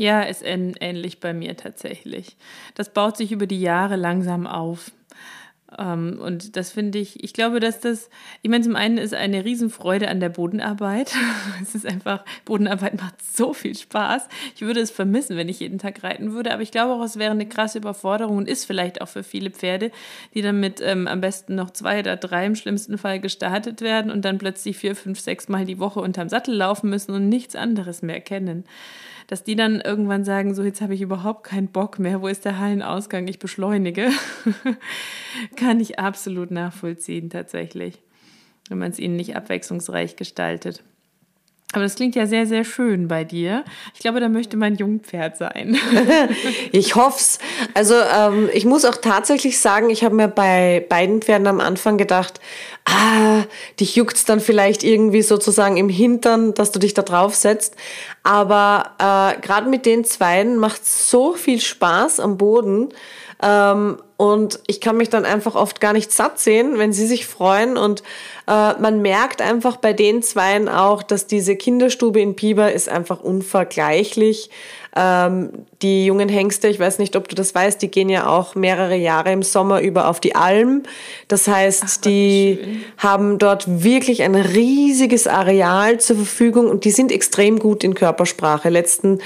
Ja, 0.00 0.22
ist 0.22 0.42
ähnlich 0.42 1.20
bei 1.20 1.34
mir 1.34 1.58
tatsächlich. 1.58 2.38
Das 2.74 2.90
baut 2.90 3.18
sich 3.18 3.32
über 3.32 3.46
die 3.46 3.60
Jahre 3.60 3.96
langsam 3.96 4.46
auf. 4.46 4.92
Ähm, 5.78 6.18
und 6.24 6.56
das 6.56 6.72
finde 6.72 6.98
ich, 6.98 7.22
ich 7.22 7.34
glaube, 7.34 7.60
dass 7.60 7.80
das, 7.80 8.08
ich 8.40 8.48
meine, 8.48 8.64
zum 8.64 8.76
einen 8.76 8.96
ist 8.96 9.12
eine 9.12 9.44
Riesenfreude 9.44 10.08
an 10.08 10.18
der 10.18 10.30
Bodenarbeit. 10.30 11.14
es 11.62 11.74
ist 11.74 11.84
einfach, 11.84 12.24
Bodenarbeit 12.46 12.98
macht 12.98 13.22
so 13.22 13.52
viel 13.52 13.76
Spaß. 13.76 14.26
Ich 14.54 14.62
würde 14.62 14.80
es 14.80 14.90
vermissen, 14.90 15.36
wenn 15.36 15.50
ich 15.50 15.60
jeden 15.60 15.78
Tag 15.78 16.02
reiten 16.02 16.32
würde, 16.32 16.54
aber 16.54 16.62
ich 16.62 16.70
glaube 16.70 16.94
auch, 16.94 17.04
es 17.04 17.18
wäre 17.18 17.32
eine 17.32 17.46
krasse 17.46 17.76
Überforderung 17.76 18.38
und 18.38 18.48
ist 18.48 18.64
vielleicht 18.64 19.02
auch 19.02 19.08
für 19.08 19.22
viele 19.22 19.50
Pferde, 19.50 19.92
die 20.32 20.40
damit 20.40 20.80
ähm, 20.80 21.08
am 21.08 21.20
besten 21.20 21.56
noch 21.56 21.72
zwei 21.72 22.00
oder 22.00 22.16
drei 22.16 22.46
im 22.46 22.56
schlimmsten 22.56 22.96
Fall 22.96 23.20
gestartet 23.20 23.82
werden 23.82 24.10
und 24.10 24.24
dann 24.24 24.38
plötzlich 24.38 24.78
vier, 24.78 24.96
fünf, 24.96 25.20
sechs 25.20 25.50
Mal 25.50 25.66
die 25.66 25.78
Woche 25.78 26.00
unterm 26.00 26.30
Sattel 26.30 26.54
laufen 26.54 26.88
müssen 26.88 27.12
und 27.12 27.28
nichts 27.28 27.54
anderes 27.54 28.00
mehr 28.00 28.22
kennen 28.22 28.64
dass 29.30 29.44
die 29.44 29.54
dann 29.54 29.80
irgendwann 29.80 30.24
sagen, 30.24 30.54
so 30.54 30.64
jetzt 30.64 30.80
habe 30.80 30.92
ich 30.92 31.02
überhaupt 31.02 31.44
keinen 31.44 31.68
Bock 31.68 32.00
mehr, 32.00 32.20
wo 32.20 32.26
ist 32.26 32.44
der 32.44 32.58
Hallenausgang, 32.58 33.28
ich 33.28 33.38
beschleunige, 33.38 34.10
kann 35.56 35.78
ich 35.78 36.00
absolut 36.00 36.50
nachvollziehen 36.50 37.30
tatsächlich, 37.30 38.02
wenn 38.68 38.78
man 38.78 38.90
es 38.90 38.98
ihnen 38.98 39.14
nicht 39.14 39.36
abwechslungsreich 39.36 40.16
gestaltet. 40.16 40.82
Aber 41.72 41.84
das 41.84 41.94
klingt 41.94 42.16
ja 42.16 42.26
sehr, 42.26 42.46
sehr 42.46 42.64
schön 42.64 43.06
bei 43.06 43.22
dir. 43.22 43.64
Ich 43.94 44.00
glaube, 44.00 44.18
da 44.18 44.28
möchte 44.28 44.56
mein 44.56 44.74
Jungpferd 44.74 45.36
sein. 45.36 45.78
ich 46.72 46.96
hoff's. 46.96 47.38
Also 47.74 47.94
ähm, 47.94 48.50
ich 48.52 48.64
muss 48.64 48.84
auch 48.84 48.96
tatsächlich 48.96 49.60
sagen, 49.60 49.88
ich 49.88 50.02
habe 50.02 50.16
mir 50.16 50.26
bei 50.26 50.84
beiden 50.88 51.22
Pferden 51.22 51.46
am 51.46 51.60
Anfang 51.60 51.96
gedacht, 51.96 52.40
ah, 52.86 53.44
dich 53.78 53.94
juckt's 53.94 54.24
dann 54.24 54.40
vielleicht 54.40 54.82
irgendwie 54.82 55.22
sozusagen 55.22 55.76
im 55.76 55.88
Hintern, 55.88 56.54
dass 56.54 56.72
du 56.72 56.80
dich 56.80 56.94
da 56.94 57.02
drauf 57.02 57.36
setzt. 57.36 57.76
Aber 58.24 58.96
äh, 58.98 59.40
gerade 59.40 59.68
mit 59.68 59.86
den 59.86 60.04
Zweien 60.04 60.56
macht 60.56 60.84
so 60.84 61.34
viel 61.34 61.60
Spaß 61.60 62.18
am 62.18 62.36
Boden. 62.36 62.88
Ähm, 63.42 63.98
und 64.16 64.60
ich 64.66 64.80
kann 64.82 64.98
mich 64.98 65.08
dann 65.08 65.24
einfach 65.24 65.54
oft 65.54 65.80
gar 65.80 65.94
nicht 65.94 66.12
satt 66.12 66.38
sehen, 66.38 66.78
wenn 66.78 66.92
sie 66.92 67.06
sich 67.06 67.26
freuen. 67.26 67.78
Und 67.78 68.02
äh, 68.46 68.74
man 68.74 69.00
merkt 69.00 69.40
einfach 69.40 69.76
bei 69.76 69.94
den 69.94 70.22
Zweien 70.22 70.68
auch, 70.68 71.02
dass 71.02 71.26
diese 71.26 71.56
Kinderstube 71.56 72.20
in 72.20 72.36
Piber 72.36 72.72
ist 72.72 72.88
einfach 72.88 73.20
unvergleichlich. 73.20 74.50
Ähm, 74.96 75.50
die 75.82 76.06
jungen 76.06 76.28
Hengste, 76.28 76.66
ich 76.68 76.80
weiß 76.80 76.98
nicht, 76.98 77.14
ob 77.14 77.28
du 77.28 77.36
das 77.36 77.54
weißt, 77.54 77.80
die 77.80 77.88
gehen 77.88 78.08
ja 78.08 78.26
auch 78.26 78.54
mehrere 78.54 78.96
Jahre 78.96 79.30
im 79.30 79.42
Sommer 79.42 79.80
über 79.80 80.08
auf 80.08 80.18
die 80.18 80.34
Alm. 80.34 80.82
Das 81.28 81.46
heißt, 81.46 81.84
Ach, 81.86 81.96
die 81.98 82.82
haben 82.98 83.38
dort 83.38 83.82
wirklich 83.82 84.22
ein 84.22 84.34
riesiges 84.34 85.26
Areal 85.26 86.00
zur 86.00 86.16
Verfügung 86.16 86.68
und 86.68 86.84
die 86.84 86.90
sind 86.90 87.12
extrem 87.12 87.58
gut 87.58 87.84
in 87.84 87.94
Körpersprache. 87.94 88.68
Letzten 88.68 89.20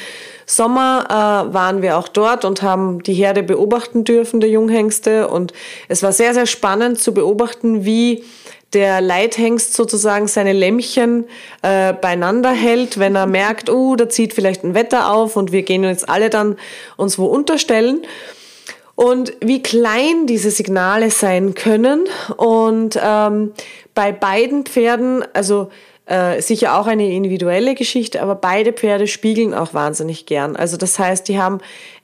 Sommer 0.46 1.06
äh, 1.08 1.54
waren 1.54 1.80
wir 1.80 1.96
auch 1.96 2.08
dort 2.08 2.44
und 2.44 2.62
haben 2.62 3.02
die 3.02 3.14
Herde 3.14 3.42
beobachten 3.42 4.04
dürfen, 4.04 4.40
der 4.40 4.50
Junghengste. 4.50 5.28
Und 5.28 5.54
es 5.88 6.02
war 6.02 6.12
sehr, 6.12 6.34
sehr 6.34 6.46
spannend 6.46 7.00
zu 7.00 7.14
beobachten, 7.14 7.84
wie 7.84 8.22
der 8.74 9.00
Leithengst 9.00 9.74
sozusagen 9.74 10.26
seine 10.28 10.52
Lämmchen 10.52 11.24
äh, 11.62 11.92
beieinander 11.92 12.50
hält, 12.50 12.98
wenn 12.98 13.14
er 13.14 13.26
merkt, 13.26 13.70
oh, 13.70 13.96
da 13.96 14.08
zieht 14.08 14.34
vielleicht 14.34 14.64
ein 14.64 14.74
Wetter 14.74 15.12
auf 15.12 15.36
und 15.36 15.52
wir 15.52 15.62
gehen 15.62 15.84
jetzt 15.84 16.08
alle 16.08 16.30
dann 16.30 16.56
uns 16.96 17.18
wo 17.18 17.26
unterstellen. 17.26 18.02
und 18.96 19.32
wie 19.40 19.62
klein 19.62 20.26
diese 20.26 20.50
Signale 20.50 21.10
sein 21.10 21.54
können. 21.54 22.04
Und 22.36 22.98
ähm, 23.02 23.52
bei 23.94 24.12
beiden 24.12 24.64
Pferden, 24.64 25.24
also 25.32 25.70
äh, 26.06 26.40
sicher 26.40 26.78
auch 26.78 26.86
eine 26.86 27.10
individuelle 27.10 27.74
Geschichte, 27.74 28.22
aber 28.22 28.34
beide 28.34 28.72
Pferde 28.72 29.06
spiegeln 29.06 29.54
auch 29.54 29.74
wahnsinnig 29.74 30.26
gern. 30.26 30.54
Also 30.54 30.76
das 30.76 30.98
heißt, 30.98 31.28
die 31.28 31.38
haben 31.38 31.58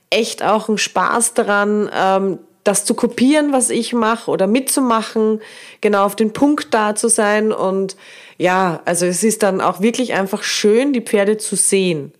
echt 0.09 0.43
auch 0.43 0.67
einen 0.67 0.77
Spaß 0.77 1.33
daran, 1.33 1.89
ähm, 1.95 2.39
das 2.63 2.85
zu 2.85 2.93
kopieren, 2.93 3.53
was 3.53 3.69
ich 3.69 3.93
mache 3.93 4.29
oder 4.29 4.47
mitzumachen, 4.47 5.41
genau 5.81 6.05
auf 6.05 6.15
den 6.15 6.33
Punkt 6.33 6.73
da 6.73 6.95
zu 6.95 7.07
sein. 7.07 7.51
Und 7.51 7.95
ja, 8.37 8.81
also 8.85 9.05
es 9.05 9.23
ist 9.23 9.43
dann 9.43 9.61
auch 9.61 9.81
wirklich 9.81 10.13
einfach 10.13 10.43
schön, 10.43 10.93
die 10.93 11.01
Pferde 11.01 11.37
zu 11.37 11.55
sehen. 11.55 12.13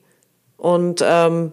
Und 0.57 1.03
ähm, 1.05 1.51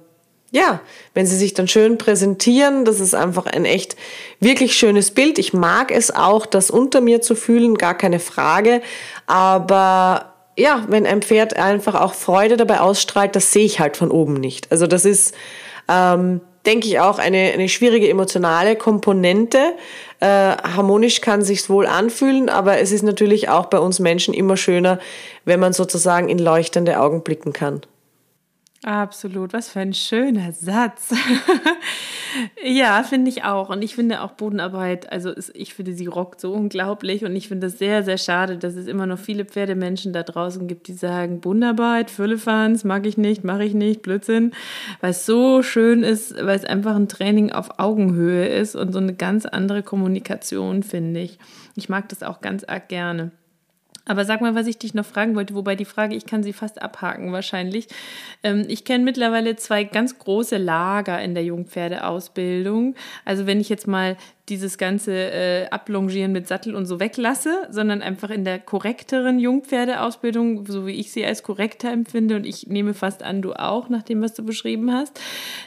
ja, 0.51 0.81
wenn 1.13 1.27
sie 1.27 1.37
sich 1.37 1.53
dann 1.53 1.69
schön 1.69 1.99
präsentieren, 1.99 2.85
das 2.85 3.01
ist 3.01 3.15
einfach 3.15 3.47
ein 3.47 3.65
echt 3.65 3.97
wirklich 4.41 4.77
schönes 4.77 5.11
Bild. 5.11 5.39
Ich 5.39 5.53
mag 5.53 5.91
es 5.91 6.11
auch, 6.11 6.47
das 6.47 6.71
unter 6.71 7.01
mir 7.01 7.21
zu 7.21 7.35
fühlen, 7.35 7.77
gar 7.77 7.97
keine 7.97 8.19
Frage. 8.19 8.81
Aber 9.27 10.35
ja, 10.57 10.85
wenn 10.89 11.07
ein 11.07 11.23
Pferd 11.23 11.57
einfach 11.57 11.95
auch 11.95 12.15
Freude 12.15 12.57
dabei 12.57 12.81
ausstrahlt, 12.81 13.37
das 13.37 13.53
sehe 13.53 13.65
ich 13.65 13.79
halt 13.79 13.97
von 13.97 14.11
oben 14.11 14.35
nicht. 14.35 14.73
Also 14.73 14.87
das 14.87 15.05
ist, 15.05 15.35
ähm, 15.89 16.41
denke 16.69 16.87
ich, 16.87 17.01
auch 17.01 17.19
eine, 17.19 17.53
eine 17.53 17.69
schwierige 17.69 18.09
emotionale 18.09 18.77
Komponente. 18.77 19.75
Äh, 20.21 20.27
harmonisch 20.27 21.23
kann 21.23 21.43
sich's 21.43 21.71
wohl 21.71 21.87
anfühlen, 21.87 22.51
aber 22.51 22.79
es 22.79 22.93
ist 22.93 23.03
natürlich 23.03 23.49
auch 23.49 23.67
bei 23.67 23.79
uns 23.79 24.01
Menschen 24.01 24.35
immer 24.35 24.57
schöner, 24.59 24.99
wenn 25.47 25.61
man 25.61 25.73
sozusagen 25.73 26.29
in 26.29 26.39
leuchtende 26.39 27.01
Augen 27.01 27.23
blicken 27.23 27.55
kann. 27.55 27.81
Absolut, 28.85 29.53
was 29.53 29.69
für 29.69 29.81
ein 29.81 29.93
schöner 29.93 30.53
Satz. 30.53 31.13
ja, 32.65 33.03
finde 33.03 33.29
ich 33.29 33.43
auch. 33.43 33.71
Und 33.71 33.83
ich 33.83 33.97
finde 33.97 34.23
auch 34.23 34.33
Bodenarbeit, 34.33 35.11
also 35.11 35.33
ich 35.53 35.75
finde, 35.75 35.95
sie 35.95 36.07
rockt 36.07 36.41
so 36.41 36.53
unglaublich. 36.53 37.25
Und 37.25 37.35
ich 37.35 37.49
finde 37.49 37.67
es 37.67 37.79
sehr, 37.79 38.05
sehr 38.05 38.19
schade, 38.19 38.57
dass 38.57 38.77
es 38.77 38.87
immer 38.87 39.07
noch 39.07 39.19
viele 39.19 39.45
Pferdemenschen 39.45 40.13
da 40.13 40.23
draußen 40.23 40.69
gibt, 40.69 40.87
die 40.87 40.93
sagen, 40.93 41.41
Bodenarbeit, 41.41 42.09
Füllefans, 42.09 42.85
mag 42.85 43.05
ich 43.05 43.19
nicht, 43.19 43.43
mache 43.43 43.65
ich 43.65 43.75
nicht, 43.75 44.03
Blödsinn. 44.03 44.53
Weil 45.01 45.11
es 45.11 45.27
so 45.27 45.63
schön 45.65 46.05
ist, 46.05 46.37
weil 46.37 46.57
es 46.57 46.65
einfach 46.65 46.95
ein 46.95 47.09
Training 47.09 47.51
auf 47.51 47.81
Augenhöhe 47.81 48.47
ist 48.47 48.77
und 48.77 48.93
so 48.93 49.01
eine 49.01 49.15
ganz 49.15 49.45
andere 49.45 49.83
Kommunikation, 49.83 50.85
finde 50.85 51.19
ich. 51.19 51.41
Ich 51.75 51.89
mag 51.89 52.09
das 52.11 52.23
auch 52.23 52.41
ganz 52.41 52.63
arg 52.63 52.89
gerne. 52.89 53.33
Aber 54.09 54.25
sag 54.25 54.41
mal, 54.41 54.55
was 54.55 54.67
ich 54.67 54.79
dich 54.79 54.95
noch 54.95 55.05
fragen 55.05 55.37
wollte, 55.37 55.55
wobei 55.55 55.77
die 55.77 55.85
Frage, 55.85 56.17
ich 56.17 56.27
kann 56.27 56.43
sie 56.43 56.53
fast 56.53 56.83
abhaken 56.83 57.31
wahrscheinlich. 57.31 57.89
Ähm, 58.43 58.65
ich 58.69 58.85
kenne 58.85 59.05
mittlerweile 59.05 59.55
zwei 59.57 59.85
ganz 59.85 60.19
große 60.19 60.57
Lager 60.57 61.23
in 61.23 61.35
der 61.35 61.45
Jungpferdeausbildung. 61.45 62.95
Also 63.25 63.47
wenn 63.47 63.61
ich 63.61 63.69
jetzt 63.69 63.87
mal 63.87 64.17
dieses 64.49 64.79
ganze 64.79 65.13
äh, 65.13 65.69
Ablongieren 65.71 66.33
mit 66.33 66.49
Sattel 66.49 66.75
und 66.75 66.87
so 66.87 67.01
weglasse, 67.01 67.69
sondern 67.71 68.03
einfach 68.03 68.31
in 68.31 68.45
der 68.45 68.59
korrekteren 68.59 69.39
Jungpferdeausbildung, 69.39 70.67
so 70.67 70.87
wie 70.87 70.93
ich 70.93 71.13
sie 71.13 71.25
als 71.25 71.43
korrekter 71.43 71.91
empfinde 71.91 72.37
und 72.37 72.47
ich 72.47 72.67
nehme 72.67 72.95
fast 72.95 73.23
an, 73.23 73.43
du 73.43 73.53
auch, 73.53 73.89
nach 73.89 74.03
dem, 74.03 74.23
was 74.23 74.35
du 74.35 74.45
beschrieben 74.45 74.93
hast. 74.93 75.21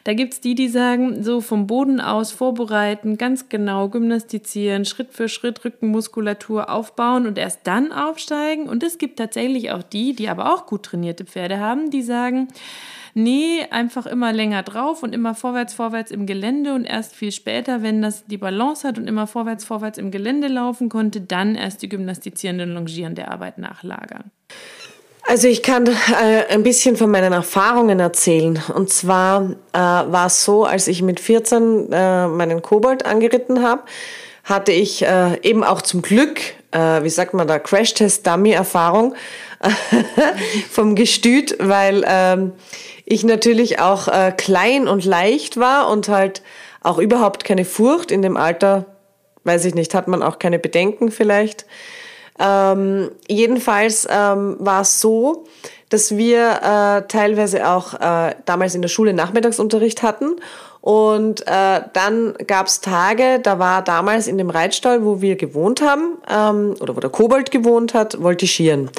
Da 0.04 0.14
gibt 0.14 0.34
es 0.34 0.42
die, 0.42 0.56
die 0.56 0.68
sagen, 0.68 1.24
so 1.24 1.42
vom 1.42 1.68
Boden 1.68 2.02
aus 2.02 2.32
vorbereiten, 2.32 3.18
ganz 3.18 3.50
genau 3.50 3.90
gymnastizieren, 3.90 4.86
Schritt 4.86 5.14
für 5.14 5.30
Schritt 5.30 5.64
Rückenmuskulatur 5.64 6.70
aufbauen 6.70 7.28
und 7.28 7.38
erst 7.38 7.62
dann 7.66 7.92
aufsteigen. 7.92 8.68
Und 8.68 8.84
es 8.84 8.98
gibt 8.98 9.18
tatsächlich 9.18 9.72
auch 9.72 9.84
die, 9.84 10.14
die 10.14 10.30
aber 10.30 10.54
auch 10.54 10.66
gut 10.66 10.84
trainierte 10.84 11.26
Pferde 11.26 11.60
haben, 11.60 11.92
die 11.92 12.02
sagen, 12.02 12.48
Nee, 13.14 13.66
einfach 13.72 14.06
immer 14.06 14.32
länger 14.32 14.64
drauf 14.64 15.04
und 15.04 15.14
immer 15.14 15.36
vorwärts, 15.36 15.74
vorwärts 15.74 16.12
im 16.12 16.26
Gelände 16.26 16.74
und 16.74 16.86
erst 16.86 17.16
viel 17.16 17.32
später, 17.32 17.84
wenn 17.84 18.02
das 18.02 18.26
die 18.26 18.38
Balance 18.38 18.88
hat 18.88 18.98
und 18.98 19.08
immer 19.08 19.28
vorwärts, 19.28 19.66
vorwärts 19.66 19.98
im 19.98 20.12
Gelände 20.12 20.48
laufen 20.48 20.90
konnte, 20.90 21.22
dann 21.22 21.56
erst 21.56 21.82
die 21.82 21.90
gymnastizierende 21.90 22.64
und 22.64 22.72
longierende 22.72 23.28
Arbeit 23.28 23.58
nachlagern. 23.58 24.32
Also 25.24 25.48
ich 25.48 25.62
kann 25.62 25.88
äh, 25.88 26.46
ein 26.50 26.64
bisschen 26.64 26.98
von 26.98 27.12
meinen 27.12 27.32
Erfahrungen 27.32 28.00
erzählen. 28.00 28.62
Und 28.76 28.90
zwar 28.90 29.52
äh, 29.72 29.78
war 29.78 30.28
es 30.28 30.44
so, 30.44 30.66
als 30.66 30.88
ich 30.88 31.02
mit 31.02 31.20
14 31.20 31.92
äh, 31.92 32.28
meinen 32.28 32.62
Kobold 32.62 33.06
angeritten 33.06 33.62
habe, 33.64 33.84
hatte 34.44 34.72
ich 34.72 35.04
äh, 35.04 35.40
eben 35.44 35.64
auch 35.64 35.82
zum 35.84 36.02
Glück, 36.02 36.40
äh, 36.72 37.04
wie 37.04 37.10
sagt 37.10 37.34
man 37.34 37.48
da, 37.48 37.60
Crash-Test-Dummy-Erfahrung 37.60 39.16
vom 40.72 40.96
Gestüt, 40.96 41.56
weil 41.60 42.04
ähm, 42.08 42.54
ich 43.06 43.24
natürlich 43.24 43.80
auch 43.80 44.08
äh, 44.08 44.32
klein 44.36 44.88
und 44.88 45.06
leicht 45.06 45.58
war 45.58 45.90
und 45.90 46.08
halt 46.08 46.42
auch 46.82 46.98
überhaupt 46.98 47.44
keine 47.44 47.66
Furcht 47.66 48.12
in 48.12 48.22
dem 48.22 48.38
Alter, 48.38 48.86
weiß 49.44 49.66
ich 49.66 49.76
nicht, 49.76 49.94
hat 49.94 50.08
man 50.08 50.24
auch 50.24 50.40
keine 50.40 50.60
Bedenken 50.60 51.12
vielleicht. 51.12 51.66
Ähm, 52.40 53.12
jedenfalls 53.28 54.08
ähm, 54.10 54.56
war 54.60 54.82
es 54.82 55.00
so, 55.00 55.46
dass 55.90 56.16
wir 56.16 56.60
äh, 56.64 57.08
teilweise 57.08 57.68
auch 57.68 57.94
äh, 57.94 58.34
damals 58.46 58.76
in 58.76 58.82
der 58.82 58.90
Schule 58.90 59.14
Nachmittagsunterricht 59.14 60.02
hatten. 60.02 60.38
Und 60.80 61.42
äh, 61.46 61.82
dann 61.94 62.34
gab 62.48 62.66
es 62.66 62.82
Tage, 62.82 63.40
da 63.44 63.60
war 63.60 63.84
damals 63.84 64.26
in 64.26 64.40
dem 64.40 64.50
Reitstall, 64.50 65.06
wo 65.06 65.22
wir 65.22 65.36
gewohnt 65.36 65.82
haben, 65.82 66.18
ähm, 66.28 66.76
oder 66.80 66.96
wo 66.96 67.00
der 67.00 67.12
Kobold 67.12 67.52
gewohnt 67.52 67.94
hat, 67.94 68.18
voltigieren. 68.20 68.90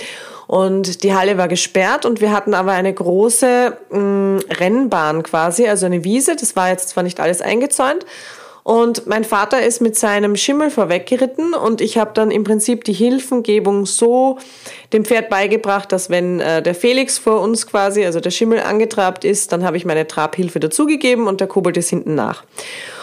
Und 0.46 1.02
die 1.02 1.14
Halle 1.14 1.38
war 1.38 1.48
gesperrt 1.48 2.04
und 2.04 2.20
wir 2.20 2.32
hatten 2.32 2.54
aber 2.54 2.72
eine 2.72 2.92
große 2.92 3.76
mh, 3.90 3.98
mm, 3.98 4.40
Rennbahn 4.58 5.22
quasi, 5.22 5.68
also 5.68 5.86
eine 5.86 6.04
Wiese. 6.04 6.36
Das 6.36 6.56
war 6.56 6.68
jetzt 6.70 6.90
zwar 6.90 7.02
nicht 7.02 7.20
alles 7.20 7.40
eingezäunt. 7.40 8.04
Und 8.64 9.08
mein 9.08 9.24
Vater 9.24 9.60
ist 9.60 9.80
mit 9.80 9.96
seinem 9.96 10.36
Schimmel 10.36 10.70
vorweggeritten 10.70 11.52
und 11.52 11.80
ich 11.80 11.98
habe 11.98 12.12
dann 12.14 12.30
im 12.30 12.44
Prinzip 12.44 12.84
die 12.84 12.92
Hilfengebung 12.92 13.86
so 13.86 14.38
dem 14.92 15.04
Pferd 15.04 15.30
beigebracht, 15.30 15.90
dass 15.90 16.10
wenn 16.10 16.38
äh, 16.38 16.62
der 16.62 16.76
Felix 16.76 17.18
vor 17.18 17.40
uns 17.40 17.66
quasi, 17.66 18.04
also 18.04 18.20
der 18.20 18.30
Schimmel 18.30 18.60
angetrabt 18.60 19.24
ist, 19.24 19.50
dann 19.50 19.64
habe 19.64 19.76
ich 19.76 19.84
meine 19.84 20.06
Trabhilfe 20.06 20.60
dazugegeben 20.60 21.26
und 21.26 21.40
der 21.40 21.48
Kobold 21.48 21.76
ist 21.76 21.90
hinten 21.90 22.14
nach. 22.14 22.44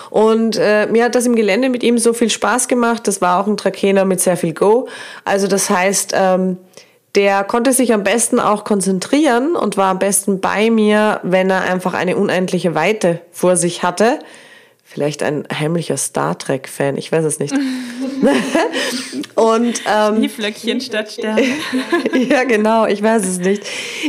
Und 0.10 0.58
äh, 0.58 0.88
mir 0.88 1.04
hat 1.04 1.16
das 1.16 1.26
im 1.26 1.36
Gelände 1.36 1.70
mit 1.70 1.84
ihm 1.84 1.98
so 1.98 2.14
viel 2.14 2.30
Spaß 2.30 2.70
gemacht. 2.70 3.06
Das 3.08 3.22
war 3.22 3.42
auch 3.42 3.48
ein 3.48 3.58
Trakener 3.58 4.06
mit 4.06 4.22
sehr 4.22 4.38
viel 4.38 4.54
Go. 4.54 4.88
Also 5.26 5.48
das 5.48 5.70
heißt, 5.70 6.14
ähm, 6.16 6.58
der 7.16 7.44
konnte 7.44 7.74
sich 7.74 7.94
am 7.94 8.04
besten 8.04 8.40
auch 8.40 8.64
konzentrieren 8.64 9.56
und 9.56 9.78
war 9.78 9.90
am 9.90 10.00
besten 10.00 10.40
bei 10.40 10.70
mir, 10.70 11.20
wenn 11.24 11.50
er 11.50 11.62
einfach 11.62 11.94
eine 11.94 12.16
unendliche 12.16 12.76
Weite 12.76 13.22
vor 13.32 13.58
sich 13.58 13.84
hatte. 13.84 14.20
Vielleicht 14.84 15.22
ein 15.22 15.48
heimlicher 15.54 15.98
Star 15.98 16.38
Trek-Fan, 16.38 16.98
ich 16.98 17.12
weiß 17.12 17.24
es 17.24 17.40
nicht. 17.40 17.54
und 19.36 19.82
ähm, 19.86 20.18
Schneeflöckchen 20.18 20.82
statt 20.82 21.12
Sterne. 21.12 21.44
ja, 22.30 22.44
genau, 22.44 22.86
ich 22.86 23.02
weiß 23.02 23.26
es 23.28 23.40
nicht. 23.40 23.64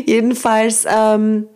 Jedenfalls, 0.07 0.87
ähm, 0.89 1.47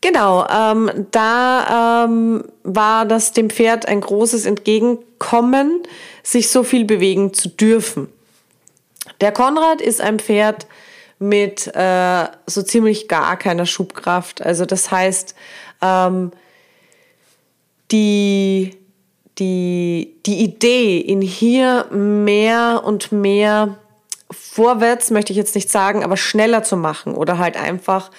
genau, 0.00 0.46
ähm, 0.46 1.06
da 1.10 2.04
ähm, 2.04 2.44
war 2.64 3.06
das 3.06 3.32
dem 3.32 3.50
Pferd 3.50 3.88
ein 3.88 4.00
großes 4.00 4.44
Entgegenkommen, 4.46 5.82
sich 6.22 6.50
so 6.50 6.62
viel 6.62 6.84
bewegen 6.84 7.32
zu 7.32 7.48
dürfen. 7.48 8.08
Der 9.20 9.32
Konrad 9.32 9.80
ist 9.80 10.00
ein 10.00 10.18
Pferd, 10.18 10.66
mit 11.18 11.74
äh, 11.74 12.24
so 12.46 12.62
ziemlich 12.62 13.08
gar 13.08 13.36
keiner 13.36 13.66
Schubkraft. 13.66 14.42
Also 14.42 14.66
das 14.66 14.90
heißt, 14.90 15.34
ähm, 15.82 16.32
die, 17.90 18.76
die, 19.38 20.16
die 20.26 20.44
Idee, 20.44 20.98
ihn 21.00 21.22
hier 21.22 21.86
mehr 21.90 22.82
und 22.84 23.12
mehr 23.12 23.78
vorwärts, 24.30 25.10
möchte 25.10 25.32
ich 25.32 25.36
jetzt 25.36 25.54
nicht 25.54 25.70
sagen, 25.70 26.02
aber 26.02 26.16
schneller 26.16 26.62
zu 26.62 26.76
machen 26.76 27.14
oder 27.14 27.38
halt 27.38 27.56
einfach 27.56 28.10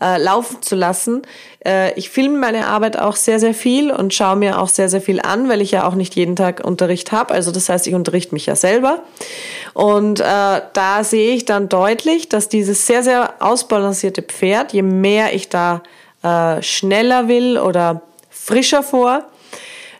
äh, 0.00 0.18
laufen 0.22 0.62
zu 0.62 0.74
lassen. 0.74 1.22
Äh, 1.64 1.92
ich 1.98 2.10
filme 2.10 2.38
meine 2.38 2.66
Arbeit 2.66 2.98
auch 2.98 3.16
sehr, 3.16 3.40
sehr 3.40 3.54
viel 3.54 3.90
und 3.90 4.12
schaue 4.12 4.36
mir 4.36 4.60
auch 4.60 4.68
sehr, 4.68 4.88
sehr 4.88 5.00
viel 5.00 5.20
an, 5.20 5.48
weil 5.48 5.60
ich 5.60 5.70
ja 5.70 5.86
auch 5.86 5.94
nicht 5.94 6.14
jeden 6.16 6.36
Tag 6.36 6.62
Unterricht 6.64 7.12
habe. 7.12 7.32
Also 7.34 7.50
das 7.52 7.68
heißt, 7.68 7.86
ich 7.86 7.94
unterrichte 7.94 8.34
mich 8.34 8.46
ja 8.46 8.56
selber. 8.56 9.02
Und 9.74 10.20
äh, 10.20 10.24
da 10.72 11.04
sehe 11.04 11.34
ich 11.34 11.44
dann 11.44 11.68
deutlich, 11.68 12.28
dass 12.28 12.48
dieses 12.48 12.86
sehr, 12.86 13.02
sehr 13.02 13.34
ausbalancierte 13.40 14.22
Pferd, 14.22 14.72
je 14.72 14.82
mehr 14.82 15.34
ich 15.34 15.48
da 15.48 15.82
äh, 16.22 16.62
schneller 16.62 17.28
will 17.28 17.58
oder 17.58 18.02
frischer 18.30 18.82
vor, 18.82 19.24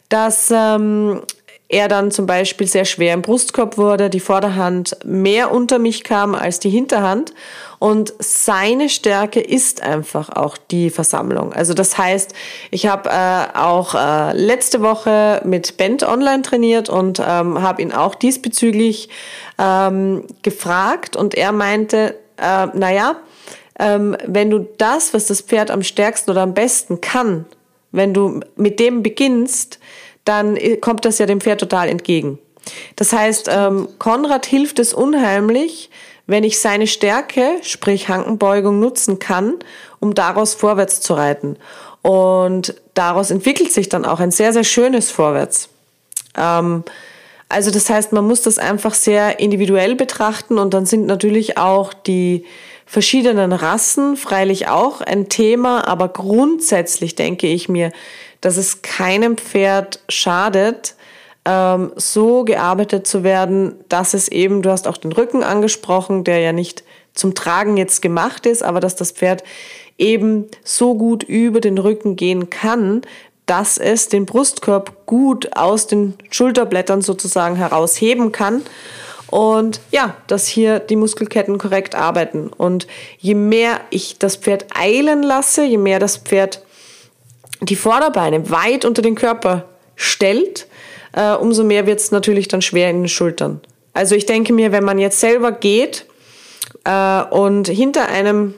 dass 0.09 0.53
ähm, 0.55 1.23
er 1.69 1.89
dann 1.89 2.13
zum 2.13 2.27
Beispiel 2.27 2.67
sehr 2.67 2.85
schwer 2.85 3.13
im 3.15 3.23
Brustkorb 3.23 3.77
wurde, 3.77 4.09
die 4.09 4.21
Vorderhand 4.21 4.97
mehr 5.05 5.51
unter 5.51 5.79
mich 5.79 6.05
kam 6.05 6.35
als 6.35 6.61
die 6.61 6.71
Hinterhand. 6.71 7.35
Und 7.79 8.15
seine 8.21 8.89
Stärke 8.89 9.41
ist 9.41 9.83
einfach 9.83 10.31
auch 10.31 10.57
die 10.57 10.91
Versammlung. 10.91 11.53
Also 11.53 11.75
das 11.75 11.99
heißt, 11.99 12.33
ich 12.71 12.87
habe 12.87 13.11
äh, 13.11 13.59
auch 13.59 13.95
äh, 13.95 14.33
letzte 14.33 14.81
Woche 14.81 15.43
mit 15.45 15.77
Bent 15.77 16.03
online 16.03 16.43
trainiert 16.43 16.89
und 16.89 17.19
ähm, 17.19 17.61
habe 17.61 17.83
ihn 17.83 17.93
auch 17.93 18.15
diesbezüglich 18.15 19.09
ähm, 19.59 20.25
gefragt 20.43 21.17
und 21.17 21.35
er 21.35 21.53
meinte, 21.53 22.15
äh, 22.37 22.67
naja, 22.75 23.17
ähm, 23.79 24.17
wenn 24.27 24.51
du 24.51 24.61
das, 24.79 25.13
was 25.13 25.27
das 25.27 25.43
Pferd 25.43 25.71
am 25.71 25.83
stärksten 25.83 26.31
oder 26.31 26.43
am 26.43 26.55
besten 26.55 27.01
kann, 27.01 27.45
wenn 27.93 28.15
du 28.15 28.41
mit 28.57 28.81
dem 28.81 29.03
beginnst, 29.03 29.81
dann 30.27 30.59
kommt 30.81 31.05
das 31.05 31.19
ja 31.19 31.27
dem 31.27 31.41
Pferd 31.41 31.61
total 31.61 31.89
entgegen. 31.89 32.39
Das 32.97 33.13
heißt, 33.13 33.49
ähm, 33.51 33.89
Konrad 33.99 34.47
hilft 34.47 34.79
es 34.79 34.93
unheimlich, 34.93 35.91
wenn 36.27 36.45
ich 36.45 36.61
seine 36.61 36.87
Stärke, 36.87 37.59
sprich 37.63 38.09
Hankenbeugung, 38.09 38.81
nutzen 38.81 39.19
kann, 39.19 39.55
um 40.01 40.15
daraus 40.15 40.55
vorwärts 40.55 41.01
zu 41.01 41.15
reiten. 41.15 41.57
Und 42.03 42.75
daraus 42.95 43.31
entwickelt 43.31 43.73
sich 43.73 43.89
dann 43.89 44.05
auch 44.05 44.21
ein 44.21 44.31
sehr, 44.31 44.53
sehr 44.53 44.65
schönes 44.65 45.11
Vorwärts. 45.11 45.69
Ähm, 46.37 46.85
also 47.49 47.71
das 47.71 47.89
heißt, 47.89 48.13
man 48.13 48.27
muss 48.27 48.43
das 48.43 48.59
einfach 48.59 48.95
sehr 48.95 49.39
individuell 49.39 49.95
betrachten 49.95 50.59
und 50.59 50.75
dann 50.75 50.85
sind 50.85 51.07
natürlich 51.07 51.59
auch 51.59 51.95
die 51.95 52.45
verschiedenen 52.87 53.53
Rassen 53.53 54.17
freilich 54.17 54.69
auch 54.69 55.01
ein 55.01 55.29
Thema, 55.29 55.87
aber 55.87 56.09
grundsätzlich 56.09 57.15
denke 57.15 57.47
ich 57.47 57.69
mir, 57.69 57.93
dass 58.47 58.59
es 58.59 58.81
keinem 58.81 59.37
Pferd 59.37 59.99
schadet, 60.09 60.95
ähm, 61.45 61.91
so 61.97 62.45
gearbeitet 62.45 63.05
zu 63.05 63.25
werden, 63.25 63.75
dass 63.89 64.15
es 64.15 64.29
eben, 64.29 64.63
du 64.63 64.71
hast 64.71 64.87
auch 64.87 64.99
den 64.99 65.11
Rücken 65.11 65.43
angesprochen, 65.43 66.23
der 66.23 66.39
ja 66.39 66.53
nicht 66.53 66.85
zum 67.13 67.35
Tragen 67.35 67.77
jetzt 67.77 68.03
gemacht 68.03 68.47
ist, 68.47 68.63
aber 68.63 68.79
dass 68.79 68.95
das 68.95 69.11
Pferd 69.11 69.43
eben 69.99 70.47
so 70.63 70.95
gut 70.95 71.25
über 71.25 71.61
den 71.61 71.77
Rücken 71.77 72.15
gehen 72.15 72.49
kann, 72.49 73.03
dass 73.47 73.79
es 73.79 74.09
den 74.11 74.27
Brustkorb 74.27 75.07
gut 75.07 75.57
aus 75.57 75.89
den 75.89 76.15
Schulterblättern 76.31 77.03
sozusagen 77.03 77.57
herausheben 77.57 78.31
kann. 78.31 78.63
Und 79.29 79.81
ja, 79.91 80.15
dass 80.29 80.47
hier 80.47 80.79
die 80.79 80.95
Muskelketten 80.95 81.59
korrekt 81.59 81.97
arbeiten. 81.97 82.47
Und 82.47 82.87
je 83.19 83.35
mehr 83.35 83.81
ich 83.91 84.21
das 84.21 84.37
Pferd 84.37 84.67
eilen 84.73 85.25
lasse, 85.25 85.65
je 85.65 85.79
mehr 85.79 85.99
das 85.99 86.17
Pferd 86.17 86.63
die 87.61 87.77
Vorderbeine 87.77 88.51
weit 88.51 88.85
unter 88.85 89.03
den 89.03 89.15
Körper 89.15 89.65
stellt, 89.95 90.67
äh, 91.13 91.33
umso 91.33 91.65
mehr 91.65 91.87
wird 91.87 92.01
es 92.01 92.11
natürlich 92.11 92.49
dann 92.49 92.63
schwer 92.63 92.91
in 92.91 93.03
den 93.03 93.09
Schultern. 93.09 93.61
Also 93.95 94.15
ich 94.15 94.27
denke 94.27 94.53
mir, 94.53 94.73
wenn 94.73 94.85
man 94.85 94.99
jetzt 94.99 95.21
selber 95.21 95.53
geht 95.53 96.07
äh, 96.85 97.23
und 97.23 97.69
hinter 97.69 98.09
einem 98.09 98.55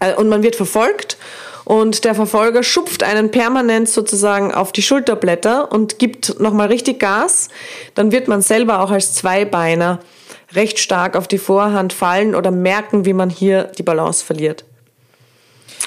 äh, 0.00 0.14
und 0.14 0.28
man 0.28 0.42
wird 0.42 0.56
verfolgt 0.56 1.16
und 1.64 2.04
der 2.04 2.14
Verfolger 2.14 2.62
schupft 2.62 3.02
einen 3.02 3.30
permanent 3.30 3.88
sozusagen 3.88 4.52
auf 4.52 4.72
die 4.72 4.82
Schulterblätter 4.82 5.72
und 5.72 5.98
gibt 5.98 6.38
nochmal 6.40 6.68
richtig 6.68 7.00
Gas, 7.00 7.48
dann 7.94 8.12
wird 8.12 8.28
man 8.28 8.42
selber 8.42 8.80
auch 8.80 8.90
als 8.90 9.14
Zweibeiner 9.14 10.00
recht 10.52 10.78
stark 10.78 11.16
auf 11.16 11.26
die 11.26 11.38
Vorhand 11.38 11.92
fallen 11.92 12.34
oder 12.34 12.50
merken, 12.50 13.06
wie 13.06 13.14
man 13.14 13.30
hier 13.30 13.64
die 13.78 13.82
Balance 13.82 14.24
verliert. 14.24 14.64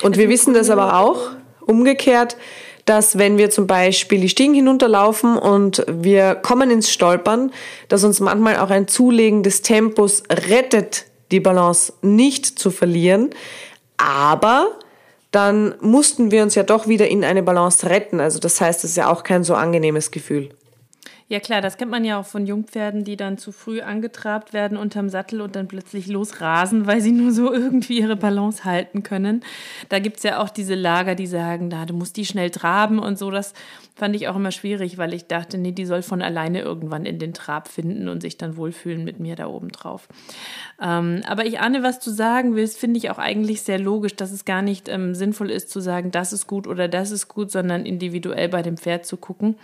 Und 0.01 0.17
wir 0.17 0.29
wissen 0.29 0.53
das 0.53 0.69
aber 0.69 0.99
auch 0.99 1.29
umgekehrt, 1.67 2.37
dass 2.85 3.17
wenn 3.17 3.37
wir 3.37 3.49
zum 3.49 3.67
Beispiel 3.67 4.21
die 4.21 4.29
Stiegen 4.29 4.53
hinunterlaufen 4.53 5.37
und 5.37 5.83
wir 5.87 6.35
kommen 6.35 6.71
ins 6.71 6.91
Stolpern, 6.91 7.51
dass 7.89 8.03
uns 8.03 8.19
manchmal 8.21 8.57
auch 8.57 8.69
ein 8.69 8.87
Zulegen 8.87 9.43
des 9.43 9.61
Tempos 9.61 10.23
rettet, 10.31 11.05
die 11.31 11.41
Balance 11.41 11.93
nicht 12.01 12.45
zu 12.45 12.71
verlieren. 12.71 13.31
Aber 13.97 14.69
dann 15.31 15.75
mussten 15.81 16.31
wir 16.31 16.43
uns 16.43 16.55
ja 16.55 16.63
doch 16.63 16.87
wieder 16.87 17.07
in 17.07 17.25
eine 17.25 17.43
Balance 17.43 17.89
retten. 17.89 18.21
Also 18.21 18.39
das 18.39 18.61
heißt, 18.61 18.85
es 18.85 18.91
ist 18.91 18.97
ja 18.97 19.11
auch 19.11 19.23
kein 19.23 19.43
so 19.43 19.53
angenehmes 19.53 20.11
Gefühl. 20.11 20.49
Ja 21.29 21.41
klar, 21.41 21.59
das 21.59 21.75
kennt 21.75 21.91
man 21.91 22.05
ja 22.05 22.17
auch 22.17 22.25
von 22.25 22.45
Jungpferden, 22.45 23.03
die 23.03 23.17
dann 23.17 23.37
zu 23.37 23.51
früh 23.51 23.81
angetrabt 23.81 24.53
werden 24.53 24.77
unterm 24.77 25.09
Sattel 25.09 25.41
und 25.41 25.57
dann 25.57 25.67
plötzlich 25.67 26.07
losrasen, 26.07 26.87
weil 26.87 27.01
sie 27.01 27.11
nur 27.11 27.33
so 27.33 27.51
irgendwie 27.51 27.99
ihre 27.99 28.15
Balance 28.15 28.63
halten 28.63 29.03
können. 29.03 29.43
Da 29.89 29.99
gibt 29.99 30.17
es 30.17 30.23
ja 30.23 30.41
auch 30.41 30.49
diese 30.49 30.75
Lager, 30.75 31.15
die 31.15 31.27
sagen, 31.27 31.69
da, 31.69 31.85
du 31.85 31.93
musst 31.93 32.15
die 32.15 32.25
schnell 32.25 32.49
traben 32.49 32.99
und 32.99 33.19
so. 33.19 33.29
Das 33.29 33.53
fand 33.93 34.15
ich 34.15 34.29
auch 34.29 34.37
immer 34.37 34.51
schwierig, 34.51 34.97
weil 34.97 35.13
ich 35.13 35.27
dachte, 35.27 35.57
nee, 35.57 35.73
die 35.73 35.85
soll 35.85 36.01
von 36.01 36.21
alleine 36.21 36.61
irgendwann 36.61 37.05
in 37.05 37.19
den 37.19 37.33
Trab 37.33 37.67
finden 37.67 38.07
und 38.07 38.21
sich 38.21 38.37
dann 38.37 38.55
wohlfühlen 38.55 39.03
mit 39.03 39.19
mir 39.19 39.35
da 39.35 39.47
oben 39.47 39.69
drauf. 39.69 40.07
Ähm, 40.81 41.23
aber 41.27 41.45
ich 41.45 41.59
ahne, 41.59 41.83
was 41.83 41.99
du 41.99 42.09
sagen 42.09 42.55
willst, 42.55 42.77
finde 42.77 42.99
ich 42.99 43.09
auch 43.09 43.17
eigentlich 43.17 43.63
sehr 43.63 43.79
logisch, 43.79 44.15
dass 44.15 44.31
es 44.31 44.45
gar 44.45 44.61
nicht 44.61 44.87
ähm, 44.87 45.13
sinnvoll 45.13 45.51
ist 45.51 45.71
zu 45.71 45.81
sagen, 45.81 46.11
das 46.11 46.31
ist 46.31 46.47
gut 46.47 46.67
oder 46.67 46.87
das 46.87 47.11
ist 47.11 47.27
gut, 47.27 47.51
sondern 47.51 47.85
individuell 47.85 48.47
bei 48.47 48.61
dem 48.61 48.77
Pferd 48.77 49.05
zu 49.05 49.17
gucken 49.17 49.57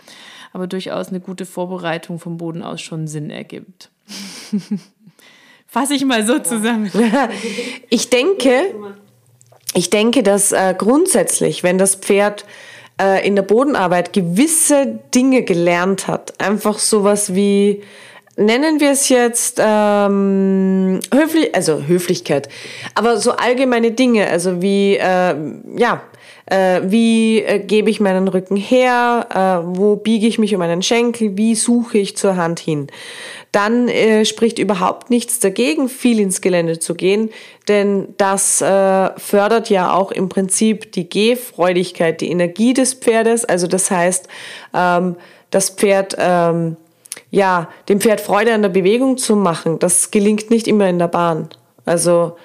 aber 0.54 0.68
durchaus 0.68 1.08
eine 1.08 1.18
gute 1.18 1.46
Vorbereitung 1.54 2.18
vom 2.18 2.36
Boden 2.36 2.62
aus 2.62 2.80
schon 2.80 3.06
Sinn 3.06 3.30
ergibt. 3.30 3.90
Fasse 5.68 5.94
ich 5.94 6.04
mal 6.04 6.26
so 6.26 6.40
zusammen. 6.40 6.90
ich 7.90 8.10
denke, 8.10 8.74
ich 9.72 9.88
denke, 9.88 10.24
dass 10.24 10.50
äh, 10.50 10.74
grundsätzlich, 10.76 11.62
wenn 11.62 11.78
das 11.78 11.94
Pferd 11.94 12.44
äh, 13.00 13.24
in 13.26 13.36
der 13.36 13.42
Bodenarbeit 13.42 14.12
gewisse 14.12 14.98
Dinge 15.14 15.42
gelernt 15.42 16.08
hat, 16.08 16.40
einfach 16.40 16.80
sowas 16.80 17.34
wie 17.34 17.82
nennen 18.36 18.80
wir 18.80 18.90
es 18.90 19.08
jetzt 19.08 19.60
ähm, 19.62 20.98
höflich, 21.12 21.54
also 21.54 21.84
Höflichkeit, 21.86 22.48
aber 22.96 23.18
so 23.18 23.30
allgemeine 23.30 23.92
Dinge, 23.92 24.28
also 24.28 24.60
wie 24.60 24.96
äh, 24.96 25.36
ja 25.76 26.02
äh, 26.46 26.80
wie 26.84 27.40
äh, 27.42 27.58
gebe 27.58 27.90
ich 27.90 28.00
meinen 28.00 28.28
Rücken 28.28 28.56
her, 28.56 29.26
äh, 29.64 29.76
wo 29.76 29.96
biege 29.96 30.26
ich 30.26 30.38
mich 30.38 30.54
um 30.54 30.60
einen 30.60 30.82
Schenkel, 30.82 31.36
wie 31.36 31.54
suche 31.54 31.98
ich 31.98 32.16
zur 32.16 32.36
Hand 32.36 32.60
hin. 32.60 32.88
Dann 33.52 33.88
äh, 33.88 34.24
spricht 34.24 34.58
überhaupt 34.58 35.10
nichts 35.10 35.38
dagegen, 35.38 35.88
viel 35.88 36.20
ins 36.20 36.40
Gelände 36.40 36.78
zu 36.78 36.94
gehen, 36.94 37.30
denn 37.68 38.08
das 38.16 38.60
äh, 38.60 39.10
fördert 39.18 39.70
ja 39.70 39.94
auch 39.94 40.12
im 40.12 40.28
Prinzip 40.28 40.92
die 40.92 41.08
Gehfreudigkeit, 41.08 42.20
die 42.20 42.30
Energie 42.30 42.74
des 42.74 42.94
Pferdes. 42.94 43.44
Also 43.44 43.66
das 43.66 43.90
heißt, 43.90 44.28
ähm, 44.74 45.16
das 45.50 45.70
Pferd 45.70 46.16
ähm, 46.18 46.76
ja, 47.30 47.68
dem 47.88 48.00
Pferd 48.00 48.20
Freude 48.20 48.54
an 48.54 48.62
der 48.62 48.68
Bewegung 48.68 49.16
zu 49.18 49.36
machen, 49.36 49.78
das 49.78 50.10
gelingt 50.10 50.50
nicht 50.50 50.68
immer 50.68 50.88
in 50.88 50.98
der 50.98 51.08
Bahn. 51.08 51.48
Also 51.84 52.36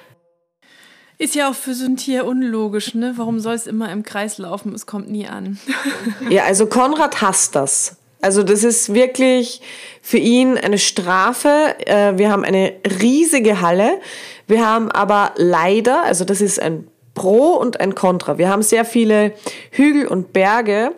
ist 1.19 1.35
ja 1.35 1.49
auch 1.49 1.53
für 1.53 1.73
so 1.73 1.85
ein 1.85 1.97
Tier 1.97 2.25
unlogisch, 2.25 2.95
ne? 2.95 3.13
Warum 3.17 3.39
soll 3.41 3.53
es 3.53 3.67
immer 3.67 3.91
im 3.91 4.03
Kreis 4.03 4.37
laufen? 4.37 4.73
Es 4.73 4.85
kommt 4.85 5.11
nie 5.11 5.27
an. 5.27 5.59
ja, 6.29 6.45
also 6.45 6.65
Konrad 6.65 7.21
hasst 7.21 7.55
das. 7.55 7.97
Also 8.21 8.41
das 8.41 8.63
ist 8.63 8.93
wirklich 8.93 9.61
für 10.01 10.17
ihn 10.17 10.57
eine 10.57 10.77
Strafe. 10.77 11.75
Äh, 11.85 12.17
wir 12.17 12.31
haben 12.31 12.45
eine 12.45 12.73
riesige 13.01 13.61
Halle. 13.61 13.99
Wir 14.47 14.65
haben 14.65 14.89
aber 14.91 15.33
leider, 15.35 16.03
also 16.03 16.23
das 16.23 16.39
ist 16.39 16.59
ein 16.59 16.87
Pro 17.13 17.53
und 17.53 17.81
ein 17.81 17.95
Contra. 17.95 18.37
Wir 18.37 18.49
haben 18.49 18.61
sehr 18.61 18.85
viele 18.85 19.33
Hügel 19.71 20.07
und 20.07 20.31
Berge. 20.31 20.93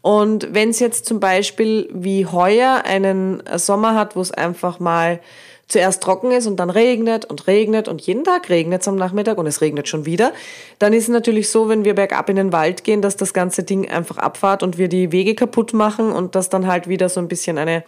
Und 0.00 0.54
wenn 0.54 0.70
es 0.70 0.78
jetzt 0.78 1.06
zum 1.06 1.18
Beispiel 1.18 1.88
wie 1.92 2.24
heuer 2.24 2.82
einen 2.84 3.42
Sommer 3.56 3.96
hat, 3.96 4.14
wo 4.14 4.20
es 4.20 4.30
einfach 4.30 4.78
mal 4.78 5.20
zuerst 5.68 6.02
trocken 6.02 6.30
ist 6.30 6.46
und 6.46 6.56
dann 6.56 6.70
regnet 6.70 7.24
und 7.24 7.46
regnet 7.46 7.88
und 7.88 8.00
jeden 8.02 8.24
Tag 8.24 8.48
regnet 8.48 8.82
es 8.82 8.88
am 8.88 8.96
Nachmittag 8.96 9.38
und 9.38 9.46
es 9.46 9.60
regnet 9.60 9.88
schon 9.88 10.06
wieder, 10.06 10.32
dann 10.78 10.92
ist 10.92 11.04
es 11.04 11.08
natürlich 11.08 11.50
so, 11.50 11.68
wenn 11.68 11.84
wir 11.84 11.94
bergab 11.94 12.28
in 12.28 12.36
den 12.36 12.52
Wald 12.52 12.84
gehen, 12.84 13.02
dass 13.02 13.16
das 13.16 13.34
ganze 13.34 13.64
Ding 13.64 13.88
einfach 13.90 14.18
abfahrt 14.18 14.62
und 14.62 14.78
wir 14.78 14.88
die 14.88 15.10
Wege 15.10 15.34
kaputt 15.34 15.72
machen 15.72 16.12
und 16.12 16.34
das 16.34 16.48
dann 16.50 16.66
halt 16.66 16.88
wieder 16.88 17.08
so 17.08 17.20
ein 17.20 17.28
bisschen 17.28 17.58
eine, 17.58 17.84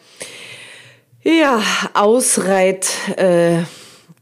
ja, 1.22 1.62
Ausreit, 1.94 2.88
äh, 3.16 3.62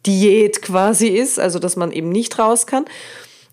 Diät 0.05 0.63
quasi 0.63 1.09
ist, 1.09 1.41
also 1.41 1.59
dass 1.59 1.77
man 1.77 1.93
eben 1.93 2.11
nicht 2.11 2.39
raus 2.39 2.67
kann. 2.67 2.85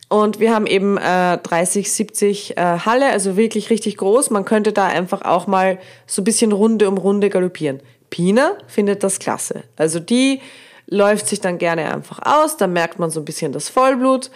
Und 0.09 0.39
wir 0.39 0.53
haben 0.53 0.67
eben 0.67 0.97
äh, 0.97 1.39
30, 1.39 1.91
70 1.91 2.57
äh, 2.57 2.61
Halle, 2.61 3.07
also 3.07 3.35
wirklich 3.35 3.71
richtig 3.71 3.97
groß. 3.97 4.29
Man 4.29 4.45
könnte 4.45 4.71
da 4.71 4.85
einfach 4.85 5.23
auch 5.23 5.47
mal 5.47 5.79
so 6.05 6.21
ein 6.21 6.25
bisschen 6.25 6.51
Runde 6.51 6.87
um 6.87 6.99
Runde 6.99 7.31
galoppieren. 7.31 7.79
Pina 8.13 8.59
findet 8.67 9.01
das 9.03 9.17
klasse. 9.17 9.63
Also 9.75 9.99
die 9.99 10.39
läuft 10.85 11.27
sich 11.27 11.41
dann 11.41 11.57
gerne 11.57 11.91
einfach 11.91 12.19
aus, 12.21 12.57
dann 12.57 12.71
merkt 12.71 12.99
man 12.99 13.09
so 13.09 13.19
ein 13.19 13.25
bisschen 13.25 13.53
das 13.53 13.69
Vollblut, 13.69 14.29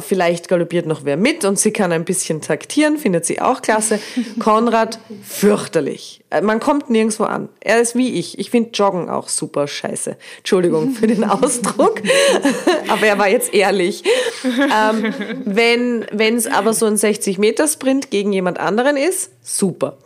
vielleicht 0.00 0.48
galoppiert 0.48 0.86
noch 0.86 1.04
wer 1.04 1.18
mit 1.18 1.44
und 1.44 1.58
sie 1.58 1.70
kann 1.70 1.92
ein 1.92 2.06
bisschen 2.06 2.40
taktieren, 2.40 2.96
findet 2.96 3.26
sie 3.26 3.42
auch 3.42 3.60
klasse. 3.60 4.00
Konrad, 4.38 4.98
fürchterlich. 5.22 6.24
Äh, 6.30 6.42
man 6.42 6.60
kommt 6.60 6.90
nirgendwo 6.90 7.24
an. 7.24 7.48
Er 7.60 7.80
ist 7.80 7.94
wie 7.94 8.18
ich. 8.18 8.38
Ich 8.38 8.50
finde 8.50 8.70
Joggen 8.72 9.08
auch 9.08 9.28
super 9.28 9.66
scheiße. 9.66 10.16
Entschuldigung 10.38 10.92
für 10.92 11.06
den 11.06 11.24
Ausdruck, 11.30 12.02
aber 12.88 13.06
er 13.06 13.18
war 13.18 13.28
jetzt 13.28 13.54
ehrlich. 13.54 14.04
Ähm, 14.44 15.14
wenn 15.44 16.36
es 16.36 16.46
aber 16.46 16.74
so 16.74 16.86
ein 16.86 16.96
60-Meter-Sprint 16.96 18.10
gegen 18.10 18.32
jemand 18.32 18.60
anderen 18.60 18.96
ist, 18.96 19.30
super. 19.42 19.96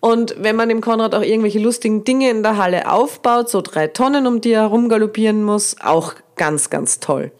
Und 0.00 0.34
wenn 0.38 0.56
man 0.56 0.68
dem 0.68 0.80
Konrad 0.80 1.14
auch 1.14 1.22
irgendwelche 1.22 1.58
lustigen 1.58 2.04
Dinge 2.04 2.30
in 2.30 2.42
der 2.42 2.56
Halle 2.56 2.90
aufbaut, 2.90 3.50
so 3.50 3.60
drei 3.60 3.86
Tonnen, 3.86 4.26
um 4.26 4.40
die 4.40 4.52
er 4.52 4.66
rumgaloppieren 4.66 5.42
muss, 5.44 5.76
auch 5.82 6.14
ganz, 6.36 6.70
ganz 6.70 7.00
toll. 7.00 7.30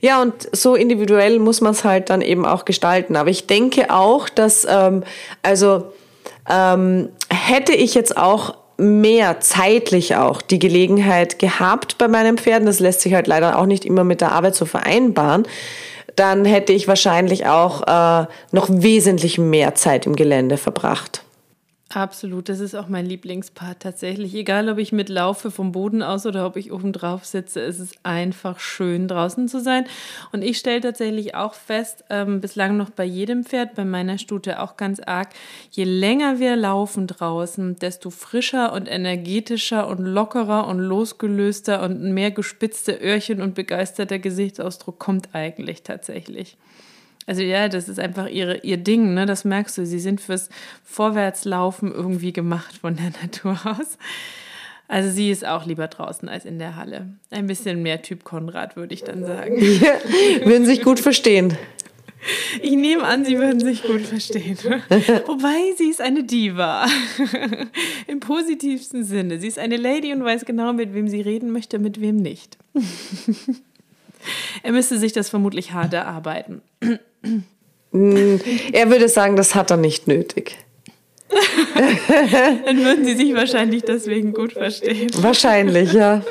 Ja, 0.00 0.20
und 0.20 0.34
so 0.52 0.74
individuell 0.74 1.38
muss 1.38 1.60
man 1.60 1.72
es 1.72 1.82
halt 1.82 2.10
dann 2.10 2.20
eben 2.20 2.44
auch 2.44 2.66
gestalten. 2.66 3.16
Aber 3.16 3.30
ich 3.30 3.46
denke 3.46 3.90
auch, 3.90 4.28
dass, 4.28 4.66
ähm, 4.68 5.02
also 5.42 5.92
ähm, 6.48 7.08
hätte 7.30 7.72
ich 7.72 7.94
jetzt 7.94 8.16
auch 8.16 8.54
mehr 8.76 9.40
zeitlich 9.40 10.16
auch 10.16 10.42
die 10.42 10.58
Gelegenheit 10.58 11.38
gehabt 11.38 11.98
bei 11.98 12.08
meinen 12.08 12.38
Pferden, 12.38 12.66
das 12.66 12.80
lässt 12.80 13.02
sich 13.02 13.14
halt 13.14 13.26
leider 13.26 13.58
auch 13.58 13.66
nicht 13.66 13.84
immer 13.84 14.04
mit 14.04 14.20
der 14.20 14.32
Arbeit 14.32 14.54
so 14.54 14.64
vereinbaren, 14.64 15.46
dann 16.16 16.44
hätte 16.44 16.72
ich 16.72 16.88
wahrscheinlich 16.88 17.46
auch 17.46 17.82
äh, 17.82 18.26
noch 18.52 18.68
wesentlich 18.70 19.38
mehr 19.38 19.74
Zeit 19.74 20.06
im 20.06 20.16
Gelände 20.16 20.56
verbracht. 20.56 21.23
Absolut, 21.90 22.48
das 22.48 22.60
ist 22.60 22.74
auch 22.74 22.88
mein 22.88 23.06
Lieblingspart 23.06 23.78
tatsächlich. 23.80 24.34
Egal, 24.34 24.68
ob 24.68 24.78
ich 24.78 24.90
mitlaufe 24.90 25.50
vom 25.50 25.70
Boden 25.70 26.02
aus 26.02 26.26
oder 26.26 26.44
ob 26.46 26.56
ich 26.56 26.72
oben 26.72 26.92
drauf 26.92 27.24
sitze, 27.24 27.60
es 27.60 27.78
ist 27.78 27.98
einfach 28.02 28.58
schön 28.58 29.06
draußen 29.06 29.46
zu 29.48 29.60
sein. 29.60 29.84
Und 30.32 30.42
ich 30.42 30.58
stelle 30.58 30.80
tatsächlich 30.80 31.36
auch 31.36 31.54
fest, 31.54 32.02
ähm, 32.10 32.40
bislang 32.40 32.76
noch 32.76 32.90
bei 32.90 33.04
jedem 33.04 33.44
Pferd, 33.44 33.74
bei 33.74 33.84
meiner 33.84 34.18
Stute 34.18 34.60
auch 34.60 34.76
ganz 34.76 34.98
arg, 34.98 35.28
je 35.70 35.84
länger 35.84 36.40
wir 36.40 36.56
laufen 36.56 37.06
draußen, 37.06 37.76
desto 37.76 38.10
frischer 38.10 38.72
und 38.72 38.88
energetischer 38.88 39.86
und 39.86 40.00
lockerer 40.00 40.66
und 40.66 40.80
losgelöster 40.80 41.82
und 41.82 42.12
mehr 42.12 42.32
gespitzte 42.32 42.92
Öhrchen 43.00 43.40
und 43.40 43.54
begeisterter 43.54 44.18
Gesichtsausdruck 44.18 44.98
kommt 44.98 45.28
eigentlich 45.34 45.82
tatsächlich. 45.82 46.56
Also 47.26 47.42
ja, 47.42 47.68
das 47.68 47.88
ist 47.88 47.98
einfach 47.98 48.28
ihre, 48.28 48.58
ihr 48.58 48.76
Ding, 48.76 49.14
ne? 49.14 49.26
Das 49.26 49.44
merkst 49.44 49.78
du. 49.78 49.86
Sie 49.86 50.00
sind 50.00 50.20
fürs 50.20 50.50
Vorwärtslaufen 50.84 51.92
irgendwie 51.92 52.32
gemacht 52.32 52.78
von 52.78 52.96
der 52.96 53.10
Natur 53.22 53.58
aus. 53.64 53.98
Also 54.86 55.10
sie 55.10 55.30
ist 55.30 55.46
auch 55.46 55.64
lieber 55.64 55.88
draußen 55.88 56.28
als 56.28 56.44
in 56.44 56.58
der 56.58 56.76
Halle. 56.76 57.08
Ein 57.30 57.46
bisschen 57.46 57.82
mehr 57.82 58.02
Typ 58.02 58.22
Konrad, 58.24 58.76
würde 58.76 58.92
ich 58.92 59.02
dann 59.02 59.24
sagen. 59.24 59.56
Ja, 59.58 59.94
würden 60.44 60.66
sich 60.66 60.82
gut 60.82 61.00
verstehen. 61.00 61.56
Ich 62.62 62.72
nehme 62.72 63.02
an, 63.04 63.24
sie 63.24 63.38
würden 63.38 63.60
sich 63.60 63.82
gut 63.82 64.02
verstehen. 64.02 64.56
Wobei 65.26 65.74
sie 65.76 65.90
ist 65.90 66.00
eine 66.00 66.24
Diva. 66.24 66.86
Im 68.06 68.20
positivsten 68.20 69.04
Sinne. 69.04 69.38
Sie 69.38 69.46
ist 69.46 69.58
eine 69.58 69.76
Lady 69.76 70.12
und 70.12 70.24
weiß 70.24 70.44
genau, 70.44 70.72
mit 70.72 70.94
wem 70.94 71.08
sie 71.08 71.20
reden 71.20 71.50
möchte, 71.50 71.78
mit 71.78 72.00
wem 72.00 72.16
nicht. 72.16 72.56
er 74.62 74.72
müsste 74.72 74.98
sich 74.98 75.12
das 75.12 75.28
vermutlich 75.28 75.72
hart 75.72 75.92
erarbeiten. 75.92 76.62
Mm, 77.92 78.36
er 78.72 78.90
würde 78.90 79.08
sagen, 79.08 79.36
das 79.36 79.54
hat 79.54 79.70
er 79.70 79.76
nicht 79.76 80.08
nötig. 80.08 80.58
Dann 82.66 82.84
würden 82.84 83.04
sie 83.04 83.14
sich 83.14 83.34
wahrscheinlich 83.34 83.82
deswegen 83.82 84.32
gut 84.32 84.52
verstehen. 84.52 85.10
Wahrscheinlich, 85.16 85.92
ja. 85.92 86.22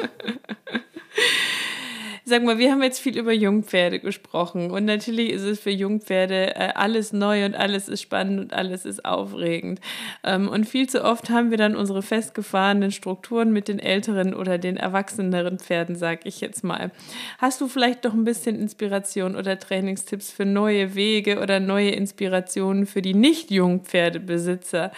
Sag 2.25 2.41
mal, 2.43 2.57
wir 2.57 2.71
haben 2.71 2.81
jetzt 2.81 3.01
viel 3.01 3.17
über 3.17 3.33
Jungpferde 3.33 3.99
gesprochen 3.99 4.71
und 4.71 4.85
natürlich 4.85 5.29
ist 5.29 5.41
es 5.41 5.59
für 5.59 5.71
Jungpferde 5.71 6.55
äh, 6.55 6.69
alles 6.73 7.11
neu 7.11 7.43
und 7.43 7.53
alles 7.53 7.89
ist 7.89 8.01
spannend 8.01 8.39
und 8.39 8.53
alles 8.53 8.85
ist 8.85 9.03
aufregend. 9.03 9.81
Ähm, 10.23 10.47
und 10.47 10.63
viel 10.63 10.87
zu 10.87 11.03
oft 11.03 11.29
haben 11.29 11.51
wir 11.51 11.57
dann 11.57 11.75
unsere 11.75 12.01
festgefahrenen 12.01 12.91
Strukturen 12.91 13.51
mit 13.51 13.67
den 13.67 13.77
älteren 13.77 14.33
oder 14.33 14.57
den 14.57 14.77
erwachseneren 14.77 15.59
Pferden, 15.59 15.97
sag 15.97 16.25
ich 16.25 16.39
jetzt 16.39 16.63
mal. 16.63 16.91
Hast 17.39 17.59
du 17.59 17.67
vielleicht 17.67 18.05
noch 18.05 18.13
ein 18.13 18.23
bisschen 18.23 18.57
Inspiration 18.57 19.35
oder 19.35 19.59
Trainingstipps 19.59 20.31
für 20.31 20.45
neue 20.45 20.95
Wege 20.95 21.41
oder 21.41 21.59
neue 21.59 21.89
Inspirationen 21.89 22.85
für 22.85 23.01
die 23.01 23.15
Nicht-Jungpferdebesitzer? 23.15 24.93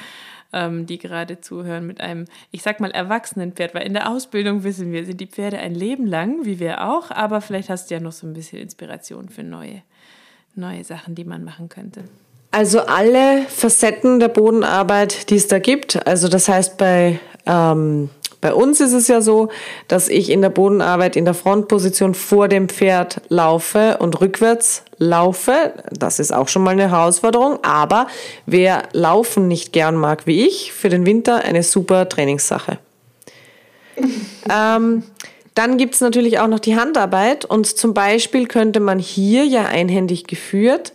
Ähm, 0.56 0.88
die 0.88 0.98
gerade 0.98 1.42
zuhören, 1.42 1.86
mit 1.86 2.02
einem, 2.02 2.26
ich 2.50 2.64
sag 2.64 2.80
mal, 2.80 2.90
erwachsenen 2.90 3.52
Pferd. 3.52 3.76
Weil 3.76 3.86
in 3.86 3.94
der 3.94 4.10
Ausbildung 4.10 4.64
wissen 4.64 4.92
wir, 4.92 5.06
sind 5.06 5.20
die 5.20 5.28
Pferde 5.28 5.60
ein 5.60 5.76
Leben 5.76 6.08
lang, 6.08 6.46
wie 6.46 6.60
wir 6.60 6.88
auch, 6.88 7.12
aber 7.12 7.42
vielleicht 7.42 7.70
hast 7.70 7.92
du 7.92 7.96
ja 7.96 8.00
noch 8.00 8.14
so 8.14 8.26
ein 8.26 8.34
bisschen 8.34 8.60
Inspiration 8.60 9.30
für 9.30 9.44
neue, 9.44 9.84
neue 10.56 10.84
Sachen, 10.84 11.14
die 11.14 11.26
man 11.26 11.44
machen 11.44 11.70
könnte. 11.70 12.06
Also 12.52 12.80
alle 12.80 13.44
Facetten 13.50 14.22
der 14.22 14.30
Bodenarbeit, 14.30 15.30
die 15.30 15.36
es 15.36 15.48
da 15.48 15.60
gibt. 15.60 16.08
Also 16.08 16.30
das 16.30 16.48
heißt 16.48 16.78
bei 16.78 17.20
ähm, 17.46 18.10
bei 18.46 18.54
uns 18.54 18.80
ist 18.80 18.94
es 18.94 19.08
ja 19.08 19.22
so, 19.22 19.50
dass 19.88 20.08
ich 20.08 20.30
in 20.30 20.44
der 20.44 20.52
Bodenarbeit 20.52 21.16
in 21.16 21.26
der 21.26 21.34
Frontposition 21.34 22.14
vor 22.14 22.48
dem 22.48 22.70
Pferd 22.70 23.20
laufe 23.28 23.98
und 23.98 24.22
rückwärts 24.22 24.84
laufe. 25.00 25.74
Das 25.90 26.20
ist 26.20 26.32
auch 26.32 26.48
schon 26.48 26.62
mal 26.62 26.70
eine 26.70 26.92
Herausforderung. 26.92 27.58
Aber 27.64 28.06
wer 28.46 28.84
Laufen 28.92 29.48
nicht 29.48 29.74
gern 29.74 29.96
mag 29.96 30.28
wie 30.28 30.46
ich, 30.46 30.74
für 30.74 30.90
den 30.90 31.08
Winter 31.08 31.38
eine 31.44 31.64
super 31.64 32.08
Trainingssache. 32.08 32.78
ähm, 33.98 35.02
dann 35.56 35.78
gibt 35.80 35.96
es 35.96 36.02
natürlich 36.02 36.38
auch 36.38 36.48
noch 36.48 36.60
die 36.60 36.76
Handarbeit 36.76 37.46
und 37.46 37.66
zum 37.66 37.96
Beispiel 37.96 38.46
könnte 38.46 38.80
man 38.80 39.00
hier 39.00 39.44
ja 39.44 39.66
einhändig 39.66 40.28
geführt, 40.28 40.94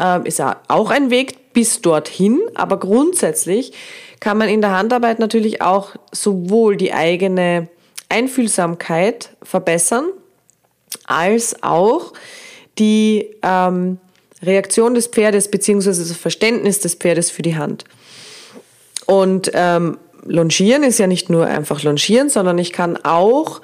äh, 0.00 0.20
ist 0.22 0.38
ja 0.38 0.60
auch 0.68 0.90
ein 0.90 1.10
Weg 1.10 1.52
bis 1.52 1.80
dorthin, 1.80 2.38
aber 2.54 2.78
grundsätzlich 2.78 3.72
kann 4.22 4.38
man 4.38 4.48
in 4.48 4.60
der 4.60 4.70
Handarbeit 4.70 5.18
natürlich 5.18 5.62
auch 5.62 5.96
sowohl 6.12 6.76
die 6.76 6.92
eigene 6.92 7.66
Einfühlsamkeit 8.08 9.30
verbessern, 9.42 10.04
als 11.06 11.60
auch 11.64 12.12
die 12.78 13.34
ähm, 13.42 13.98
Reaktion 14.40 14.94
des 14.94 15.08
Pferdes 15.08 15.50
beziehungsweise 15.50 16.06
das 16.06 16.16
Verständnis 16.16 16.78
des 16.78 16.94
Pferdes 16.94 17.32
für 17.32 17.42
die 17.42 17.56
Hand. 17.56 17.84
Und 19.06 19.50
ähm, 19.54 19.98
Longieren 20.24 20.84
ist 20.84 21.00
ja 21.00 21.08
nicht 21.08 21.28
nur 21.28 21.46
einfach 21.46 21.82
Longieren, 21.82 22.28
sondern 22.28 22.58
ich 22.58 22.72
kann 22.72 22.96
auch 23.02 23.60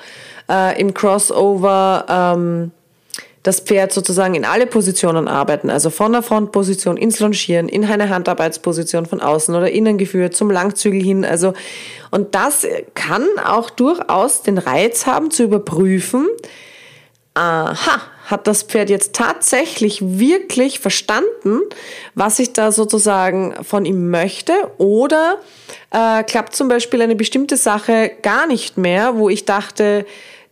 äh, 0.51 0.81
im 0.81 0.93
Crossover 0.93 2.05
ähm, 2.09 2.73
das 3.43 3.61
Pferd 3.61 3.93
sozusagen 3.93 4.35
in 4.35 4.45
alle 4.45 4.67
Positionen 4.67 5.29
arbeiten, 5.29 5.71
also 5.71 5.91
von 5.91 6.13
der 6.13 6.23
Frontposition 6.23 6.97
ins 6.97 7.21
Longieren, 7.21 7.69
in 7.69 7.85
eine 7.85 8.09
Handarbeitsposition 8.09 9.07
von 9.07 9.21
außen 9.21 9.55
oder 9.55 9.71
innen 9.71 9.99
geführt, 9.99 10.35
zum 10.35 10.51
Langzügel 10.51 11.03
hin. 11.03 11.25
Also, 11.25 11.53
und 12.11 12.35
das 12.35 12.67
kann 12.95 13.27
auch 13.45 13.71
durchaus 13.71 14.43
den 14.43 14.59
Reiz 14.59 15.07
haben 15.07 15.31
zu 15.31 15.45
überprüfen, 15.45 16.27
aha, 17.35 18.01
hat 18.27 18.47
das 18.47 18.63
Pferd 18.63 18.91
jetzt 18.91 19.15
tatsächlich 19.15 20.01
wirklich 20.03 20.81
verstanden, 20.81 21.61
was 22.15 22.39
ich 22.39 22.53
da 22.53 22.73
sozusagen 22.73 23.55
von 23.63 23.85
ihm 23.85 24.11
möchte? 24.11 24.53
Oder 24.77 25.39
äh, 25.91 26.23
klappt 26.25 26.55
zum 26.55 26.69
Beispiel 26.69 27.01
eine 27.01 27.17
bestimmte 27.17 27.57
Sache 27.57 28.11
gar 28.23 28.47
nicht 28.47 28.77
mehr, 28.77 29.17
wo 29.17 29.31
ich 29.31 29.45
dachte, 29.47 30.05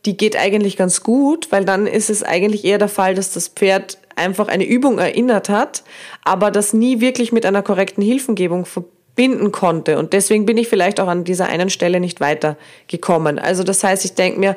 die 0.06 0.16
geht 0.16 0.36
eigentlich 0.36 0.76
ganz 0.76 1.02
gut, 1.02 1.50
weil 1.50 1.64
dann 1.64 1.86
ist 1.86 2.10
es 2.10 2.22
eigentlich 2.22 2.64
eher 2.64 2.78
der 2.78 2.88
Fall, 2.88 3.14
dass 3.14 3.32
das 3.32 3.48
Pferd 3.48 3.98
einfach 4.14 4.48
eine 4.48 4.64
Übung 4.64 4.98
erinnert 4.98 5.48
hat, 5.48 5.82
aber 6.24 6.50
das 6.50 6.72
nie 6.72 7.00
wirklich 7.00 7.32
mit 7.32 7.44
einer 7.44 7.62
korrekten 7.62 8.02
Hilfengebung 8.02 8.64
verbinden 8.64 9.52
konnte. 9.52 9.98
Und 9.98 10.12
deswegen 10.12 10.46
bin 10.46 10.56
ich 10.56 10.68
vielleicht 10.68 11.00
auch 11.00 11.08
an 11.08 11.24
dieser 11.24 11.46
einen 11.46 11.70
Stelle 11.70 12.00
nicht 12.00 12.20
weitergekommen. 12.20 13.38
Also 13.38 13.62
das 13.62 13.84
heißt, 13.84 14.04
ich 14.04 14.14
denke 14.14 14.40
mir, 14.40 14.56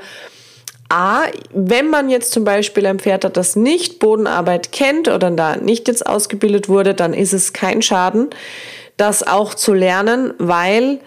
A, 0.91 1.24
wenn 1.54 1.89
man 1.89 2.10
jetzt 2.10 2.32
zum 2.32 2.43
Beispiel 2.43 2.86
ein 2.88 3.00
Pferd 3.00 3.26
hat, 3.26 3.38
das 3.38 3.56
nicht 3.56 4.00
Bodenarbeit 4.00 4.72
kennt 4.72 5.08
oder 5.08 5.30
da 5.30 5.56
nicht 5.56 5.88
jetzt 5.88 6.06
ausgebildet 6.06 6.68
wurde, 6.68 6.95
dann 6.95 7.14
ist 7.14 7.34
es 7.34 7.54
kein 7.54 7.82
Schaden, 7.82 8.30
das 8.97 9.26
auch 9.26 9.54
zu 9.54 9.74
lernen, 9.74 10.34
weil 10.39 11.00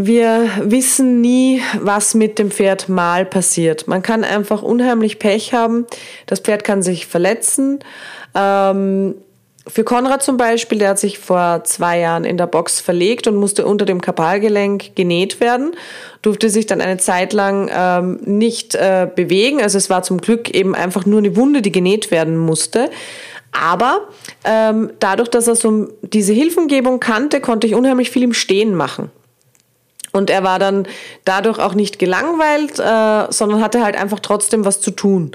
wir 0.00 0.48
wissen 0.62 1.20
nie, 1.20 1.60
was 1.80 2.14
mit 2.14 2.38
dem 2.38 2.52
Pferd 2.52 2.88
mal 2.88 3.26
passiert. 3.26 3.88
Man 3.88 4.00
kann 4.00 4.22
einfach 4.22 4.62
unheimlich 4.62 5.18
Pech 5.18 5.52
haben. 5.52 5.86
Das 6.26 6.38
Pferd 6.38 6.62
kann 6.62 6.84
sich 6.84 7.08
verletzen. 7.08 7.80
Ähm, 8.32 9.16
für 9.66 9.82
Konrad 9.82 10.22
zum 10.22 10.36
Beispiel, 10.36 10.78
der 10.78 10.90
hat 10.90 11.00
sich 11.00 11.18
vor 11.18 11.64
zwei 11.64 11.98
Jahren 11.98 12.24
in 12.24 12.36
der 12.36 12.46
Box 12.46 12.80
verlegt 12.80 13.26
und 13.26 13.34
musste 13.34 13.66
unter 13.66 13.86
dem 13.86 14.00
Kapalgelenk 14.00 14.94
genäht 14.94 15.40
werden, 15.40 15.72
durfte 16.22 16.48
sich 16.48 16.66
dann 16.66 16.80
eine 16.80 16.98
Zeit 16.98 17.32
lang 17.32 17.68
ähm, 17.74 18.20
nicht 18.24 18.76
äh, 18.76 19.08
bewegen. 19.12 19.60
Also 19.60 19.78
es 19.78 19.90
war 19.90 20.04
zum 20.04 20.20
Glück 20.20 20.54
eben 20.54 20.76
einfach 20.76 21.06
nur 21.06 21.18
eine 21.18 21.34
Wunde, 21.34 21.60
die 21.60 21.72
genäht 21.72 22.12
werden 22.12 22.36
musste. 22.36 22.88
Aber 23.50 24.06
ähm, 24.44 24.90
dadurch, 25.00 25.28
dass 25.28 25.48
er 25.48 25.56
so 25.56 25.88
diese 26.02 26.32
Hilfengebung 26.32 27.00
kannte, 27.00 27.40
konnte 27.40 27.66
ich 27.66 27.74
unheimlich 27.74 28.12
viel 28.12 28.22
im 28.22 28.34
Stehen 28.34 28.76
machen. 28.76 29.10
Und 30.12 30.30
er 30.30 30.42
war 30.42 30.58
dann 30.58 30.86
dadurch 31.24 31.58
auch 31.58 31.74
nicht 31.74 31.98
gelangweilt, 31.98 32.78
äh, 32.78 33.32
sondern 33.32 33.62
hatte 33.62 33.82
halt 33.82 33.96
einfach 33.96 34.20
trotzdem 34.20 34.64
was 34.64 34.80
zu 34.80 34.90
tun. 34.90 35.32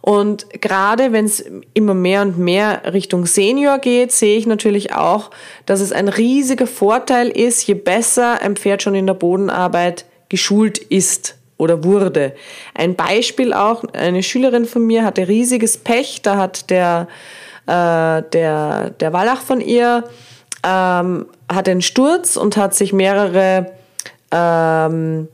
Und 0.00 0.60
gerade 0.60 1.12
wenn 1.12 1.26
es 1.26 1.44
immer 1.74 1.94
mehr 1.94 2.22
und 2.22 2.36
mehr 2.36 2.92
Richtung 2.92 3.24
Senior 3.24 3.78
geht, 3.78 4.10
sehe 4.10 4.36
ich 4.36 4.46
natürlich 4.46 4.94
auch, 4.94 5.30
dass 5.64 5.80
es 5.80 5.92
ein 5.92 6.08
riesiger 6.08 6.66
Vorteil 6.66 7.28
ist, 7.28 7.66
je 7.66 7.74
besser 7.74 8.40
ein 8.42 8.56
Pferd 8.56 8.82
schon 8.82 8.96
in 8.96 9.06
der 9.06 9.14
Bodenarbeit 9.14 10.04
geschult 10.28 10.78
ist 10.78 11.36
oder 11.56 11.84
wurde. 11.84 12.34
Ein 12.74 12.96
Beispiel 12.96 13.52
auch, 13.52 13.84
eine 13.92 14.24
Schülerin 14.24 14.64
von 14.64 14.84
mir 14.84 15.04
hatte 15.04 15.28
riesiges 15.28 15.76
Pech, 15.76 16.22
da 16.22 16.36
hat 16.36 16.70
der, 16.70 17.06
äh, 17.66 18.22
der, 18.32 18.90
der 18.90 19.12
Wallach 19.12 19.42
von 19.42 19.60
ihr 19.60 20.02
ähm, 20.64 21.26
hatte 21.48 21.70
einen 21.70 21.82
Sturz 21.82 22.36
und 22.36 22.56
hat 22.56 22.74
sich 22.74 22.92
mehrere 22.92 23.72
ähm, 24.32 25.28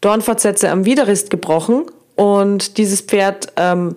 Dornfortsätze 0.00 0.70
am 0.70 0.84
Widerrist 0.84 1.30
gebrochen 1.30 1.84
und 2.16 2.76
dieses 2.76 3.00
Pferd 3.00 3.52
ähm, 3.56 3.94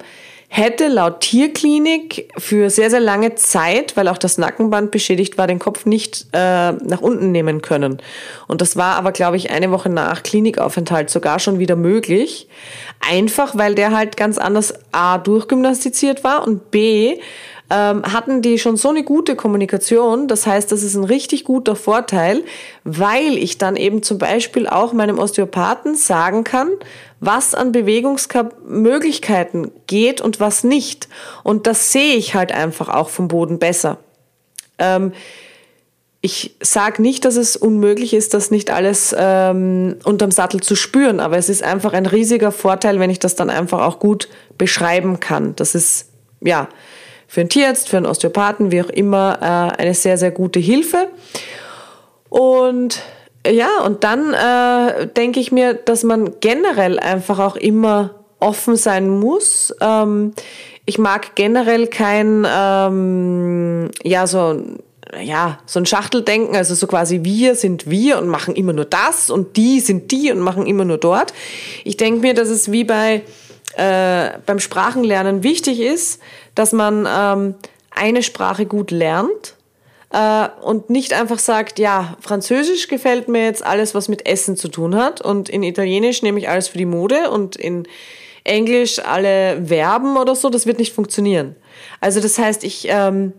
hätte 0.56 0.88
laut 0.88 1.22
Tierklinik 1.22 2.32
für 2.38 2.70
sehr, 2.70 2.92
sehr 2.92 3.00
lange 3.00 3.34
Zeit, 3.34 3.98
weil 3.98 4.08
auch 4.08 4.20
das 4.20 4.38
Nackenband 4.38 4.92
beschädigt 4.92 5.36
war, 5.40 5.48
den 5.48 5.58
Kopf 5.58 5.88
nicht 5.88 6.28
äh, 6.32 6.74
nach 6.74 7.02
unten 7.02 7.32
nehmen 7.32 7.64
können. 7.64 8.00
Und 8.48 8.62
das 8.62 8.78
war 8.78 8.96
aber, 8.98 9.14
glaube 9.14 9.36
ich, 9.36 9.50
eine 9.50 9.72
Woche 9.72 9.90
nach 9.90 10.22
Klinikaufenthalt 10.22 11.10
sogar 11.10 11.40
schon 11.40 11.58
wieder 11.58 11.76
möglich. 11.76 12.48
Einfach, 13.00 13.58
weil 13.58 13.74
der 13.74 13.98
halt 13.98 14.16
ganz 14.16 14.38
anders 14.38 14.76
A 14.92 15.18
durchgymnastiziert 15.18 16.24
war 16.24 16.46
und 16.46 16.70
B 16.70 17.18
ähm, 17.74 18.04
hatten 18.04 18.44
die 18.44 18.60
schon 18.60 18.78
so 18.78 18.90
eine 18.90 19.04
gute 19.04 19.36
Kommunikation. 19.36 20.28
Das 20.28 20.46
heißt, 20.46 20.72
das 20.72 20.84
ist 20.84 20.94
ein 20.94 21.06
richtig 21.06 21.44
guter 21.44 21.76
Vorteil, 21.76 22.44
weil 22.84 23.36
ich 23.36 23.58
dann 23.58 23.76
eben 23.76 24.04
zum 24.04 24.20
Beispiel 24.20 24.68
auch 24.68 24.94
meinem 24.94 25.18
Osteopathen 25.18 25.96
sagen 25.96 26.44
kann, 26.44 26.70
was 27.20 27.56
an 27.56 27.72
Bewegungsmöglichkeiten 27.72 29.72
geht 29.88 30.22
und 30.22 30.40
was 30.40 30.64
nicht. 30.64 31.08
Und 31.42 31.66
das 31.66 31.92
sehe 31.92 32.16
ich 32.16 32.36
halt 32.36 32.52
einfach 32.52 32.90
auch 32.90 33.10
vom 33.10 33.28
Boden 33.28 33.58
besser. 33.58 33.98
Ähm, 34.78 35.12
ich 36.22 36.56
sage 36.62 37.02
nicht, 37.02 37.26
dass 37.26 37.38
es 37.38 37.56
unmöglich 37.56 38.14
ist, 38.14 38.36
das 38.36 38.52
nicht 38.52 38.70
alles 38.70 39.16
ähm, 39.18 39.96
unterm 40.04 40.30
Sattel 40.30 40.62
zu 40.62 40.76
spüren, 40.76 41.20
aber 41.20 41.38
es 41.38 41.50
ist 41.50 41.64
einfach 41.64 41.94
ein 41.94 42.06
riesiger 42.06 42.52
Vorteil, 42.52 43.00
wenn 43.00 43.10
ich 43.10 43.20
das 43.20 43.36
dann 43.36 43.50
einfach 43.50 43.82
auch 43.82 43.98
gut 43.98 44.30
beschreiben 44.60 45.20
kann. 45.20 45.56
Das 45.56 45.74
ist 45.74 46.10
ja 46.40 46.70
für 47.34 47.42
einen 47.42 47.50
Tierarzt, 47.50 47.90
für 47.90 47.98
einen 47.98 48.06
Osteopathen, 48.06 48.72
wie 48.72 48.80
auch 48.84 48.92
immer, 48.92 49.40
äh, 49.42 49.82
eine 49.82 49.96
sehr, 49.96 50.20
sehr 50.20 50.30
gute 50.30 50.60
Hilfe. 50.60 51.08
Und 52.30 53.02
ja, 53.48 53.70
und 53.84 54.04
dann 54.04 54.36
äh, 54.36 55.08
denke 55.08 55.40
ich 55.40 55.52
mir, 55.52 55.74
dass 55.74 56.04
man 56.04 56.40
generell 56.42 57.00
einfach 57.00 57.40
auch 57.40 57.56
immer 57.56 58.12
offen 58.40 58.76
sein 58.76 59.10
muss. 59.10 59.74
Ähm, 59.82 60.34
ich 60.86 61.00
mag 61.00 61.34
generell 61.34 61.88
kein, 61.88 62.46
ähm, 62.48 63.90
ja, 64.04 64.28
so 64.28 64.62
ja, 65.20 65.58
so 65.66 65.80
ein 65.80 65.88
Schachteldenken, 65.88 66.56
also 66.56 66.76
so 66.76 66.86
quasi 66.86 67.22
wir 67.24 67.56
sind 67.56 67.90
wir 67.90 68.20
und 68.20 68.28
machen 68.28 68.56
immer 68.56 68.74
nur 68.74 68.86
das 68.86 69.32
und 69.32 69.58
die 69.58 69.80
sind 69.80 70.12
die 70.12 70.32
und 70.32 70.40
machen 70.40 70.68
immer 70.68 70.86
nur 70.86 71.00
dort. 71.00 71.34
Ich 71.84 71.98
denke 71.98 72.22
mir, 72.22 72.36
dass 72.36 72.50
es 72.50 72.72
wie 72.72 72.84
bei 72.84 73.24
äh, 73.76 74.38
beim 74.46 74.60
Sprachenlernen 74.60 75.44
wichtig 75.44 75.80
ist, 75.80 76.22
dass 76.56 76.72
man 76.72 77.08
ähm, 77.10 77.56
eine 77.92 78.24
Sprache 78.24 78.66
gut 78.66 78.92
lernt 78.92 79.56
äh, 80.12 80.48
und 80.62 80.90
nicht 80.90 81.14
einfach 81.14 81.40
sagt, 81.40 81.80
ja, 81.80 82.18
Französisch 82.20 82.88
gefällt 82.88 83.28
mir 83.28 83.46
jetzt 83.46 83.66
alles, 83.66 83.96
was 83.96 84.10
mit 84.10 84.26
Essen 84.26 84.56
zu 84.58 84.68
tun 84.68 84.96
hat 84.96 85.22
und 85.22 85.50
in 85.50 85.64
Italienisch 85.64 86.22
nehme 86.22 86.40
ich 86.40 86.50
alles 86.50 86.68
für 86.68 86.78
die 86.78 86.86
Mode 86.86 87.30
und 87.32 87.56
in 87.56 87.88
Englisch 88.44 89.00
alle 89.00 89.66
Verben 89.66 90.18
oder 90.18 90.36
so, 90.36 90.50
das 90.50 90.66
wird 90.66 90.80
nicht 90.80 90.94
funktionieren. 90.94 91.56
Also 92.02 92.20
das 92.20 92.38
heißt, 92.38 92.64
ich 92.64 92.88
ähm, 92.90 93.34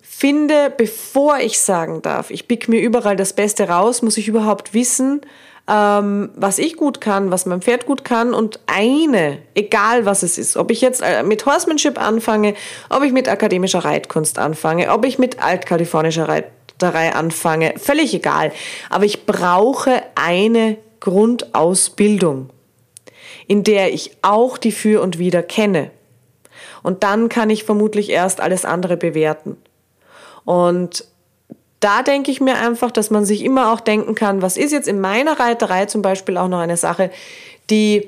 finde, 0.00 0.72
bevor 0.76 1.38
ich 1.38 1.58
sagen 1.58 2.02
darf, 2.02 2.30
ich 2.30 2.48
pick 2.48 2.68
mir 2.68 2.80
überall 2.80 3.16
das 3.16 3.32
Beste 3.32 3.68
raus, 3.68 4.02
muss 4.02 4.16
ich 4.16 4.28
überhaupt 4.28 4.74
wissen, 4.74 5.20
ähm, 5.68 6.30
was 6.34 6.58
ich 6.58 6.76
gut 6.76 7.00
kann, 7.00 7.30
was 7.30 7.44
mein 7.44 7.60
Pferd 7.60 7.84
gut 7.84 8.04
kann 8.04 8.32
und 8.32 8.58
eine, 8.66 9.38
egal 9.54 10.06
was 10.06 10.22
es 10.22 10.38
ist, 10.38 10.56
ob 10.56 10.70
ich 10.70 10.80
jetzt 10.80 11.02
äh, 11.02 11.22
mit 11.22 11.44
Horsemanship 11.44 12.00
anfange, 12.00 12.54
ob 12.88 13.04
ich 13.04 13.12
mit 13.12 13.28
akademischer 13.28 13.84
Reitkunst 13.84 14.38
anfange, 14.38 14.90
ob 14.90 15.04
ich 15.04 15.18
mit 15.18 15.42
altkalifornischer 15.42 16.26
Reiterei 16.28 17.14
anfange, 17.14 17.74
völlig 17.76 18.14
egal. 18.14 18.50
Aber 18.88 19.04
ich 19.04 19.26
brauche 19.26 20.02
eine 20.14 20.78
Grundausbildung, 21.00 22.48
in 23.46 23.62
der 23.62 23.92
ich 23.92 24.16
auch 24.22 24.56
die 24.56 24.72
Für 24.72 25.02
und 25.02 25.18
Wider 25.18 25.42
kenne. 25.42 25.90
Und 26.82 27.02
dann 27.02 27.28
kann 27.28 27.50
ich 27.50 27.64
vermutlich 27.64 28.08
erst 28.08 28.40
alles 28.40 28.64
andere 28.64 28.96
bewerten. 28.96 29.58
Und 30.46 31.04
da 31.80 32.02
denke 32.02 32.30
ich 32.30 32.40
mir 32.40 32.56
einfach, 32.56 32.90
dass 32.90 33.10
man 33.10 33.24
sich 33.24 33.44
immer 33.44 33.72
auch 33.72 33.80
denken 33.80 34.14
kann, 34.14 34.42
was 34.42 34.56
ist 34.56 34.72
jetzt 34.72 34.88
in 34.88 35.00
meiner 35.00 35.38
Reiterei 35.38 35.86
zum 35.86 36.02
Beispiel 36.02 36.36
auch 36.36 36.48
noch 36.48 36.58
eine 36.58 36.76
Sache, 36.76 37.10
die, 37.70 38.06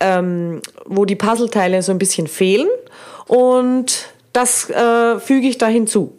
ähm, 0.00 0.60
wo 0.84 1.04
die 1.04 1.16
Puzzleteile 1.16 1.82
so 1.82 1.92
ein 1.92 1.98
bisschen 1.98 2.26
fehlen 2.26 2.68
und 3.26 4.08
das 4.32 4.68
äh, 4.70 5.20
füge 5.20 5.46
ich 5.46 5.58
da 5.58 5.66
hinzu. 5.66 6.12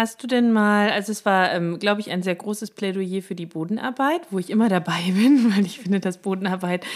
Hast 0.00 0.22
du 0.22 0.26
denn 0.26 0.50
mal, 0.50 0.88
also 0.88 1.12
es 1.12 1.26
war, 1.26 1.52
ähm, 1.52 1.78
glaube 1.78 2.00
ich, 2.00 2.10
ein 2.10 2.22
sehr 2.22 2.34
großes 2.34 2.70
Plädoyer 2.70 3.20
für 3.20 3.34
die 3.34 3.44
Bodenarbeit, 3.44 4.22
wo 4.30 4.38
ich 4.38 4.48
immer 4.48 4.70
dabei 4.70 4.98
bin, 5.14 5.54
weil 5.54 5.66
ich 5.66 5.78
finde, 5.80 6.00
dass 6.00 6.16
Bodenarbeit 6.16 6.86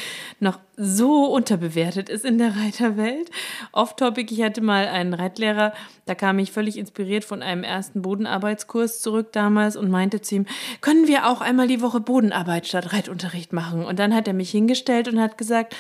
noch 0.41 0.59
so 0.79 1.27
unterbewertet 1.27 2.09
ist 2.09 2.25
in 2.25 2.39
der 2.39 2.57
Reiterwelt. 2.57 3.31
Off-Topic, 3.73 4.33
ich 4.33 4.43
hatte 4.43 4.63
mal 4.63 4.89
einen 4.89 5.13
Reitlehrer, 5.13 5.75
da 6.07 6.15
kam 6.15 6.39
ich 6.39 6.51
völlig 6.51 6.79
inspiriert 6.79 7.27
von 7.27 7.43
einem 7.43 7.63
ersten 7.63 8.01
Bodenarbeitskurs 8.01 9.03
zurück 9.03 9.33
damals 9.33 9.77
und 9.77 9.91
meinte 9.91 10.23
zu 10.23 10.37
ihm, 10.37 10.47
können 10.81 11.07
wir 11.07 11.29
auch 11.29 11.43
einmal 11.43 11.69
die 11.69 11.83
Woche 11.83 12.01
Bodenarbeit 12.01 12.67
statt 12.67 12.95
Reitunterricht 12.95 13.53
machen? 13.53 13.85
Und 13.85 13.99
dann 13.99 14.15
hat 14.15 14.29
er 14.29 14.35
mich 14.35 14.51
hingestellt 14.51 15.09
und 15.09 15.21
hat 15.21 15.37
gesagt, 15.37 15.77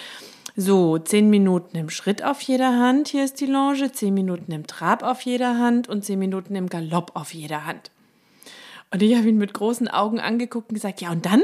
so, 0.57 0.99
zehn 0.99 1.31
Minuten 1.31 1.77
im 1.77 1.91
Schritt 1.91 2.23
auf 2.25 2.41
jeder 2.43 2.79
Hand, 2.79 3.09
hier 3.09 3.25
ist 3.25 3.41
die 3.41 3.47
Longe, 3.47 3.91
zehn 3.91 4.15
Minuten 4.15 4.53
im 4.53 4.67
Trab 4.67 5.03
auf 5.03 5.23
jeder 5.23 5.59
Hand 5.59 5.89
und 5.89 6.05
zehn 6.05 6.19
Minuten 6.19 6.55
im 6.55 6.69
Galopp 6.69 7.13
auf 7.15 7.35
jeder 7.35 7.67
Hand. 7.67 7.91
Und 8.95 9.03
ich 9.03 9.17
habe 9.17 9.29
ihn 9.29 9.39
mit 9.39 9.53
großen 9.53 9.89
Augen 9.89 10.21
angeguckt 10.21 10.71
und 10.71 10.75
gesagt, 10.75 11.01
ja 11.01 11.11
und 11.11 11.27
dann? 11.27 11.43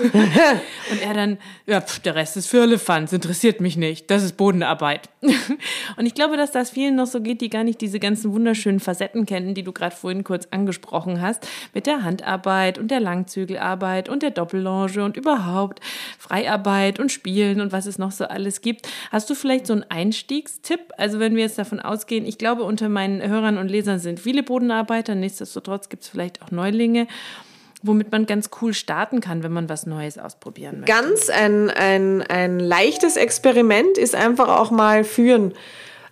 und 0.02 1.00
er 1.00 1.14
dann, 1.14 1.38
ja, 1.64 1.80
pf, 1.80 2.00
der 2.00 2.16
Rest 2.16 2.36
ist 2.36 2.48
für 2.48 2.62
Elefants, 2.62 3.12
interessiert 3.12 3.60
mich 3.60 3.76
nicht, 3.76 4.10
das 4.10 4.24
ist 4.24 4.36
Bodenarbeit. 4.36 5.08
und 5.22 6.06
ich 6.06 6.14
glaube, 6.14 6.36
dass 6.36 6.50
das 6.50 6.70
vielen 6.70 6.96
noch 6.96 7.06
so 7.06 7.20
geht, 7.20 7.40
die 7.40 7.50
gar 7.50 7.62
nicht 7.62 7.80
diese 7.80 8.00
ganzen 8.00 8.32
wunderschönen 8.32 8.80
Facetten 8.80 9.26
kennen, 9.26 9.54
die 9.54 9.62
du 9.62 9.70
gerade 9.70 9.94
vorhin 9.94 10.24
kurz 10.24 10.48
angesprochen 10.50 11.20
hast, 11.20 11.46
mit 11.72 11.86
der 11.86 12.02
Handarbeit 12.02 12.78
und 12.78 12.90
der 12.90 12.98
Langzügelarbeit 12.98 14.08
und 14.08 14.24
der 14.24 14.32
Doppellonge 14.32 15.04
und 15.04 15.16
überhaupt 15.16 15.78
Freiarbeit 16.18 16.98
und 16.98 17.12
Spielen 17.12 17.60
und 17.60 17.70
was 17.70 17.86
es 17.86 17.98
noch 17.98 18.10
so 18.10 18.24
alles 18.24 18.60
gibt. 18.60 18.88
Hast 19.12 19.30
du 19.30 19.36
vielleicht 19.36 19.68
so 19.68 19.72
einen 19.72 19.84
Einstiegstipp? 19.88 20.80
Also 20.96 21.20
wenn 21.20 21.36
wir 21.36 21.42
jetzt 21.42 21.58
davon 21.58 21.78
ausgehen, 21.78 22.26
ich 22.26 22.38
glaube, 22.38 22.64
unter 22.64 22.88
meinen 22.88 23.22
Hörern 23.22 23.56
und 23.56 23.68
Lesern 23.68 24.00
sind 24.00 24.18
viele 24.18 24.42
Bodenarbeiter, 24.42 25.14
nichtsdestotrotz 25.14 25.88
gibt 25.88 26.02
es 26.02 26.08
vielleicht 26.08 26.42
auch 26.42 26.50
Neulinge, 26.50 26.87
Dinge, 26.88 27.06
womit 27.82 28.10
man 28.10 28.26
ganz 28.26 28.50
cool 28.60 28.74
starten 28.74 29.20
kann, 29.20 29.42
wenn 29.42 29.52
man 29.52 29.68
was 29.68 29.86
Neues 29.86 30.18
ausprobieren 30.18 30.80
möchte. 30.80 30.92
Ganz 30.92 31.28
ein, 31.28 31.70
ein, 31.70 32.22
ein 32.22 32.58
leichtes 32.58 33.16
Experiment 33.16 33.98
ist 33.98 34.14
einfach 34.14 34.48
auch 34.48 34.70
mal 34.70 35.04
führen. 35.04 35.54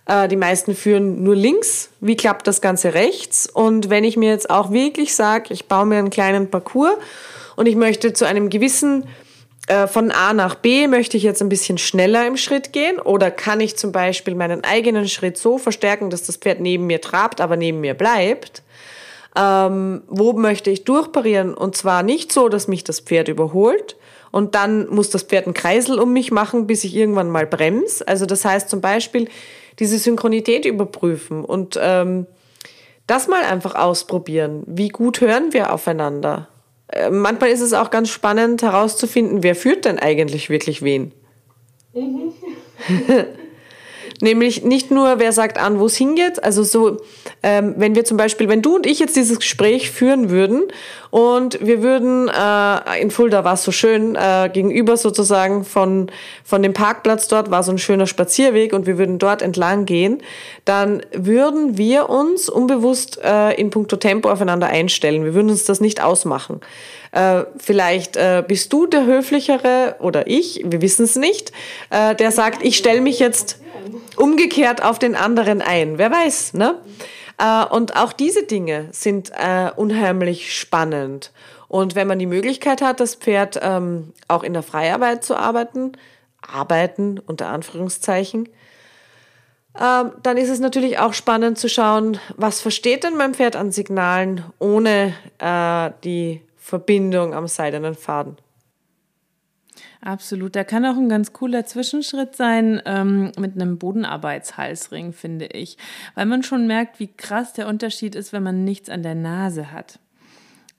Äh, 0.05 0.29
die 0.29 0.37
meisten 0.37 0.75
führen 0.75 1.23
nur 1.23 1.35
links. 1.35 1.89
Wie 1.99 2.15
klappt 2.15 2.47
das 2.47 2.61
Ganze 2.61 2.93
rechts? 2.93 3.49
Und 3.49 3.89
wenn 3.89 4.05
ich 4.05 4.15
mir 4.15 4.29
jetzt 4.29 4.49
auch 4.49 4.71
wirklich 4.71 5.13
sage, 5.13 5.53
ich 5.53 5.67
baue 5.67 5.85
mir 5.85 5.97
einen 5.97 6.09
kleinen 6.09 6.49
Parcours 6.49 6.95
und 7.57 7.65
ich 7.65 7.75
möchte 7.75 8.13
zu 8.13 8.25
einem 8.25 8.49
gewissen 8.49 9.03
äh, 9.67 9.87
von 9.87 10.11
A 10.11 10.31
nach 10.31 10.55
B 10.55 10.87
möchte 10.87 11.17
ich 11.17 11.23
jetzt 11.23 11.41
ein 11.41 11.49
bisschen 11.49 11.77
schneller 11.77 12.25
im 12.25 12.37
Schritt 12.37 12.71
gehen 12.71 12.99
oder 12.99 13.29
kann 13.29 13.59
ich 13.59 13.75
zum 13.75 13.91
Beispiel 13.91 14.35
meinen 14.35 14.63
eigenen 14.63 15.09
Schritt 15.09 15.37
so 15.37 15.57
verstärken, 15.57 16.09
dass 16.09 16.23
das 16.23 16.37
Pferd 16.37 16.61
neben 16.61 16.87
mir 16.87 17.01
trabt, 17.01 17.41
aber 17.41 17.57
neben 17.57 17.81
mir 17.81 17.93
bleibt? 17.93 18.63
Ähm, 19.37 20.01
wo 20.07 20.33
möchte 20.33 20.69
ich 20.71 20.83
durchparieren 20.83 21.53
und 21.53 21.77
zwar 21.77 22.03
nicht 22.03 22.31
so, 22.31 22.49
dass 22.49 22.67
mich 22.67 22.83
das 22.83 22.99
Pferd 22.99 23.27
überholt 23.27 23.95
und 24.31 24.55
dann 24.55 24.89
muss 24.89 25.09
das 25.09 25.23
Pferd 25.23 25.45
einen 25.45 25.53
Kreisel 25.53 25.99
um 25.99 26.11
mich 26.13 26.31
machen, 26.31 26.67
bis 26.67 26.83
ich 26.83 26.95
irgendwann 26.95 27.29
mal 27.29 27.45
bremse. 27.45 28.07
Also 28.07 28.25
das 28.25 28.43
heißt 28.43 28.69
zum 28.69 28.81
Beispiel 28.81 29.29
diese 29.79 29.99
Synchronität 29.99 30.65
überprüfen 30.65 31.45
und 31.45 31.79
ähm, 31.81 32.25
das 33.05 33.27
mal 33.27 33.43
einfach 33.43 33.75
ausprobieren. 33.75 34.63
Wie 34.65 34.89
gut 34.89 35.21
hören 35.21 35.53
wir 35.53 35.71
aufeinander? 35.71 36.47
Äh, 36.87 37.09
manchmal 37.09 37.51
ist 37.51 37.61
es 37.61 37.73
auch 37.73 37.89
ganz 37.89 38.09
spannend 38.09 38.63
herauszufinden, 38.63 39.43
wer 39.43 39.55
führt 39.55 39.85
denn 39.85 39.99
eigentlich 39.99 40.49
wirklich 40.49 40.81
wen. 40.81 41.13
Mhm. 41.93 42.33
Nämlich 44.19 44.63
nicht 44.63 44.89
nur, 44.89 45.19
wer 45.19 45.31
sagt 45.31 45.59
an, 45.59 45.79
wo 45.79 45.85
es 45.85 45.95
hingeht. 45.95 46.43
Also 46.43 46.63
so, 46.63 46.97
ähm, 47.43 47.75
wenn 47.77 47.95
wir 47.95 48.03
zum 48.03 48.17
Beispiel, 48.17 48.49
wenn 48.49 48.61
du 48.61 48.75
und 48.75 48.85
ich 48.85 48.99
jetzt 48.99 49.15
dieses 49.15 49.39
Gespräch 49.39 49.91
führen 49.91 50.29
würden 50.29 50.63
und 51.11 51.65
wir 51.65 51.83
würden 51.83 52.27
äh, 52.29 53.01
in 53.01 53.11
Fulda 53.11 53.43
war 53.43 53.53
es 53.53 53.63
so 53.63 53.71
schön 53.71 54.15
äh, 54.15 54.49
gegenüber 54.51 54.97
sozusagen 54.97 55.63
von 55.63 56.11
von 56.43 56.63
dem 56.63 56.73
Parkplatz 56.73 57.27
dort 57.27 57.51
war 57.51 57.63
so 57.63 57.71
ein 57.71 57.77
schöner 57.77 58.07
Spazierweg 58.07 58.73
und 58.73 58.87
wir 58.87 58.97
würden 58.97 59.19
dort 59.19 59.41
entlang 59.41 59.85
gehen, 59.85 60.21
dann 60.65 61.01
würden 61.13 61.77
wir 61.77 62.09
uns 62.09 62.49
unbewusst 62.49 63.19
äh, 63.23 63.53
in 63.53 63.69
puncto 63.69 63.97
Tempo 63.97 64.29
aufeinander 64.29 64.67
einstellen. 64.67 65.23
Wir 65.23 65.33
würden 65.33 65.49
uns 65.49 65.65
das 65.65 65.79
nicht 65.79 66.03
ausmachen. 66.03 66.61
Äh, 67.11 67.45
vielleicht 67.57 68.17
äh, 68.17 68.43
bist 68.47 68.73
du 68.73 68.85
der 68.85 69.05
höflichere 69.05 69.95
oder 69.99 70.27
ich, 70.27 70.61
wir 70.65 70.81
wissen 70.81 71.05
es 71.05 71.15
nicht, 71.15 71.51
äh, 71.89 72.15
der 72.15 72.31
sagt, 72.31 72.63
ich 72.63 72.77
stelle 72.77 73.01
mich 73.01 73.19
jetzt 73.19 73.59
umgekehrt 74.15 74.83
auf 74.83 74.99
den 74.99 75.15
anderen 75.15 75.61
ein. 75.61 75.97
Wer 75.97 76.11
weiß, 76.11 76.53
ne? 76.53 76.79
Äh, 77.37 77.65
und 77.65 77.95
auch 77.95 78.13
diese 78.13 78.43
Dinge 78.43 78.89
sind 78.91 79.31
äh, 79.31 79.71
unheimlich 79.75 80.57
spannend. 80.57 81.31
Und 81.67 81.95
wenn 81.95 82.07
man 82.07 82.19
die 82.19 82.25
Möglichkeit 82.25 82.81
hat, 82.81 82.99
das 82.99 83.15
Pferd 83.15 83.59
ähm, 83.61 84.13
auch 84.27 84.43
in 84.43 84.53
der 84.53 84.63
Freiarbeit 84.63 85.23
zu 85.23 85.35
arbeiten, 85.35 85.93
arbeiten 86.41 87.19
unter 87.19 87.49
Anführungszeichen, 87.49 88.49
ähm, 89.79 90.11
dann 90.23 90.37
ist 90.37 90.49
es 90.49 90.59
natürlich 90.59 90.97
auch 90.99 91.13
spannend 91.13 91.57
zu 91.57 91.69
schauen, 91.69 92.19
was 92.35 92.61
versteht 92.61 93.03
denn 93.03 93.15
mein 93.15 93.33
Pferd 93.33 93.55
an 93.55 93.71
Signalen 93.71 94.43
ohne 94.59 95.13
äh, 95.39 95.91
die 96.03 96.41
Verbindung 96.57 97.33
am 97.33 97.47
seidenen 97.47 97.95
Faden. 97.95 98.37
Absolut. 100.07 100.55
Da 100.55 100.63
kann 100.63 100.85
auch 100.85 100.95
ein 100.95 101.09
ganz 101.09 101.33
cooler 101.33 101.65
Zwischenschritt 101.65 102.33
sein 102.37 102.81
ähm, 102.85 103.33
mit 103.37 103.55
einem 103.55 103.77
Bodenarbeitshalsring, 103.77 105.11
finde 105.11 105.47
ich. 105.47 105.77
Weil 106.15 106.25
man 106.25 106.43
schon 106.43 106.65
merkt, 106.65 107.01
wie 107.01 107.09
krass 107.09 107.51
der 107.51 107.67
Unterschied 107.67 108.15
ist, 108.15 108.31
wenn 108.31 108.41
man 108.41 108.63
nichts 108.63 108.89
an 108.89 109.03
der 109.03 109.15
Nase 109.15 109.73
hat. 109.73 109.99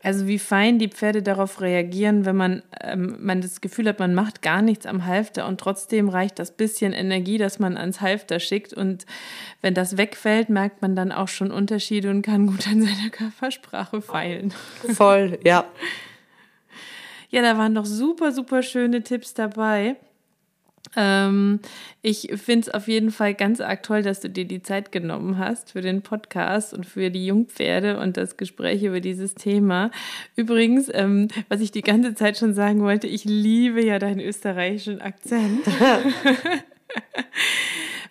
Also 0.03 0.27
wie 0.29 0.39
fein 0.39 0.79
die 0.79 0.89
Pferde 0.89 1.23
darauf 1.23 1.61
reagieren, 1.61 2.25
wenn 2.25 2.37
man, 2.37 2.63
ähm, 2.83 3.19
man 3.21 3.43
das 3.43 3.61
Gefühl 3.61 3.89
hat, 3.89 3.99
man 3.99 4.15
macht 4.15 4.41
gar 4.41 4.63
nichts 4.63 4.87
am 4.87 5.05
Halfter 5.05 5.47
und 5.47 5.61
trotzdem 5.61 6.09
reicht 6.09 6.39
das 6.39 6.53
bisschen 6.53 6.95
Energie, 6.95 7.37
das 7.37 7.59
man 7.59 7.77
ans 7.77 8.01
Halfter 8.01 8.41
schickt. 8.41 8.73
Und 8.73 9.05
wenn 9.61 9.75
das 9.75 9.99
wegfällt, 9.99 10.49
merkt 10.49 10.81
man 10.81 10.97
dann 10.97 11.13
auch 11.13 11.29
schon 11.29 11.51
Unterschiede 11.51 12.09
und 12.09 12.23
kann 12.23 12.47
gut 12.47 12.67
an 12.67 12.81
seiner 12.81 13.11
Körpersprache 13.11 14.01
feilen. 14.01 14.55
Voll, 14.95 15.39
ja. 15.45 15.67
Ja, 17.31 17.43
da 17.43 17.59
waren 17.59 17.75
doch 17.75 17.87
super, 17.87 18.33
super 18.33 18.63
schöne 18.63 19.03
Tipps 19.03 19.35
dabei. 19.35 19.97
Ähm, 20.97 21.61
ich 22.03 22.31
finde 22.37 22.69
es 22.69 22.75
auf 22.75 22.89
jeden 22.89 23.11
Fall 23.11 23.35
ganz 23.35 23.61
arg 23.61 23.83
toll, 23.83 24.03
dass 24.03 24.21
du 24.21 24.31
dir 24.31 24.47
die 24.47 24.63
Zeit 24.63 24.93
genommen 24.93 25.39
hast 25.39 25.73
für 25.73 25.81
den 25.81 26.03
Podcast 26.03 26.73
und 26.73 26.87
für 26.87 27.11
die 27.11 27.27
Jungpferde 27.27 27.99
und 27.99 28.17
das 28.17 28.37
Gespräch 28.37 28.83
über 28.83 29.01
dieses 29.01 29.35
Thema. 29.35 29.91
Übrigens, 30.37 30.91
ähm, 30.93 31.29
was 31.49 31.61
ich 31.61 31.73
die 31.73 31.83
ganze 31.83 32.15
Zeit 32.15 32.39
schon 32.39 32.55
sagen 32.55 32.81
wollte, 32.83 33.07
ich 33.07 33.25
liebe 33.25 33.85
ja 33.85 33.99
deinen 33.99 34.21
österreichischen 34.21 35.01
Akzent. 35.01 35.65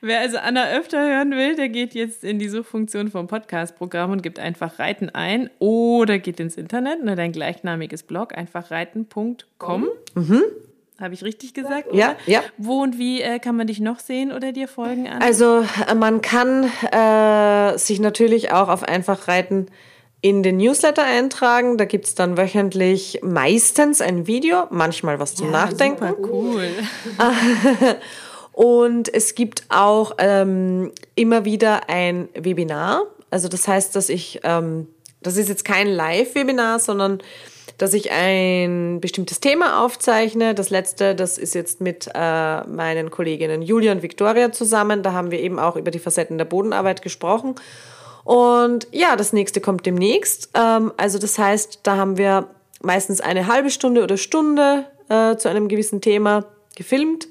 Wer 0.02 0.20
also 0.20 0.38
Anna 0.38 0.70
öfter 0.70 1.00
hören 1.00 1.32
will, 1.32 1.56
der 1.56 1.70
geht 1.70 1.93
jetzt 1.93 2.24
in 2.24 2.39
die 2.39 2.50
Suchfunktion 2.50 3.10
vom 3.10 3.28
Podcast-Programm 3.28 4.12
und 4.12 4.24
gibt 4.24 4.39
einfach 4.39 4.80
Reiten 4.80 5.10
ein 5.10 5.50
oder 5.60 6.20
geht 6.20 6.39
ins 6.39 6.56
Internet, 6.56 7.04
nur 7.04 7.16
dein 7.16 7.32
gleichnamiges 7.32 8.04
Blog, 8.04 8.38
einfach 8.38 8.72
reiten.com. 8.72 9.88
Mhm. 10.16 10.43
Habe 11.00 11.14
ich 11.14 11.24
richtig 11.24 11.54
gesagt? 11.54 11.89
Oder? 11.89 11.98
Ja, 11.98 12.16
ja. 12.26 12.41
Wo 12.58 12.82
und 12.82 12.98
wie 12.98 13.22
äh, 13.22 13.39
kann 13.39 13.56
man 13.56 13.68
dich 13.68 13.80
noch 13.80 14.00
sehen 14.00 14.32
oder 14.32 14.52
dir 14.52 14.68
folgen? 14.68 15.08
Anna? 15.08 15.24
Also 15.24 15.64
äh, 15.88 15.93
man 15.93 16.22
kann 16.22 16.64
äh, 16.91 17.78
sich 17.78 18.00
natürlich 18.00 18.52
auch 18.52 18.68
auf 18.68 18.84
einfach 18.84 19.28
reiten 19.28 19.68
in 20.22 20.41
den 20.41 20.58
Newsletter 20.58 21.04
eintragen. 21.04 21.78
Da 21.78 21.86
gibt 21.86 22.06
es 22.06 22.16
dann 22.16 22.36
wöchentlich 22.38 23.20
meistens 23.22 24.02
ein 24.02 24.26
Video, 24.26 24.66
manchmal 24.72 25.20
was 25.20 25.36
zum 25.36 25.48
ja, 25.48 25.52
Nachdenken. 25.52 26.08
Super 26.08 26.30
cool. 26.30 26.68
Und 28.58 29.14
es 29.14 29.36
gibt 29.36 29.66
auch 29.70 30.14
ähm, 30.18 30.91
immer 31.14 31.45
wieder 31.45 31.91
ein 31.91 32.28
Webinar. 32.34 33.03
Also 33.30 33.49
das 33.49 33.68
heißt, 33.68 33.95
dass 33.95 34.10
ich, 34.10 34.39
ähm, 34.43 34.88
das 35.22 35.38
ist 35.38 35.47
jetzt 35.47 35.64
kein 35.64 35.86
Live-Webinar, 35.86 36.80
sondern 36.80 37.20
dass 37.78 37.93
ich 37.93 38.10
ein 38.12 38.99
bestimmtes 38.99 39.41
Thema 39.41 39.86
aufzeichne. 39.86 40.55
Das 40.55 40.72
letzte, 40.72 41.14
das 41.14 41.38
ist 41.38 41.53
jetzt 41.53 41.82
mit 41.82 42.10
äh, 42.16 42.64
meinen 42.64 43.12
Kolleginnen 43.12 43.62
Julia 43.62 43.91
und 43.91 44.01
Victoria 44.01 44.51
zusammen. 44.51 45.03
Da 45.03 45.14
haben 45.14 45.30
wir 45.30 45.39
eben 45.39 45.60
auch 45.60 45.76
über 45.76 45.91
die 45.91 45.99
Facetten 45.99 46.39
der 46.39 46.45
Bodenarbeit 46.45 47.03
gesprochen. 47.03 47.53
Und 48.24 48.88
ja, 48.91 49.16
das 49.16 49.34
nächste 49.34 49.62
kommt 49.62 49.86
demnächst. 49.86 50.49
Ähm, 50.55 50.91
also 50.97 51.20
das 51.20 51.38
heißt, 51.38 51.82
da 51.84 51.97
haben 51.97 52.18
wir 52.18 52.47
meistens 52.82 53.22
eine 53.22 53.45
halbe 53.45 53.70
Stunde 53.70 54.01
oder 54.01 54.18
Stunde 54.18 54.86
äh, 55.10 55.36
zu 55.36 55.47
einem 55.47 55.68
gewissen 55.68 56.01
Thema 56.01 56.45
gefilmt. 56.76 57.28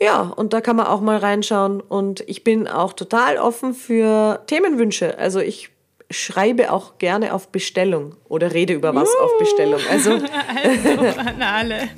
Ja, 0.00 0.22
und 0.22 0.52
da 0.52 0.60
kann 0.60 0.76
man 0.76 0.86
auch 0.86 1.00
mal 1.00 1.18
reinschauen. 1.18 1.80
Und 1.80 2.24
ich 2.26 2.42
bin 2.42 2.66
auch 2.66 2.94
total 2.94 3.36
offen 3.36 3.74
für 3.74 4.42
Themenwünsche. 4.46 5.18
Also 5.18 5.40
ich 5.40 5.70
schreibe 6.10 6.72
auch 6.72 6.98
gerne 6.98 7.32
auf 7.32 7.48
Bestellung 7.48 8.16
oder 8.28 8.52
rede 8.52 8.72
über 8.72 8.94
was 8.94 9.08
uh, 9.08 9.22
auf 9.22 9.38
Bestellung. 9.38 9.80
Also, 9.90 10.12
also 10.64 11.20
an 11.20 11.40
alle. 11.40 11.88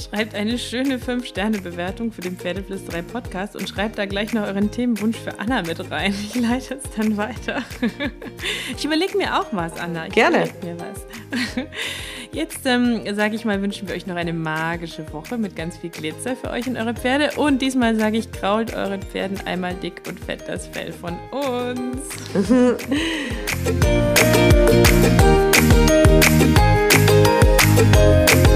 Schreibt 0.00 0.34
eine 0.34 0.58
schöne 0.58 0.98
5-Sterne-Bewertung 0.98 2.12
für 2.12 2.20
den 2.20 2.36
Pferdeflüsterei 2.36 3.02
Podcast 3.02 3.56
und 3.56 3.68
schreibt 3.68 3.98
da 3.98 4.06
gleich 4.06 4.32
noch 4.32 4.46
euren 4.46 4.70
Themenwunsch 4.70 5.18
für 5.18 5.38
Anna 5.40 5.62
mit 5.62 5.90
rein. 5.90 6.14
Ich 6.20 6.36
leite 6.40 6.74
es 6.74 6.84
dann 6.96 7.16
weiter. 7.16 7.64
Ich 8.76 8.84
überlege 8.84 9.18
mir 9.18 9.40
auch 9.40 9.46
was, 9.50 9.76
Anna. 9.78 10.06
Ich 10.06 10.12
gerne. 10.12 10.48
mir 10.62 10.76
was. 10.78 11.66
Jetzt 12.32 12.60
ähm, 12.64 13.02
sage 13.14 13.34
ich 13.34 13.44
mal, 13.44 13.60
wünschen 13.60 13.88
wir 13.88 13.96
euch 13.96 14.06
noch 14.06 14.14
eine 14.14 14.32
magische 14.32 15.12
Woche 15.12 15.36
mit 15.36 15.56
ganz 15.56 15.76
viel 15.76 15.90
Glitzer 15.90 16.36
für 16.36 16.50
euch 16.50 16.68
und 16.68 16.76
eure 16.76 16.94
Pferde. 16.94 17.32
Und 17.36 17.60
diesmal 17.60 17.96
sage 17.96 18.18
ich, 18.18 18.30
krault 18.30 18.72
euren 18.72 19.02
Pferden 19.02 19.40
einmal 19.46 19.74
dick 19.74 20.02
und 20.08 20.20
fett 20.20 20.44
das 20.46 20.68
Fell 20.68 20.92
von 20.92 21.18
uns. 21.32 22.00